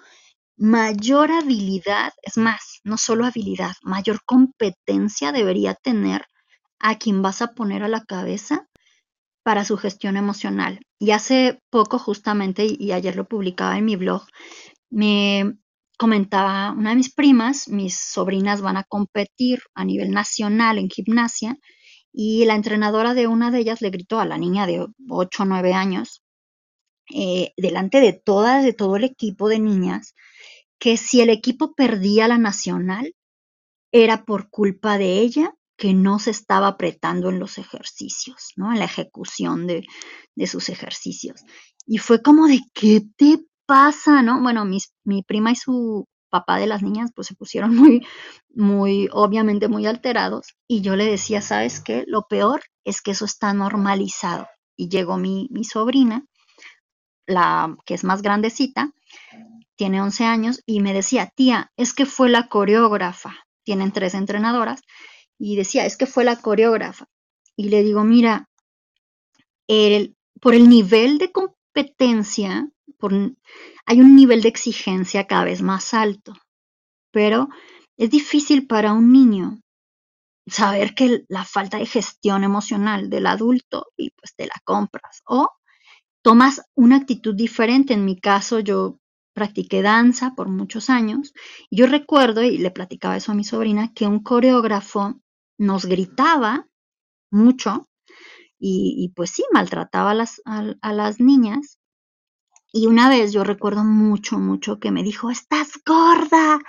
mayor 0.57 1.31
habilidad, 1.31 2.13
es 2.23 2.37
más, 2.37 2.79
no 2.83 2.97
solo 2.97 3.25
habilidad, 3.25 3.73
mayor 3.83 4.19
competencia 4.25 5.31
debería 5.31 5.75
tener 5.75 6.25
a 6.79 6.97
quien 6.97 7.21
vas 7.21 7.41
a 7.41 7.53
poner 7.53 7.83
a 7.83 7.87
la 7.87 8.03
cabeza 8.05 8.67
para 9.43 9.65
su 9.65 9.77
gestión 9.77 10.17
emocional. 10.17 10.79
Y 10.99 11.11
hace 11.11 11.61
poco 11.69 11.99
justamente, 11.99 12.67
y 12.67 12.91
ayer 12.91 13.15
lo 13.15 13.27
publicaba 13.27 13.77
en 13.77 13.85
mi 13.85 13.95
blog, 13.95 14.23
me 14.89 15.57
comentaba 15.97 16.71
una 16.71 16.91
de 16.91 16.97
mis 16.97 17.13
primas, 17.13 17.67
mis 17.67 17.97
sobrinas 17.97 18.61
van 18.61 18.77
a 18.77 18.83
competir 18.83 19.59
a 19.73 19.83
nivel 19.83 20.11
nacional 20.11 20.77
en 20.77 20.89
gimnasia 20.89 21.57
y 22.13 22.45
la 22.45 22.55
entrenadora 22.55 23.13
de 23.13 23.27
una 23.27 23.51
de 23.51 23.59
ellas 23.59 23.81
le 23.81 23.89
gritó 23.89 24.19
a 24.19 24.25
la 24.25 24.37
niña 24.37 24.65
de 24.65 24.85
8 25.09 25.43
o 25.43 25.45
9 25.45 25.73
años, 25.73 26.23
eh, 27.13 27.53
delante 27.57 28.01
de 28.01 28.13
todas, 28.13 28.63
de 28.63 28.73
todo 28.73 28.95
el 28.95 29.03
equipo 29.03 29.49
de 29.49 29.59
niñas, 29.59 30.15
que 30.79 30.97
si 30.97 31.21
el 31.21 31.29
equipo 31.29 31.73
perdía 31.73 32.27
la 32.27 32.37
nacional, 32.37 33.13
era 33.91 34.25
por 34.25 34.49
culpa 34.49 34.97
de 34.97 35.19
ella 35.19 35.53
que 35.77 35.93
no 35.93 36.19
se 36.19 36.31
estaba 36.31 36.67
apretando 36.67 37.29
en 37.29 37.39
los 37.39 37.57
ejercicios, 37.57 38.53
¿no? 38.55 38.71
En 38.73 38.79
la 38.79 38.85
ejecución 38.85 39.67
de, 39.67 39.85
de 40.35 40.47
sus 40.47 40.69
ejercicios. 40.69 41.41
Y 41.85 41.99
fue 41.99 42.21
como 42.21 42.47
de, 42.47 42.61
¿qué 42.73 43.03
te 43.15 43.45
pasa, 43.65 44.23
no? 44.23 44.41
Bueno, 44.41 44.65
mis, 44.65 44.91
mi 45.03 45.23
prima 45.23 45.51
y 45.51 45.55
su 45.55 46.05
papá 46.29 46.57
de 46.57 46.67
las 46.67 46.81
niñas 46.81 47.11
pues 47.15 47.27
se 47.27 47.35
pusieron 47.35 47.75
muy, 47.75 48.05
muy, 48.53 49.09
obviamente 49.11 49.67
muy 49.67 49.85
alterados 49.85 50.47
y 50.67 50.81
yo 50.81 50.95
le 50.95 51.05
decía, 51.05 51.41
¿sabes 51.41 51.79
qué? 51.79 52.03
Lo 52.07 52.23
peor 52.27 52.61
es 52.83 53.01
que 53.01 53.11
eso 53.11 53.25
está 53.25 53.53
normalizado. 53.53 54.47
Y 54.75 54.89
llegó 54.89 55.17
mi, 55.17 55.47
mi 55.51 55.63
sobrina, 55.63 56.23
la 57.27 57.77
que 57.85 57.93
es 57.93 58.03
más 58.03 58.21
grandecita, 58.21 58.91
tiene 59.75 60.01
11 60.01 60.25
años 60.25 60.63
y 60.65 60.79
me 60.79 60.93
decía, 60.93 61.31
tía, 61.35 61.71
es 61.77 61.93
que 61.93 62.05
fue 62.05 62.29
la 62.29 62.47
coreógrafa, 62.47 63.35
tienen 63.63 63.91
tres 63.91 64.15
entrenadoras, 64.15 64.81
y 65.37 65.55
decía, 65.55 65.85
es 65.85 65.97
que 65.97 66.07
fue 66.07 66.23
la 66.23 66.41
coreógrafa. 66.41 67.05
Y 67.55 67.69
le 67.69 67.83
digo, 67.83 68.03
mira, 68.03 68.49
el, 69.67 70.15
por 70.41 70.55
el 70.55 70.67
nivel 70.69 71.19
de 71.19 71.31
competencia 71.31 72.69
hay 73.85 74.01
un 74.01 74.15
nivel 74.15 74.41
de 74.41 74.49
exigencia 74.49 75.27
cada 75.27 75.43
vez 75.43 75.61
más 75.61 75.93
alto, 75.93 76.33
pero 77.11 77.49
es 77.97 78.09
difícil 78.09 78.65
para 78.65 78.93
un 78.93 79.11
niño 79.11 79.59
saber 80.47 80.95
que 80.95 81.25
la 81.27 81.43
falta 81.43 81.77
de 81.77 81.85
gestión 81.85 82.43
emocional 82.43 83.09
del 83.09 83.27
adulto 83.27 83.87
y 83.97 84.11
pues 84.11 84.33
te 84.35 84.45
la 84.45 84.55
compras 84.63 85.21
o 85.25 85.49
tomas 86.27 86.61
una 86.75 86.97
actitud 86.97 87.33
diferente. 87.33 87.93
En 87.93 88.03
mi 88.03 88.19
caso, 88.19 88.59
yo 88.59 88.99
practiqué 89.33 89.81
danza 89.81 90.33
por 90.35 90.49
muchos 90.49 90.89
años 90.89 91.33
yo 91.71 91.87
recuerdo, 91.87 92.43
y 92.43 92.57
le 92.57 92.69
platicaba 92.69 93.15
eso 93.15 93.31
a 93.31 93.35
mi 93.35 93.45
sobrina, 93.45 93.93
que 93.93 94.07
un 94.07 94.21
coreógrafo 94.21 95.21
nos 95.57 95.85
gritaba 95.85 96.67
mucho 97.31 97.87
y, 98.59 99.13
pues 99.15 99.29
sí, 99.29 99.45
maltrataba 99.53 100.11
a 100.11 100.15
las, 100.15 100.41
a 100.43 100.93
las 100.93 101.21
niñas 101.21 101.79
y 102.73 102.87
una 102.87 103.07
vez 103.07 103.31
yo 103.31 103.45
recuerdo 103.45 103.85
mucho, 103.85 104.37
mucho 104.37 104.79
que 104.81 104.91
me 104.91 105.03
dijo, 105.03 105.29
estás 105.29 105.79
gorda 105.85 106.59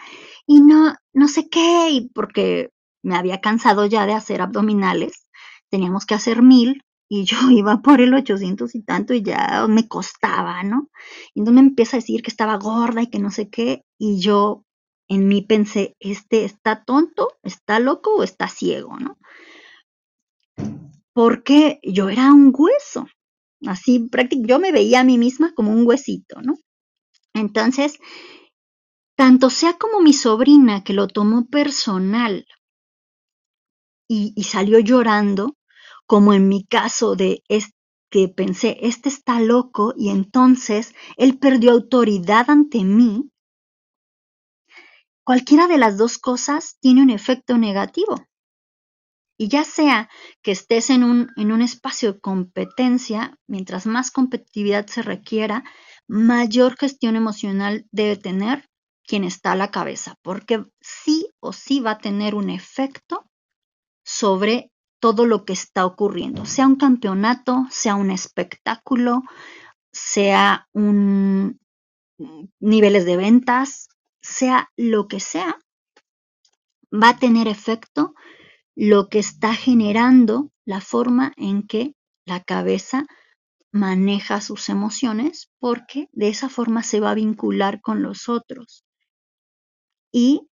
y 0.47 0.61
no, 0.61 0.95
no 1.13 1.27
sé 1.27 1.49
qué, 1.49 1.91
y 1.91 2.11
porque 2.11 2.71
me 3.03 3.17
había 3.17 3.41
cansado 3.41 3.87
ya 3.87 4.07
de 4.07 4.13
hacer 4.13 4.41
abdominales, 4.41 5.27
teníamos 5.69 6.07
que 6.07 6.15
hacer 6.15 6.43
mil 6.43 6.85
y 7.09 7.25
yo 7.25 7.37
iba 7.51 7.83
por 7.83 8.01
el 8.01 8.15
800 8.15 8.75
y 8.75 8.83
tanto 8.83 9.15
y 9.15 9.23
ya 9.23 9.67
me 9.69 9.89
costaba, 9.89 10.63
¿no? 10.63 10.91
Y 11.35 11.41
entonces 11.41 11.63
me 11.63 11.69
empieza 11.69 11.97
a 11.97 12.01
decir 12.01 12.23
que 12.23 12.31
estaba 12.31 12.57
gorda 12.57 13.03
y 13.03 13.09
que 13.09 13.19
no 13.19 13.31
sé 13.31 13.49
qué, 13.49 13.85
y 13.99 14.21
yo 14.21 14.65
en 15.09 15.27
mí 15.29 15.43
pensé, 15.43 15.97
este 16.01 16.45
está 16.45 16.85
tonto, 16.85 17.39
está 17.43 17.81
loco 17.81 18.17
o 18.17 18.23
está 18.23 18.49
ciego, 18.49 18.99
¿no? 18.99 19.17
Porque 21.15 21.81
yo 21.83 22.11
era 22.11 22.33
un 22.33 22.53
hueso, 22.57 23.07
Así 23.67 24.09
prácticamente 24.09 24.53
yo 24.53 24.59
me 24.59 24.73
veía 24.73 25.01
a 25.01 25.05
mí 25.05 25.19
misma 25.19 25.53
como 25.55 25.73
un 25.73 25.87
huesito, 25.87 26.41
¿no? 26.43 26.55
Entonces, 27.35 27.99
tanto 29.17 29.51
sea 29.51 29.75
como 29.79 30.01
mi 30.01 30.13
sobrina 30.13 30.85
que 30.85 30.93
lo 30.93 31.09
tomó 31.09 31.47
personal 31.49 32.47
y, 34.09 34.33
y 34.37 34.45
salió 34.45 34.79
llorando, 34.79 35.57
como 36.09 36.33
en 36.33 36.49
mi 36.49 36.65
caso 36.65 37.17
de 37.17 37.45
que 38.11 38.29
pensé, 38.29 38.79
este 38.81 39.11
está 39.11 39.41
loco 39.41 39.93
y 39.95 40.09
entonces 40.09 40.95
él 41.19 41.39
perdió 41.39 41.73
autoridad 41.73 42.49
ante 42.49 42.83
mí, 42.83 43.31
cualquiera 45.23 45.69
de 45.69 45.77
las 45.77 45.99
dos 45.99 46.17
cosas 46.17 46.79
tiene 46.81 47.03
un 47.03 47.11
efecto 47.11 47.59
negativo. 47.59 48.25
Y 49.37 49.49
ya 49.49 49.65
sea 49.65 50.09
que 50.43 50.53
estés 50.53 50.89
en 50.89 51.05
un, 51.05 51.29
en 51.37 51.53
un 51.53 51.61
espacio 51.61 52.15
de 52.15 52.21
competencia, 52.21 53.39
mientras 53.47 53.85
más 53.85 54.11
competitividad 54.11 54.87
se 54.87 55.03
requiera, 55.03 55.63
mayor 56.09 56.79
gestión 56.79 57.17
emocional 57.17 57.87
debe 57.93 58.17
tener 58.17 58.67
quien 59.07 59.25
está 59.25 59.53
a 59.53 59.57
la 59.57 59.71
cabeza, 59.71 60.17
porque 60.23 60.65
sí 60.81 61.29
o 61.39 61.53
sí 61.53 61.81
va 61.81 61.93
a 61.93 61.99
tener 61.99 62.35
un 62.35 62.49
efecto 62.49 63.27
sobre 64.05 64.73
todo 65.01 65.27
lo 65.27 65.45
que 65.45 65.53
está 65.53 65.87
ocurriendo, 65.87 66.45
sea 66.45 66.67
un 66.67 66.77
campeonato, 66.77 67.67
sea 67.71 67.95
un 67.95 68.11
espectáculo, 68.11 69.23
sea 69.93 70.69
un 70.73 71.61
niveles 72.61 73.05
de 73.05 73.17
ventas, 73.17 73.89
sea 74.21 74.71
lo 74.77 75.07
que 75.07 75.21
sea, 75.21 75.57
va 76.93 77.11
a 77.11 77.19
tener 77.19 77.49
efecto 77.49 78.15
lo 78.75 79.09
que 79.09 79.19
está 79.19 79.55
generando 79.55 80.51
la 80.65 80.81
forma 80.81 81.33
en 81.37 81.67
que 81.67 81.95
la 82.27 82.43
cabeza 82.43 83.07
maneja 83.73 84.41
sus 84.41 84.69
emociones 84.69 85.51
porque 85.59 86.09
de 86.13 86.29
esa 86.29 86.49
forma 86.49 86.83
se 86.83 87.01
va 87.01 87.11
a 87.11 87.15
vincular 87.15 87.81
con 87.81 88.03
los 88.03 88.29
otros 88.29 88.85
y 90.13 90.49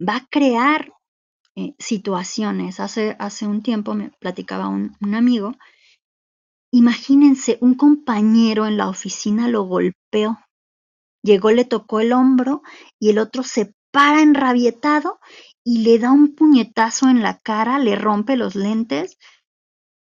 va 0.00 0.16
a 0.16 0.26
crear 0.30 0.92
eh, 1.56 1.74
situaciones. 1.78 2.80
Hace, 2.80 3.16
hace 3.18 3.46
un 3.46 3.62
tiempo 3.62 3.94
me 3.94 4.10
platicaba 4.20 4.68
un, 4.68 4.96
un 5.00 5.14
amigo, 5.14 5.54
imagínense 6.72 7.58
un 7.60 7.74
compañero 7.74 8.66
en 8.66 8.76
la 8.76 8.88
oficina 8.88 9.48
lo 9.48 9.64
golpeó, 9.64 10.38
llegó, 11.22 11.50
le 11.50 11.64
tocó 11.64 12.00
el 12.00 12.12
hombro 12.12 12.62
y 12.98 13.10
el 13.10 13.18
otro 13.18 13.42
se 13.42 13.74
para 13.90 14.22
enrabietado 14.22 15.18
y 15.64 15.78
le 15.82 15.98
da 15.98 16.12
un 16.12 16.34
puñetazo 16.34 17.08
en 17.08 17.22
la 17.22 17.38
cara, 17.38 17.78
le 17.78 17.96
rompe 17.96 18.36
los 18.36 18.54
lentes 18.54 19.18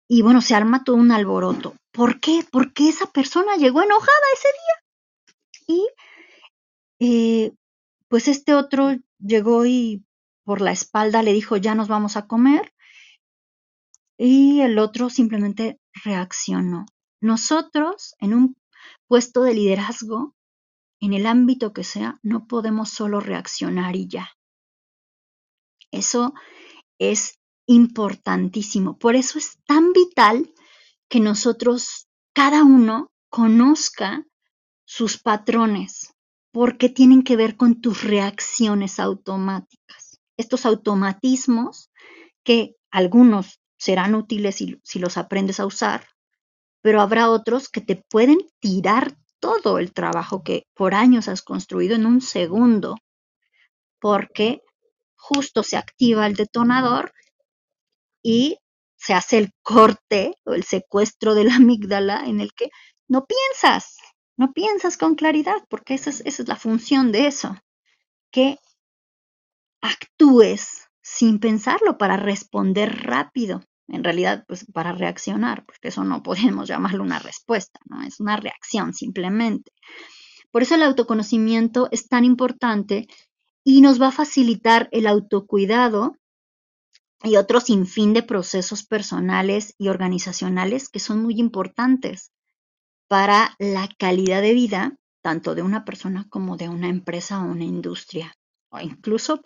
y 0.09 0.22
bueno, 0.22 0.43
se 0.43 0.55
arma 0.55 0.85
todo 0.85 0.97
un 0.97 1.11
alboroto. 1.11 1.74
¿Por 1.91 2.20
qué? 2.20 2.45
Porque 2.51 2.89
esa 2.89 3.07
persona 3.07 3.57
llegó 3.57 3.83
enojada 3.83 4.26
ese 4.35 4.49
día. 4.49 5.76
Y 5.76 5.89
eh, 7.01 7.53
pues 8.09 8.28
este 8.28 8.55
otro 8.55 8.91
llegó 9.18 9.64
y 9.64 10.05
por 10.45 10.61
la 10.61 10.72
espalda 10.72 11.22
le 11.22 11.32
dijo, 11.32 11.57
ya 11.57 11.74
nos 11.74 11.88
vamos 11.88 12.16
a 12.16 12.26
comer. 12.26 12.72
Y 14.16 14.61
el 14.61 14.78
otro 14.78 15.11
simplemente 15.11 15.80
reaccionó. 16.05 16.86
Nosotros, 17.20 18.14
en 18.18 18.34
un 18.34 18.57
puesto 19.07 19.43
de 19.43 19.55
liderazgo, 19.55 20.34
en 21.01 21.12
el 21.12 21.26
ámbito 21.26 21.72
que 21.72 21.84
sea, 21.84 22.18
no 22.22 22.47
podemos 22.47 22.90
solo 22.90 23.20
reaccionar 23.20 23.97
y 23.97 24.09
ya. 24.09 24.30
Eso 25.90 26.32
es 26.99 27.38
importantísimo. 27.66 28.99
Por 28.99 29.16
eso 29.16 29.38
es 29.38 29.59
tan 29.66 29.93
vital 29.93 30.53
que 31.09 31.20
nosotros, 31.20 32.09
cada 32.32 32.64
uno, 32.64 33.12
conozca 33.28 34.24
sus 34.84 35.18
patrones, 35.18 36.14
porque 36.53 36.88
tienen 36.88 37.22
que 37.22 37.36
ver 37.36 37.57
con 37.57 37.80
tus 37.80 38.03
reacciones 38.03 39.01
automáticas. 39.01 40.01
Estos 40.43 40.66
automatismos 40.66 41.93
que 42.43 42.74
algunos 42.90 43.61
serán 43.78 44.16
útiles 44.16 44.57
si, 44.57 44.99
los 44.99 45.16
aprendes 45.16 45.61
a 45.61 45.66
usar, 45.66 46.09
pero 46.80 47.01
habrá 47.01 47.30
otros 47.30 47.68
que 47.68 47.80
te 47.80 47.95
pueden 47.95 48.38
tirar 48.59 49.16
todo 49.38 49.78
el 49.78 49.93
trabajo 49.93 50.43
que 50.43 50.66
por 50.74 50.97
años 50.97 51.28
has 51.28 51.43
construido 51.43 51.95
en 51.95 52.07
un 52.07 52.20
segundo, 52.20 52.97
porque 54.01 54.62
justo 55.14 55.62
se 55.62 55.76
activa 55.76 56.26
el 56.26 56.34
detonador 56.34 57.12
y 58.20 58.59
se 58.97 59.14
hace 59.14 59.38
el 59.38 59.53
corte 59.62 60.34
o 60.45 60.55
el 60.55 60.64
secuestro 60.64 61.36
de 61.36 61.45
la 61.45 61.55
amígdala 61.55 62.24
en 62.26 62.40
el 62.40 62.53
que 62.53 62.70
no 63.07 63.26
piensas, 63.26 63.97
no 64.36 64.53
piensas 64.53 64.99
con 64.99 65.14
claridad, 65.14 65.62
porque 65.70 65.95
esa 65.95 66.11
es, 66.11 66.20
esa 66.26 66.43
es 66.43 66.49
la 66.49 66.57
función 66.57 67.12
de 67.12 67.28
eso, 67.28 67.55
que 68.32 68.59
actúes 69.83 70.89
sin 71.03 71.39
pensarlo 71.39 71.99
para 71.99 72.16
responder 72.16 73.05
rápido. 73.05 73.62
En 73.89 74.05
realidad, 74.05 74.45
pues 74.49 74.64
para 74.72 74.93
reaccionar, 74.93 75.66
porque 75.66 75.89
eso 75.89 76.05
no 76.05 76.22
podemos 76.22 76.68
llamarlo 76.68 77.03
una 77.03 77.18
respuesta, 77.18 77.80
¿no? 77.85 78.03
Es 78.03 78.20
una 78.20 78.37
reacción 78.37 78.95
simplemente. 78.95 79.72
Por 80.51 80.62
eso 80.62 80.74
el 80.74 80.83
autoconocimiento 80.83 81.89
es 81.91 82.09
tan 82.09 82.24
importante 82.24 83.07
y 83.64 83.80
nos 83.80 84.01
va 84.01 84.09
a 84.09 84.12
facilitar 84.12 84.89
el 84.93 85.07
autocuidado 85.07 86.16
y 87.24 87.37
otro 87.37 87.61
sinfín 87.61 88.12
de 88.12 88.22
procesos 88.22 88.85
personales 88.85 89.74
y 89.78 89.89
organizacionales 89.89 90.89
que 90.89 90.99
son 90.99 91.22
muy 91.22 91.39
importantes 91.39 92.33
para 93.09 93.55
la 93.59 93.89
calidad 93.99 94.43
de 94.43 94.55
vida 94.55 94.97
tanto 95.22 95.55
de 95.55 95.62
una 95.62 95.85
persona 95.85 96.26
como 96.28 96.57
de 96.57 96.68
una 96.68 96.89
empresa 96.89 97.41
o 97.41 97.47
una 97.47 97.64
industria, 97.64 98.35
o 98.70 98.80
incluso 98.80 99.41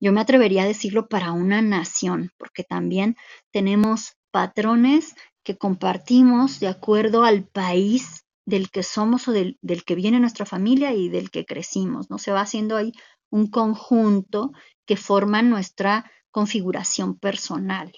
yo 0.00 0.12
me 0.12 0.20
atrevería 0.20 0.62
a 0.62 0.66
decirlo 0.66 1.08
para 1.08 1.32
una 1.32 1.62
nación, 1.62 2.30
porque 2.38 2.64
también 2.64 3.16
tenemos 3.52 4.16
patrones 4.30 5.14
que 5.42 5.56
compartimos 5.56 6.60
de 6.60 6.68
acuerdo 6.68 7.24
al 7.24 7.46
país 7.46 8.24
del 8.46 8.70
que 8.70 8.82
somos 8.82 9.28
o 9.28 9.32
del, 9.32 9.58
del, 9.62 9.84
que 9.84 9.94
viene 9.94 10.20
nuestra 10.20 10.46
familia 10.46 10.92
y 10.92 11.08
del 11.08 11.30
que 11.30 11.44
crecimos, 11.44 12.10
¿no? 12.10 12.18
Se 12.18 12.32
va 12.32 12.40
haciendo 12.42 12.76
ahí 12.76 12.92
un 13.30 13.48
conjunto 13.48 14.52
que 14.86 14.96
forma 14.96 15.42
nuestra 15.42 16.10
configuración 16.30 17.18
personal. 17.18 17.92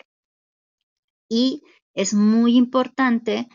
Y 1.28 1.62
es 1.94 2.14
muy 2.14 2.56
importante 2.56 3.48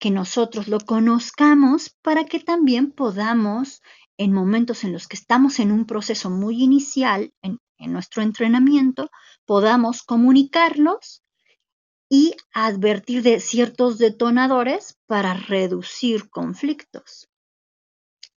que 0.00 0.10
nosotros 0.10 0.66
lo 0.66 0.80
conozcamos 0.80 1.94
para 2.02 2.24
que 2.24 2.40
también 2.40 2.90
podamos, 2.90 3.82
en 4.18 4.32
momentos 4.32 4.82
en 4.82 4.92
los 4.92 5.06
que 5.06 5.16
estamos 5.16 5.60
en 5.60 5.70
un 5.70 5.84
proceso 5.84 6.30
muy 6.30 6.62
inicial 6.62 7.32
en, 7.42 7.58
en 7.80 7.92
nuestro 7.92 8.22
entrenamiento, 8.22 9.10
podamos 9.46 10.02
comunicarlos 10.02 11.24
y 12.08 12.34
advertir 12.52 13.22
de 13.22 13.40
ciertos 13.40 13.98
detonadores 13.98 14.98
para 15.06 15.34
reducir 15.34 16.28
conflictos. 16.28 17.28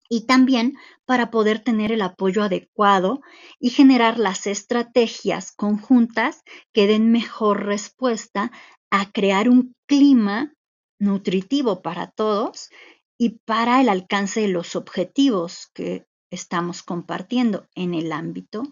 Y 0.09 0.25
también 0.27 0.77
para 1.05 1.31
poder 1.31 1.63
tener 1.63 1.91
el 1.91 2.01
apoyo 2.01 2.43
adecuado 2.43 3.21
y 3.59 3.71
generar 3.71 4.19
las 4.19 4.47
estrategias 4.47 5.51
conjuntas 5.51 6.43
que 6.71 6.87
den 6.87 7.11
mejor 7.11 7.65
respuesta 7.65 8.51
a 8.91 9.11
crear 9.11 9.49
un 9.49 9.75
clima 9.87 10.53
nutritivo 10.99 11.81
para 11.81 12.11
todos 12.11 12.69
y 13.17 13.39
para 13.45 13.81
el 13.81 13.89
alcance 13.89 14.41
de 14.41 14.49
los 14.49 14.75
objetivos 14.75 15.69
que 15.73 16.05
estamos 16.29 16.83
compartiendo 16.83 17.67
en 17.73 17.93
el 17.93 18.11
ámbito 18.11 18.63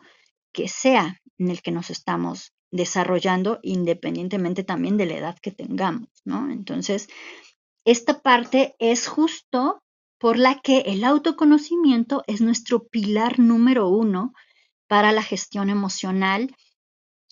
que 0.54 0.68
sea 0.68 1.22
en 1.38 1.50
el 1.50 1.62
que 1.62 1.72
nos 1.72 1.90
estamos 1.90 2.54
desarrollando 2.72 3.60
independientemente 3.64 4.64
también 4.64 4.98
de 4.98 5.06
la 5.06 5.16
edad 5.16 5.38
que 5.42 5.52
tengamos, 5.52 6.10
¿no? 6.24 6.50
Entonces, 6.52 7.10
esta 7.86 8.22
parte 8.22 8.76
es 8.80 9.08
justo 9.08 9.84
por 10.20 10.38
la 10.38 10.60
que 10.60 10.82
el 10.82 11.04
autoconocimiento 11.04 12.24
es 12.28 12.42
nuestro 12.42 12.88
pilar 12.88 13.40
número 13.40 13.90
uno 13.90 14.34
para 14.88 15.12
la 15.12 15.24
gestión 15.24 15.70
emocional 15.70 16.56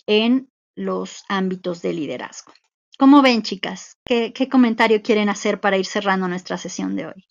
en 0.07 0.49
los 0.75 1.23
ámbitos 1.29 1.81
de 1.81 1.93
liderazgo. 1.93 2.51
¿Cómo 2.97 3.21
ven, 3.21 3.43
chicas? 3.43 3.97
¿Qué, 4.03 4.33
qué 4.33 4.49
comentario 4.49 5.01
quieren 5.01 5.29
hacer 5.29 5.61
para 5.61 5.77
ir 5.77 5.85
cerrando 5.85 6.27
nuestra 6.27 6.57
sesión 6.57 6.95
de 6.95 7.07
hoy? 7.07 7.28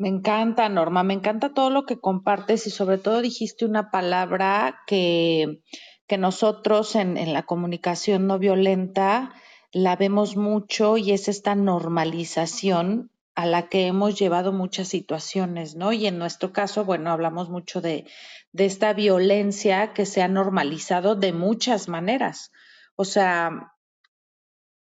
Me 0.00 0.08
encanta, 0.08 0.66
Norma, 0.70 1.02
me 1.02 1.12
encanta 1.12 1.52
todo 1.52 1.68
lo 1.68 1.84
que 1.84 2.00
compartes 2.00 2.66
y 2.66 2.70
sobre 2.70 2.96
todo 2.96 3.20
dijiste 3.20 3.66
una 3.66 3.90
palabra 3.90 4.80
que, 4.86 5.60
que 6.06 6.16
nosotros 6.16 6.96
en, 6.96 7.18
en 7.18 7.34
la 7.34 7.42
comunicación 7.42 8.26
no 8.26 8.38
violenta 8.38 9.34
la 9.72 9.96
vemos 9.96 10.38
mucho 10.38 10.96
y 10.96 11.12
es 11.12 11.28
esta 11.28 11.54
normalización 11.54 13.10
a 13.34 13.44
la 13.44 13.68
que 13.68 13.88
hemos 13.88 14.18
llevado 14.18 14.54
muchas 14.54 14.88
situaciones, 14.88 15.76
¿no? 15.76 15.92
Y 15.92 16.06
en 16.06 16.18
nuestro 16.18 16.50
caso, 16.50 16.86
bueno, 16.86 17.10
hablamos 17.10 17.50
mucho 17.50 17.82
de, 17.82 18.06
de 18.52 18.64
esta 18.64 18.94
violencia 18.94 19.92
que 19.92 20.06
se 20.06 20.22
ha 20.22 20.28
normalizado 20.28 21.14
de 21.14 21.34
muchas 21.34 21.88
maneras. 21.88 22.52
O 22.96 23.04
sea, 23.04 23.74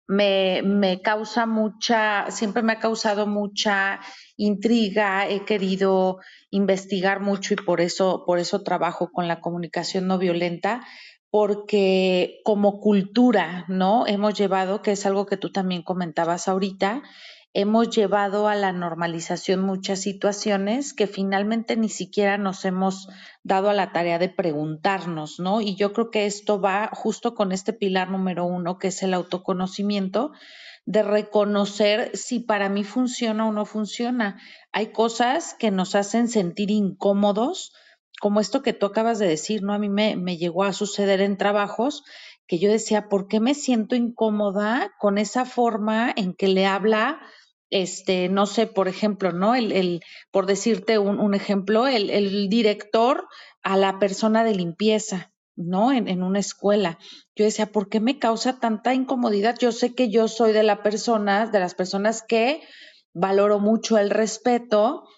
me, 0.07 0.63
me 0.63 1.01
causa 1.01 1.47
mucha, 1.47 2.31
siempre 2.31 2.63
me 2.63 2.73
ha 2.75 2.79
causado 2.79 3.27
mucha 3.27 4.01
intriga, 4.37 5.29
he 5.29 5.45
querido 5.45 6.19
investigar 6.51 7.21
mucho 7.21 7.55
y 7.55 7.57
por 7.57 7.81
eso, 7.81 8.25
por 8.27 8.39
eso 8.39 8.63
trabajo 8.63 9.11
con 9.13 9.29
la 9.29 9.41
comunicación 9.41 10.07
no 10.07 10.19
violenta, 10.19 10.83
porque 11.31 12.41
como 12.45 12.79
cultura, 12.81 13.65
¿no? 13.69 14.07
Hemos 14.07 14.35
llevado, 14.35 14.83
que 14.83 14.93
es 14.93 15.05
algo 15.07 15.27
que 15.27 15.37
tú 15.37 15.51
también 15.51 15.83
comentabas 15.83 16.47
ahorita, 16.49 17.03
hemos 17.55 17.89
llevado 17.89 18.49
a 18.49 18.57
la 18.57 18.73
normalización 18.73 19.61
muchas 19.61 20.01
situaciones 20.01 20.93
que 20.93 21.07
finalmente 21.07 21.77
ni 21.77 21.89
siquiera 21.89 22.37
nos 22.37 22.65
hemos 22.65 23.09
dado 23.45 23.71
a 23.71 23.75
la 23.75 23.93
tarea 23.93 24.19
de 24.19 24.29
preguntarnos, 24.29 25.39
¿no? 25.39 25.61
Y 25.61 25.77
yo 25.77 25.93
creo 25.93 26.11
que 26.11 26.27
esto 26.27 26.61
va 26.61 26.91
justo 26.93 27.37
con 27.37 27.53
este 27.53 27.73
pilar 27.73 28.11
número 28.11 28.45
uno, 28.45 28.79
que 28.79 28.89
es 28.89 29.03
el 29.05 29.15
autoconocimiento, 29.15 30.33
de 30.85 31.05
reconocer 31.05 32.11
si 32.17 32.41
para 32.41 32.69
mí 32.69 32.83
funciona 32.83 33.47
o 33.47 33.53
no 33.53 33.65
funciona. 33.67 34.41
Hay 34.73 34.89
cosas 34.89 35.55
que 35.57 35.71
nos 35.71 35.95
hacen 35.95 36.29
sentir 36.29 36.73
incómodos, 36.73 37.73
como 38.21 38.41
esto 38.41 38.63
que 38.63 38.73
tú 38.73 38.87
acabas 38.87 39.21
de 39.21 39.29
decir, 39.29 39.63
¿no? 39.63 39.73
A 39.73 39.79
mí 39.79 39.89
me, 39.89 40.37
llegó 40.37 40.65
a 40.65 40.73
suceder 40.73 41.21
en 41.21 41.37
trabajos 41.37 42.03
que 42.47 42.59
yo 42.59 42.71
decía, 42.71 43.09
¿por 43.09 43.29
qué 43.29 43.39
me 43.39 43.55
siento 43.55 43.95
incómoda 43.95 44.93
con 44.99 45.19
esa 45.19 45.45
forma 45.45 46.13
en 46.15 46.35
que 46.35 46.49
le 46.49 46.67
habla 46.67 47.21
este, 47.75 48.29
no 48.29 48.47
sé, 48.47 48.69
por 48.69 48.87
ejemplo, 48.87 49.33
¿no? 49.33 49.57
El, 49.57 49.73
el 49.73 50.01
por 50.31 50.47
decirte 50.47 51.01
un, 51.01 51.19
un 51.19 51.35
ejemplo, 51.35 51.89
el, 51.89 52.09
el, 52.09 52.49
director 52.49 53.27
a 53.65 53.77
la 53.77 53.99
persona 53.99 54.45
de 54.45 54.55
limpieza, 54.55 55.33
¿no? 55.57 55.91
En, 55.91 56.07
en, 56.07 56.23
una 56.23 56.39
escuela. 56.39 57.01
Yo 57.35 57.45
decía, 57.45 57.67
¿por 57.67 57.89
qué 57.89 57.99
me 57.99 58.21
causa 58.21 58.61
tanta 58.61 58.95
incomodidad? 58.95 59.57
Yo 59.59 59.73
sé 59.73 59.93
que 59.93 60.09
yo 60.09 60.29
soy 60.29 60.53
de 60.53 60.63
la 60.63 60.85
persona, 60.85 61.47
de 61.49 61.59
las 61.59 61.75
personas 61.75 62.23
que 62.23 62.63
valoro 63.13 63.59
mucho 63.59 63.99
el 63.99 64.11
respeto, 64.11 65.09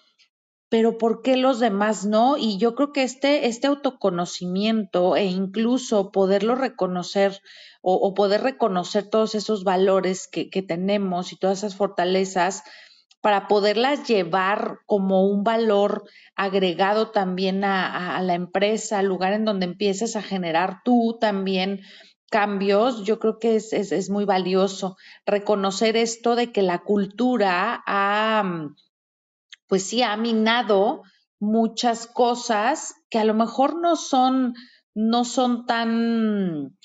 pero 0.69 0.97
¿por 0.97 1.21
qué 1.21 1.37
los 1.37 1.59
demás 1.59 2.05
no? 2.05 2.37
Y 2.37 2.57
yo 2.57 2.75
creo 2.75 2.91
que 2.91 3.03
este, 3.03 3.47
este 3.47 3.67
autoconocimiento 3.67 5.15
e 5.15 5.25
incluso 5.25 6.11
poderlo 6.11 6.55
reconocer 6.55 7.41
o, 7.81 8.13
poder 8.13 8.41
reconocer 8.41 9.09
todos 9.09 9.33
esos 9.33 9.63
valores 9.63 10.27
que, 10.27 10.49
tenemos 10.61 11.31
y 11.31 11.37
todas 11.37 11.59
esas 11.59 11.77
fortalezas 11.77 12.63
para 13.21 13.47
poderlas 13.47 14.05
llevar 14.07 14.79
como 14.85 15.25
un 15.25 15.45
valor 15.45 16.03
agregado 16.35 17.11
también 17.11 17.63
a, 17.63 18.21
la 18.21 18.33
empresa, 18.33 18.99
al 18.99 19.05
lugar 19.05 19.31
en 19.31 19.45
donde 19.45 19.65
empieces 19.65 20.17
a 20.17 20.21
generar 20.21 20.81
tú 20.83 21.17
también 21.21 21.81
cambios, 22.29 23.05
yo 23.05 23.19
creo 23.19 23.39
que 23.39 23.55
es, 23.55 23.71
es, 23.71 23.93
es 23.93 24.09
muy 24.09 24.25
valioso 24.25 24.97
reconocer 25.25 25.95
esto 25.95 26.35
de 26.35 26.51
que 26.51 26.63
la 26.63 26.79
cultura 26.79 27.83
ha 27.87 28.43
pues 29.67 29.83
sí 29.83 30.01
ha 30.01 30.15
minado 30.17 31.03
muchas 31.39 32.07
cosas 32.07 32.95
que 33.09 33.19
a 33.19 33.23
lo 33.23 33.33
mejor 33.33 33.79
no 33.79 33.95
son, 33.95 34.55
no 34.95 35.23
son 35.23 35.65
tan, 35.65 36.77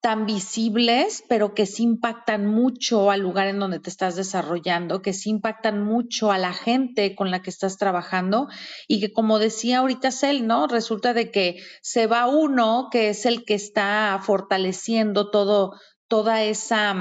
tan 0.00 0.26
visibles, 0.26 1.24
pero 1.28 1.54
que 1.54 1.66
sí 1.66 1.82
impactan 1.82 2.46
mucho 2.46 3.10
al 3.10 3.20
lugar 3.20 3.46
en 3.46 3.58
donde 3.58 3.80
te 3.80 3.90
estás 3.90 4.16
desarrollando, 4.16 5.02
que 5.02 5.12
sí 5.12 5.30
impactan 5.30 5.82
mucho 5.82 6.30
a 6.30 6.38
la 6.38 6.52
gente 6.52 7.14
con 7.14 7.30
la 7.30 7.42
que 7.42 7.50
estás 7.50 7.78
trabajando 7.78 8.48
y 8.86 9.00
que 9.00 9.12
como 9.12 9.38
decía 9.38 9.78
ahorita 9.78 10.10
Cel, 10.10 10.46
¿no? 10.46 10.66
Resulta 10.66 11.14
de 11.14 11.30
que 11.30 11.62
se 11.82 12.06
va 12.06 12.26
uno 12.26 12.88
que 12.90 13.08
es 13.08 13.26
el 13.26 13.44
que 13.44 13.54
está 13.54 14.20
fortaleciendo 14.22 15.30
todo, 15.30 15.72
toda 16.08 16.42
esa, 16.42 16.94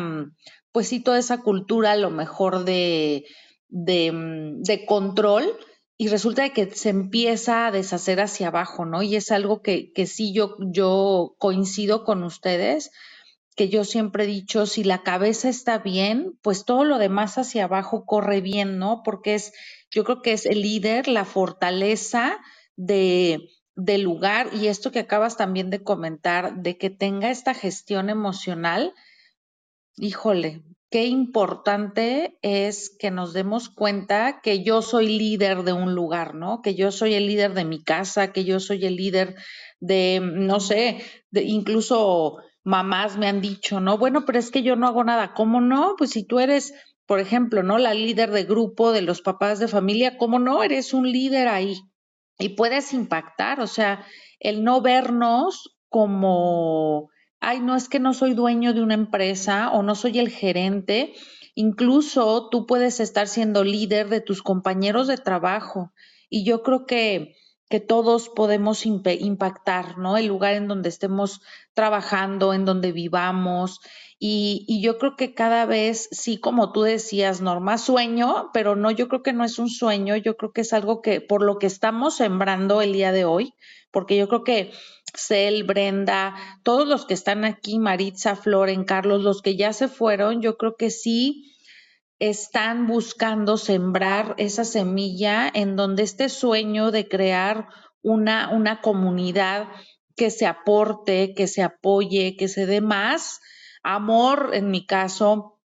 pues 0.71 0.87
sí, 0.87 1.01
toda 1.01 1.19
esa 1.19 1.41
cultura 1.41 1.91
a 1.91 1.97
lo 1.97 2.09
mejor 2.09 2.63
de, 2.63 3.25
de, 3.73 4.11
mm, 4.11 4.61
de, 4.61 4.85
control 4.85 5.57
y 5.97 6.07
resulta 6.07 6.49
que 6.49 6.69
se 6.71 6.89
empieza 6.89 7.67
a 7.67 7.71
deshacer 7.71 8.21
hacia 8.21 8.47
abajo, 8.49 8.85
¿no? 8.85 9.01
Y 9.01 9.15
es 9.15 9.31
algo 9.31 9.61
que, 9.61 9.91
que 9.93 10.05
sí 10.05 10.31
yo, 10.33 10.57
yo 10.59 11.35
coincido 11.39 12.03
con 12.05 12.23
ustedes, 12.23 12.91
que 13.55 13.69
yo 13.69 13.83
siempre 13.83 14.25
he 14.25 14.27
dicho, 14.27 14.67
si 14.67 14.83
la 14.83 15.03
cabeza 15.03 15.49
está 15.49 15.79
bien, 15.79 16.37
pues 16.43 16.65
todo 16.65 16.83
lo 16.83 16.99
demás 16.99 17.37
hacia 17.37 17.65
abajo 17.65 18.05
corre 18.05 18.41
bien, 18.41 18.77
¿no? 18.77 19.01
Porque 19.03 19.35
es, 19.35 19.53
yo 19.91 20.03
creo 20.03 20.21
que 20.21 20.33
es 20.33 20.45
el 20.45 20.61
líder, 20.61 21.07
la 21.07 21.25
fortaleza 21.25 22.39
de, 22.75 23.49
del 23.75 24.03
lugar 24.03 24.49
y 24.53 24.67
esto 24.67 24.91
que 24.91 24.99
acabas 24.99 25.35
también 25.35 25.71
de 25.71 25.83
comentar, 25.83 26.57
de 26.61 26.77
que 26.77 26.91
tenga 26.91 27.31
esta 27.31 27.55
gestión 27.55 28.09
emocional, 28.09 28.93
híjole, 29.97 30.63
qué 30.93 31.07
importante 31.07 32.37
es 32.43 32.95
que 32.99 33.09
nos 33.09 33.33
demos 33.33 33.67
cuenta 33.67 34.41
que 34.43 34.63
yo 34.63 34.83
soy 34.83 35.07
líder 35.07 35.63
de 35.63 35.73
un 35.73 35.95
lugar, 35.95 36.35
¿no? 36.35 36.61
Que 36.61 36.75
yo 36.75 36.91
soy 36.91 37.15
el 37.15 37.25
líder 37.25 37.55
de 37.55 37.65
mi 37.65 37.83
casa, 37.83 38.31
que 38.31 38.45
yo 38.45 38.59
soy 38.59 38.85
el 38.85 38.95
líder 38.95 39.33
de, 39.79 40.21
no 40.21 40.59
sé, 40.59 41.01
de 41.31 41.45
incluso 41.45 42.37
mamás 42.63 43.17
me 43.17 43.27
han 43.27 43.41
dicho, 43.41 43.79
¿no? 43.79 43.97
Bueno, 43.97 44.23
pero 44.23 44.37
es 44.37 44.51
que 44.51 44.61
yo 44.61 44.75
no 44.75 44.85
hago 44.85 45.03
nada. 45.03 45.33
¿Cómo 45.33 45.61
no? 45.61 45.95
Pues 45.97 46.11
si 46.11 46.27
tú 46.27 46.39
eres, 46.39 46.75
por 47.07 47.19
ejemplo, 47.19 47.63
¿no? 47.63 47.79
La 47.79 47.95
líder 47.95 48.29
de 48.29 48.43
grupo 48.43 48.91
de 48.91 49.01
los 49.01 49.23
papás 49.23 49.57
de 49.57 49.67
familia, 49.67 50.19
¿cómo 50.19 50.37
no? 50.37 50.61
Eres 50.61 50.93
un 50.93 51.11
líder 51.11 51.47
ahí 51.47 51.73
y 52.37 52.49
puedes 52.49 52.93
impactar, 52.93 53.61
o 53.61 53.67
sea, 53.67 54.05
el 54.39 54.63
no 54.63 54.79
vernos 54.83 55.75
como 55.89 57.09
ay, 57.43 57.59
no 57.59 57.75
es 57.75 57.89
que 57.89 57.99
no 57.99 58.13
soy 58.13 58.33
dueño 58.33 58.73
de 58.73 58.81
una 58.81 58.93
empresa 58.93 59.69
o 59.71 59.83
no 59.83 59.95
soy 59.95 60.19
el 60.19 60.29
gerente, 60.29 61.13
incluso 61.55 62.49
tú 62.49 62.65
puedes 62.65 62.99
estar 62.99 63.27
siendo 63.27 63.63
líder 63.63 64.09
de 64.09 64.21
tus 64.21 64.41
compañeros 64.41 65.07
de 65.07 65.17
trabajo. 65.17 65.91
Y 66.29 66.45
yo 66.45 66.63
creo 66.63 66.85
que, 66.85 67.35
que 67.69 67.79
todos 67.79 68.29
podemos 68.29 68.85
impactar, 68.85 69.97
¿no? 69.97 70.17
El 70.17 70.27
lugar 70.27 70.55
en 70.55 70.67
donde 70.67 70.89
estemos 70.89 71.41
trabajando, 71.73 72.53
en 72.53 72.65
donde 72.65 72.91
vivamos. 72.91 73.81
Y, 74.25 74.79
yo 74.81 74.99
creo 74.99 75.17
que 75.17 75.33
cada 75.33 75.65
vez, 75.65 76.07
sí, 76.13 76.37
como 76.39 76.71
tú 76.71 76.83
decías, 76.83 77.41
Norma, 77.41 77.77
sueño, 77.77 78.51
pero 78.53 78.77
no, 78.77 78.89
yo 78.89 79.09
creo 79.09 79.21
que 79.21 79.33
no 79.33 79.43
es 79.43 79.59
un 79.59 79.67
sueño, 79.69 80.15
yo 80.15 80.37
creo 80.37 80.53
que 80.53 80.61
es 80.61 80.71
algo 80.71 81.01
que 81.01 81.19
por 81.19 81.43
lo 81.43 81.59
que 81.59 81.67
estamos 81.67 82.15
sembrando 82.15 82.81
el 82.81 82.93
día 82.93 83.11
de 83.11 83.25
hoy, 83.25 83.53
porque 83.91 84.15
yo 84.15 84.29
creo 84.29 84.45
que 84.45 84.71
Cel, 85.13 85.65
Brenda, 85.65 86.35
todos 86.63 86.87
los 86.87 87.05
que 87.05 87.13
están 87.13 87.43
aquí, 87.43 87.79
Maritza, 87.79 88.37
Floren, 88.37 88.85
Carlos, 88.85 89.23
los 89.23 89.41
que 89.41 89.57
ya 89.57 89.73
se 89.73 89.89
fueron, 89.89 90.41
yo 90.41 90.55
creo 90.55 90.77
que 90.77 90.89
sí 90.89 91.53
están 92.17 92.87
buscando 92.87 93.57
sembrar 93.57 94.35
esa 94.37 94.63
semilla 94.63 95.51
en 95.53 95.75
donde 95.75 96.03
este 96.03 96.29
sueño 96.29 96.91
de 96.91 97.09
crear 97.09 97.67
una, 98.01 98.51
una 98.53 98.79
comunidad 98.79 99.67
que 100.15 100.31
se 100.31 100.45
aporte, 100.45 101.33
que 101.35 101.47
se 101.47 101.61
apoye, 101.61 102.37
que 102.37 102.47
se 102.47 102.65
dé 102.65 102.79
más 102.79 103.41
amor, 103.83 104.51
en 104.53 104.71
mi 104.71 104.85
caso, 104.85 105.59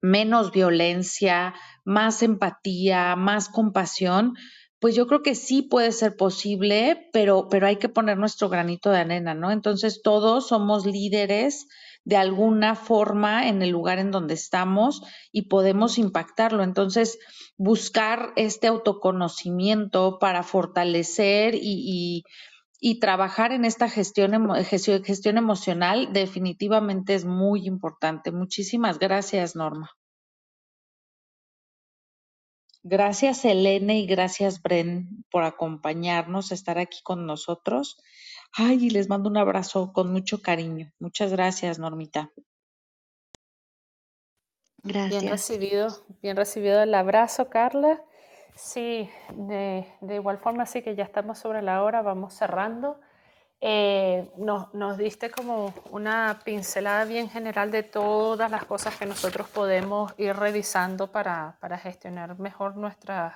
menos 0.00 0.52
violencia, 0.52 1.54
más 1.84 2.22
empatía, 2.22 3.16
más 3.16 3.48
compasión, 3.48 4.34
pues 4.78 4.94
yo 4.94 5.06
creo 5.06 5.22
que 5.22 5.34
sí 5.34 5.62
puede 5.62 5.90
ser 5.92 6.16
posible, 6.16 7.08
pero, 7.12 7.48
pero 7.48 7.66
hay 7.66 7.76
que 7.76 7.88
poner 7.88 8.18
nuestro 8.18 8.48
granito 8.48 8.90
de 8.90 8.98
arena, 8.98 9.34
¿no? 9.34 9.50
Entonces 9.50 10.02
todos 10.02 10.48
somos 10.48 10.86
líderes 10.86 11.66
de 12.04 12.16
alguna 12.16 12.76
forma 12.76 13.48
en 13.48 13.62
el 13.62 13.70
lugar 13.70 13.98
en 13.98 14.12
donde 14.12 14.34
estamos 14.34 15.02
y 15.32 15.48
podemos 15.48 15.98
impactarlo. 15.98 16.62
Entonces, 16.62 17.18
buscar 17.56 18.32
este 18.36 18.68
autoconocimiento 18.68 20.18
para 20.20 20.44
fortalecer 20.44 21.56
y, 21.56 21.60
y, 21.62 22.24
trabajar 22.94 23.52
en 23.52 23.64
esta 23.64 23.88
gestión, 23.88 24.32
gestión, 24.64 25.04
gestión 25.04 25.36
emocional 25.36 26.12
definitivamente 26.12 27.14
es 27.14 27.24
muy 27.24 27.66
importante. 27.66 28.32
Muchísimas 28.32 28.98
gracias, 28.98 29.56
Norma. 29.56 29.90
Gracias, 32.88 33.44
Elena, 33.44 33.94
y 33.94 34.06
gracias, 34.06 34.62
Bren, 34.62 35.24
por 35.28 35.42
acompañarnos, 35.42 36.52
estar 36.52 36.78
aquí 36.78 37.00
con 37.02 37.26
nosotros. 37.26 38.00
Ay, 38.52 38.86
y 38.86 38.90
les 38.90 39.08
mando 39.08 39.28
un 39.28 39.36
abrazo 39.36 39.92
con 39.92 40.12
mucho 40.12 40.40
cariño. 40.40 40.92
Muchas 41.00 41.32
gracias, 41.32 41.80
Normita. 41.80 42.30
Gracias. 44.84 45.20
Bien 45.20 45.32
recibido, 45.32 45.88
bien 46.22 46.36
recibido 46.36 46.80
el 46.80 46.94
abrazo, 46.94 47.50
Carla. 47.50 48.04
Sí, 48.56 49.10
de, 49.34 49.86
igual 50.14 50.38
forma, 50.38 50.64
sí 50.64 50.80
que 50.82 50.96
ya 50.96 51.04
estamos 51.04 51.38
sobre 51.38 51.60
la 51.60 51.82
hora, 51.82 52.00
vamos 52.00 52.32
cerrando. 52.32 52.98
Eh, 53.60 54.30
nos, 54.38 54.72
nos, 54.74 54.96
diste 54.96 55.30
como 55.30 55.74
una 55.90 56.40
pincelada 56.44 57.04
bien 57.04 57.28
general 57.28 57.70
de 57.70 57.82
todas 57.82 58.50
las 58.50 58.64
cosas 58.64 58.96
que 58.96 59.04
nosotros 59.06 59.48
podemos 59.50 60.14
ir 60.18 60.34
revisando 60.36 61.12
para, 61.12 61.58
para 61.60 61.78
gestionar 61.78 62.38
mejor 62.38 62.76
nuestras, 62.76 63.34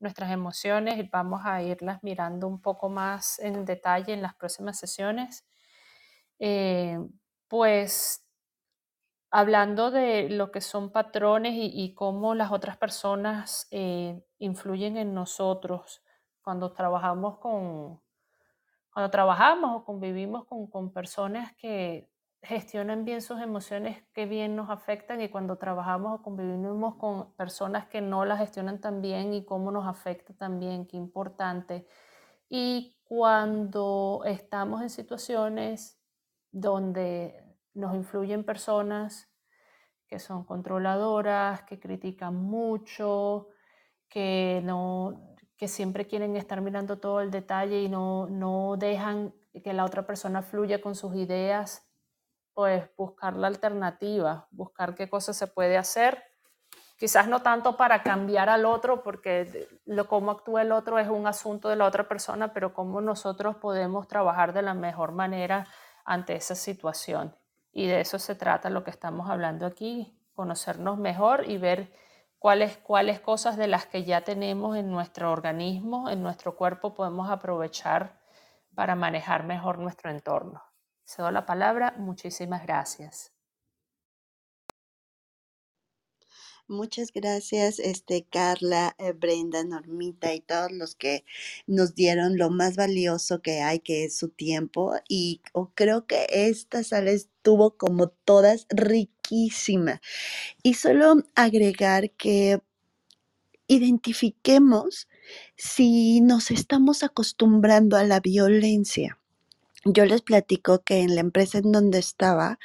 nuestras 0.00 0.32
emociones 0.32 0.98
y 0.98 1.04
vamos 1.04 1.42
a 1.44 1.62
irlas 1.62 2.02
mirando 2.02 2.48
un 2.48 2.60
poco 2.60 2.88
más 2.88 3.38
en 3.38 3.64
detalle 3.64 4.12
en 4.12 4.22
las 4.22 4.34
próximas 4.34 4.78
sesiones. 4.78 5.44
Eh, 6.40 6.98
pues 7.48 8.24
hablando 9.30 9.90
de 9.92 10.28
lo 10.28 10.50
que 10.50 10.60
son 10.60 10.90
patrones 10.90 11.54
y, 11.54 11.70
y 11.72 11.94
cómo 11.94 12.34
las 12.34 12.50
otras 12.52 12.76
personas 12.76 13.68
eh, 13.70 14.20
influyen 14.40 14.96
en 14.96 15.14
nosotros 15.14 16.02
cuando 16.42 16.72
trabajamos 16.72 17.38
con, 17.38 18.00
cuando 18.92 19.10
trabajamos 19.10 19.76
o 19.76 19.84
convivimos 19.84 20.46
con, 20.46 20.66
con, 20.66 20.92
personas 20.92 21.54
que 21.56 22.10
gestionan 22.42 23.04
bien 23.04 23.20
sus 23.20 23.40
emociones, 23.40 24.02
qué 24.12 24.26
bien 24.26 24.56
nos 24.56 24.70
afectan 24.70 25.20
y 25.20 25.28
cuando 25.28 25.58
trabajamos 25.58 26.18
o 26.18 26.22
convivimos 26.22 26.96
con 26.96 27.32
personas 27.34 27.86
que 27.86 28.00
no 28.00 28.24
las 28.24 28.38
gestionan 28.38 28.80
tan 28.80 29.02
bien 29.02 29.34
y 29.34 29.44
cómo 29.44 29.70
nos 29.70 29.86
afecta 29.86 30.32
también, 30.34 30.86
qué 30.86 30.96
importante. 30.96 31.86
Y 32.48 32.96
cuando 33.04 34.22
estamos 34.24 34.82
en 34.82 34.90
situaciones 34.90 36.00
donde 36.50 37.44
nos 37.74 37.94
influyen 37.94 38.44
personas 38.44 39.30
que 40.08 40.18
son 40.18 40.44
controladoras, 40.44 41.62
que 41.62 41.78
critican 41.78 42.34
mucho, 42.34 43.48
que 44.10 44.60
no, 44.64 45.36
que 45.56 45.68
siempre 45.68 46.06
quieren 46.06 46.36
estar 46.36 46.60
mirando 46.60 46.98
todo 46.98 47.20
el 47.20 47.30
detalle 47.30 47.80
y 47.80 47.88
no, 47.88 48.26
no 48.26 48.76
dejan 48.76 49.32
que 49.64 49.72
la 49.72 49.84
otra 49.84 50.06
persona 50.06 50.42
fluya 50.42 50.80
con 50.80 50.94
sus 50.94 51.14
ideas, 51.14 51.86
pues 52.52 52.84
buscar 52.96 53.36
la 53.36 53.46
alternativa, 53.46 54.48
buscar 54.50 54.94
qué 54.94 55.08
cosa 55.08 55.32
se 55.32 55.46
puede 55.46 55.76
hacer. 55.76 56.22
Quizás 56.96 57.28
no 57.28 57.40
tanto 57.40 57.76
para 57.76 58.02
cambiar 58.02 58.50
al 58.50 58.66
otro, 58.66 59.02
porque 59.02 59.68
lo 59.86 60.06
cómo 60.06 60.32
actúa 60.32 60.62
el 60.62 60.72
otro 60.72 60.98
es 60.98 61.08
un 61.08 61.26
asunto 61.26 61.68
de 61.68 61.76
la 61.76 61.86
otra 61.86 62.06
persona, 62.08 62.52
pero 62.52 62.74
cómo 62.74 63.00
nosotros 63.00 63.56
podemos 63.56 64.06
trabajar 64.06 64.52
de 64.52 64.62
la 64.62 64.74
mejor 64.74 65.12
manera 65.12 65.66
ante 66.04 66.34
esa 66.34 66.54
situación. 66.54 67.34
Y 67.72 67.86
de 67.86 68.00
eso 68.00 68.18
se 68.18 68.34
trata 68.34 68.68
lo 68.68 68.84
que 68.84 68.90
estamos 68.90 69.30
hablando 69.30 69.64
aquí, 69.64 70.18
conocernos 70.34 70.98
mejor 70.98 71.48
y 71.48 71.56
ver 71.56 71.92
cuáles, 72.40 72.78
cuáles 72.78 73.20
cosas 73.20 73.56
de 73.56 73.68
las 73.68 73.86
que 73.86 74.02
ya 74.02 74.22
tenemos 74.22 74.76
en 74.76 74.90
nuestro 74.90 75.30
organismo, 75.30 76.10
en 76.10 76.22
nuestro 76.22 76.56
cuerpo, 76.56 76.94
podemos 76.94 77.30
aprovechar 77.30 78.18
para 78.74 78.96
manejar 78.96 79.44
mejor 79.44 79.78
nuestro 79.78 80.10
entorno. 80.10 80.64
Cedo 81.04 81.30
la 81.30 81.46
palabra. 81.46 81.94
Muchísimas 81.98 82.64
gracias. 82.64 83.39
Muchas 86.70 87.12
gracias, 87.12 87.80
este, 87.80 88.24
Carla, 88.30 88.94
eh, 89.00 89.10
Brenda, 89.10 89.64
Normita 89.64 90.32
y 90.34 90.40
todos 90.40 90.70
los 90.70 90.94
que 90.94 91.24
nos 91.66 91.96
dieron 91.96 92.38
lo 92.38 92.48
más 92.48 92.76
valioso 92.76 93.42
que 93.42 93.60
hay, 93.60 93.80
que 93.80 94.04
es 94.04 94.16
su 94.16 94.28
tiempo. 94.28 94.94
Y 95.08 95.40
creo 95.74 96.06
que 96.06 96.28
esta 96.30 96.84
sala 96.84 97.10
estuvo 97.10 97.76
como 97.76 98.10
todas 98.10 98.68
riquísima. 98.70 100.00
Y 100.62 100.74
solo 100.74 101.24
agregar 101.34 102.12
que 102.12 102.60
identifiquemos 103.66 105.08
si 105.56 106.20
nos 106.20 106.52
estamos 106.52 107.02
acostumbrando 107.02 107.96
a 107.96 108.04
la 108.04 108.20
violencia. 108.20 109.18
Yo 109.84 110.04
les 110.04 110.22
platico 110.22 110.82
que 110.84 111.00
en 111.00 111.14
la 111.14 111.22
empresa 111.22 111.58
en 111.58 111.72
donde 111.72 111.98
estaba, 111.98 112.58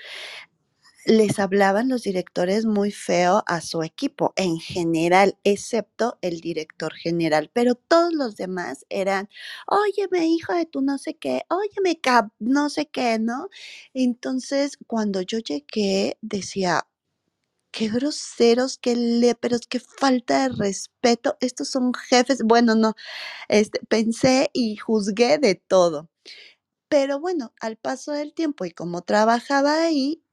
les 1.05 1.39
hablaban 1.39 1.89
los 1.89 2.03
directores 2.03 2.65
muy 2.65 2.91
feo 2.91 3.43
a 3.47 3.61
su 3.61 3.83
equipo 3.83 4.33
en 4.35 4.57
general, 4.59 5.37
excepto 5.43 6.17
el 6.21 6.41
director 6.41 6.93
general, 6.93 7.49
pero 7.53 7.75
todos 7.75 8.13
los 8.13 8.35
demás 8.35 8.85
eran, 8.89 9.29
óyeme, 9.67 10.27
hijo 10.27 10.53
de 10.53 10.65
tu 10.65 10.81
no 10.81 10.97
sé 10.97 11.15
qué, 11.15 11.43
óyeme, 11.49 11.99
cap, 12.01 12.29
no 12.39 12.69
sé 12.69 12.87
qué, 12.87 13.19
¿no? 13.19 13.49
Entonces, 13.93 14.77
cuando 14.87 15.21
yo 15.21 15.39
llegué, 15.39 16.17
decía, 16.21 16.87
qué 17.71 17.89
groseros, 17.89 18.77
qué 18.77 18.95
léperos, 18.95 19.61
qué 19.69 19.79
falta 19.79 20.43
de 20.49 20.55
respeto. 20.55 21.37
Estos 21.41 21.69
son 21.69 21.93
jefes. 21.93 22.41
Bueno, 22.43 22.75
no, 22.75 22.95
este, 23.49 23.79
pensé 23.89 24.49
y 24.53 24.77
juzgué 24.77 25.37
de 25.39 25.55
todo. 25.55 26.09
Pero 26.89 27.19
bueno, 27.19 27.53
al 27.61 27.77
paso 27.77 28.11
del 28.13 28.33
tiempo 28.33 28.65
y 28.65 28.71
como 28.71 29.01
trabajaba 29.03 29.83
ahí, 29.83 30.23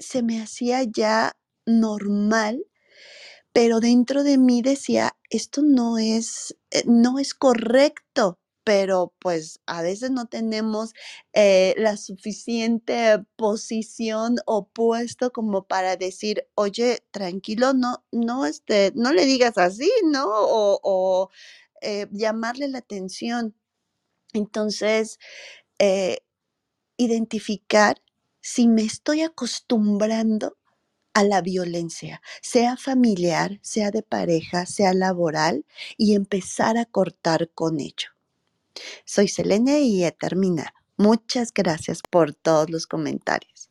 se 0.00 0.22
me 0.24 0.42
hacía 0.42 0.84
ya 0.84 1.34
normal, 1.66 2.66
pero 3.52 3.80
dentro 3.80 4.22
de 4.24 4.38
mí 4.38 4.62
decía, 4.62 5.16
esto 5.30 5.62
no 5.62 5.98
es, 5.98 6.56
eh, 6.70 6.84
no 6.86 7.18
es 7.18 7.34
correcto 7.34 8.38
pero 8.64 9.14
pues 9.20 9.60
a 9.66 9.82
veces 9.82 10.10
no 10.12 10.26
tenemos 10.26 10.92
eh, 11.32 11.74
la 11.78 11.96
suficiente 11.96 13.18
posición 13.36 14.36
o 14.46 14.68
puesto 14.68 15.32
como 15.32 15.66
para 15.66 15.96
decir, 15.96 16.46
oye, 16.54 17.02
tranquilo, 17.10 17.72
no, 17.74 18.04
no, 18.12 18.46
este, 18.46 18.92
no 18.94 19.12
le 19.12 19.24
digas 19.26 19.58
así, 19.58 19.90
¿no? 20.04 20.26
O, 20.28 21.30
eh, 21.82 22.06
llamarle 22.12 22.68
la 22.68 22.78
atención. 22.78 23.56
Entonces, 24.34 25.18
identificar 26.96 27.96
si 28.40 28.68
me 28.68 28.82
estoy 28.82 29.22
acostumbrando 29.22 30.56
a 31.14 31.24
la 31.24 31.40
violencia, 31.40 32.22
sea 32.40 32.76
familiar, 32.76 33.58
sea 33.62 33.90
de 33.90 34.02
pareja, 34.02 34.66
sea 34.66 34.94
laboral, 34.94 35.64
y 35.96 36.14
empezar 36.14 36.78
a 36.78 36.84
cortar 36.84 37.50
con 37.50 37.80
ello. 37.80 38.10
Soy 39.04 39.28
Selene 39.28 39.80
y 39.80 40.04
he 40.04 40.12
terminado. 40.12 40.70
Muchas 40.96 41.52
gracias 41.52 42.00
por 42.08 42.34
todos 42.34 42.70
los 42.70 42.86
comentarios. 42.86 43.70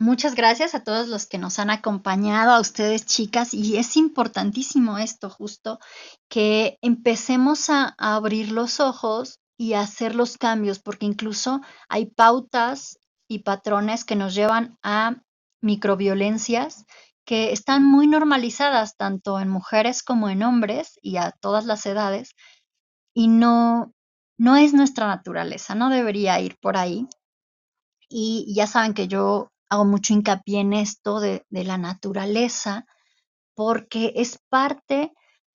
Muchas 0.00 0.36
gracias 0.36 0.76
a 0.76 0.84
todos 0.84 1.08
los 1.08 1.26
que 1.26 1.38
nos 1.38 1.58
han 1.58 1.70
acompañado, 1.70 2.52
a 2.52 2.60
ustedes 2.60 3.04
chicas, 3.04 3.52
y 3.52 3.78
es 3.78 3.96
importantísimo 3.96 4.96
esto 4.96 5.28
justo, 5.28 5.80
que 6.28 6.78
empecemos 6.82 7.68
a, 7.68 7.96
abrir 7.98 8.52
los 8.52 8.78
ojos 8.78 9.40
y 9.58 9.74
hacer 9.74 10.14
los 10.14 10.38
cambios, 10.38 10.78
porque 10.78 11.04
incluso 11.04 11.60
hay 11.90 12.06
pautas 12.06 12.98
y 13.28 13.40
patrones 13.40 14.06
que 14.06 14.16
nos 14.16 14.34
llevan 14.34 14.78
a 14.82 15.20
microviolencias 15.60 16.86
que 17.26 17.52
están 17.52 17.84
muy 17.84 18.06
normalizadas 18.06 18.96
tanto 18.96 19.38
en 19.38 19.50
mujeres 19.50 20.02
como 20.02 20.30
en 20.30 20.42
hombres 20.42 20.98
y 21.02 21.18
a 21.18 21.32
todas 21.32 21.66
las 21.66 21.84
edades, 21.84 22.34
y 23.12 23.28
no, 23.28 23.92
no 24.38 24.56
es 24.56 24.72
nuestra 24.72 25.08
naturaleza, 25.08 25.74
no 25.74 25.90
debería 25.90 26.40
ir 26.40 26.56
por 26.58 26.78
ahí. 26.78 27.06
Y 28.08 28.54
ya 28.54 28.66
saben 28.66 28.94
que 28.94 29.08
yo 29.08 29.50
hago 29.68 29.84
mucho 29.84 30.14
hincapié 30.14 30.60
en 30.60 30.72
esto 30.72 31.20
de, 31.20 31.44
la 31.50 31.76
naturaleza, 31.76 32.86
porque 33.54 34.14
es 34.16 34.38
parte 34.48 35.12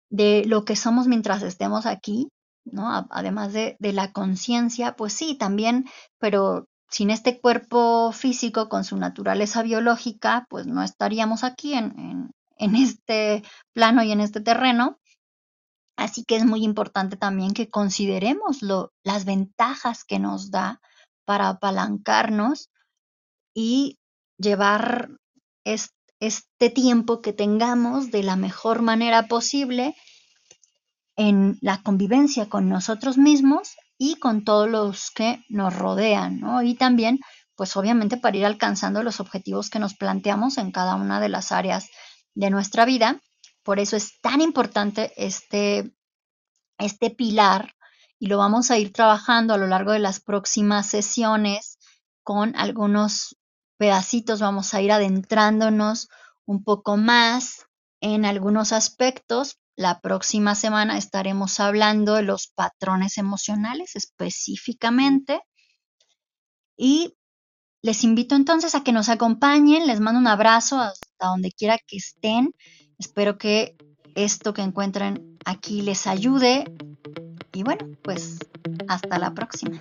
de 0.10 0.44
lo 0.46 0.66
que 0.66 0.76
somos 0.76 1.08
mientras 1.08 1.42
estemos 1.44 1.86
aquí, 1.86 2.28
¿no? 2.66 3.08
Además 3.10 3.54
de, 3.54 3.78
la 3.80 4.12
conciencia, 4.12 4.96
pues 4.96 5.14
sí, 5.14 5.36
también, 5.36 5.86
pero 6.20 6.68
sin 6.90 7.10
este 7.10 7.40
cuerpo 7.40 8.12
físico 8.12 8.70
con 8.70 8.84
su 8.84 8.98
naturaleza 8.98 9.64
biológica, 9.64 10.46
pues 10.50 10.68
no 10.68 10.84
estaríamos 10.84 11.44
aquí 11.44 11.74
en, 11.74 12.32
este 12.58 13.44
plano 13.74 14.04
y 14.04 14.12
en 14.12 14.22
este 14.22 14.42
terreno. 14.42 15.00
Así 15.98 16.24
que 16.24 16.36
es 16.36 16.46
muy 16.46 16.64
importante 16.64 17.18
también 17.18 17.54
que 17.54 17.70
consideremos 17.70 18.60
las 19.04 19.26
ventajas 19.26 20.04
que 20.04 20.20
nos 20.20 20.52
da 20.52 20.82
para 21.26 21.50
apalancarnos 21.50 22.70
y 23.54 23.98
llevar 24.38 25.10
este 25.64 26.70
tiempo 26.70 27.22
que 27.22 27.34
tengamos 27.34 28.12
de 28.12 28.24
la 28.24 28.36
mejor 28.36 28.82
manera 28.82 29.28
posible 29.28 29.96
en 31.22 31.60
la 31.62 31.84
convivencia 31.84 32.50
con 32.50 32.68
nosotros 32.68 33.20
mismos 33.20 33.76
y 34.00 34.16
con 34.16 34.44
todos 34.44 34.68
los 34.68 35.12
que 35.12 35.46
nos 35.50 35.76
rodean, 35.76 36.40
¿no? 36.40 36.64
Y 36.64 36.74
también, 36.74 37.20
pues 37.56 37.78
obviamente 37.78 38.18
para 38.18 38.38
ir 38.38 38.46
alcanzando 38.48 39.04
los 39.04 39.20
objetivos 39.20 39.70
que 39.70 39.78
nos 39.78 39.94
planteamos 39.94 40.58
en 40.58 40.72
cada 40.72 40.96
una 40.96 41.20
de 41.20 41.30
las 41.30 41.52
áreas 41.52 41.92
de 42.34 42.50
nuestra 42.50 42.86
vida. 42.86 43.22
Por 43.62 43.78
eso 43.78 43.96
es 43.96 44.20
tan 44.22 44.42
importante 44.42 45.14
este, 45.16 45.94
este 46.80 47.12
pilar 47.12 47.76
y 48.18 48.26
lo 48.26 48.40
vamos 48.40 48.72
a 48.72 48.80
ir 48.80 48.92
trabajando 48.92 49.54
a 49.54 49.58
lo 49.58 49.68
largo 49.68 49.92
de 49.92 50.00
las 50.00 50.22
próximas 50.22 50.88
sesiones 50.88 51.78
con 52.24 52.56
algunos 52.56 53.38
pedacitos 53.78 54.42
vamos 54.42 54.74
a 54.74 54.82
ir 54.82 54.92
adentrándonos 54.92 56.10
un 56.46 56.64
poco 56.64 56.98
más 56.98 57.68
en 58.00 58.26
algunos 58.26 58.74
aspectos. 58.74 59.61
La 59.76 60.00
próxima 60.02 60.56
semana 60.56 60.98
estaremos 60.98 61.60
hablando 61.60 62.16
de 62.16 62.24
los 62.24 62.48
patrones 62.48 63.18
emocionales 63.18 63.96
específicamente. 63.96 65.42
Y 66.78 67.16
les 67.82 68.04
invito 68.04 68.36
entonces 68.36 68.76
a 68.76 68.84
que 68.84 68.92
nos 68.92 69.10
acompañen. 69.10 69.88
Les 69.88 70.00
mando 70.00 70.20
un 70.20 70.28
abrazo 70.28 70.80
hasta 70.80 71.28
donde 71.28 71.52
quiera 71.52 71.78
que 71.78 71.98
estén. 71.98 72.54
Espero 73.00 73.38
que 73.38 73.76
esto 74.16 74.54
que 74.54 74.62
encuentren 74.62 75.38
aquí 75.46 75.82
les 75.82 76.06
ayude. 76.08 76.66
Y 77.54 77.64
bueno, 77.64 77.88
pues 78.04 78.40
hasta 78.88 79.20
la 79.20 79.34
próxima. 79.34 79.78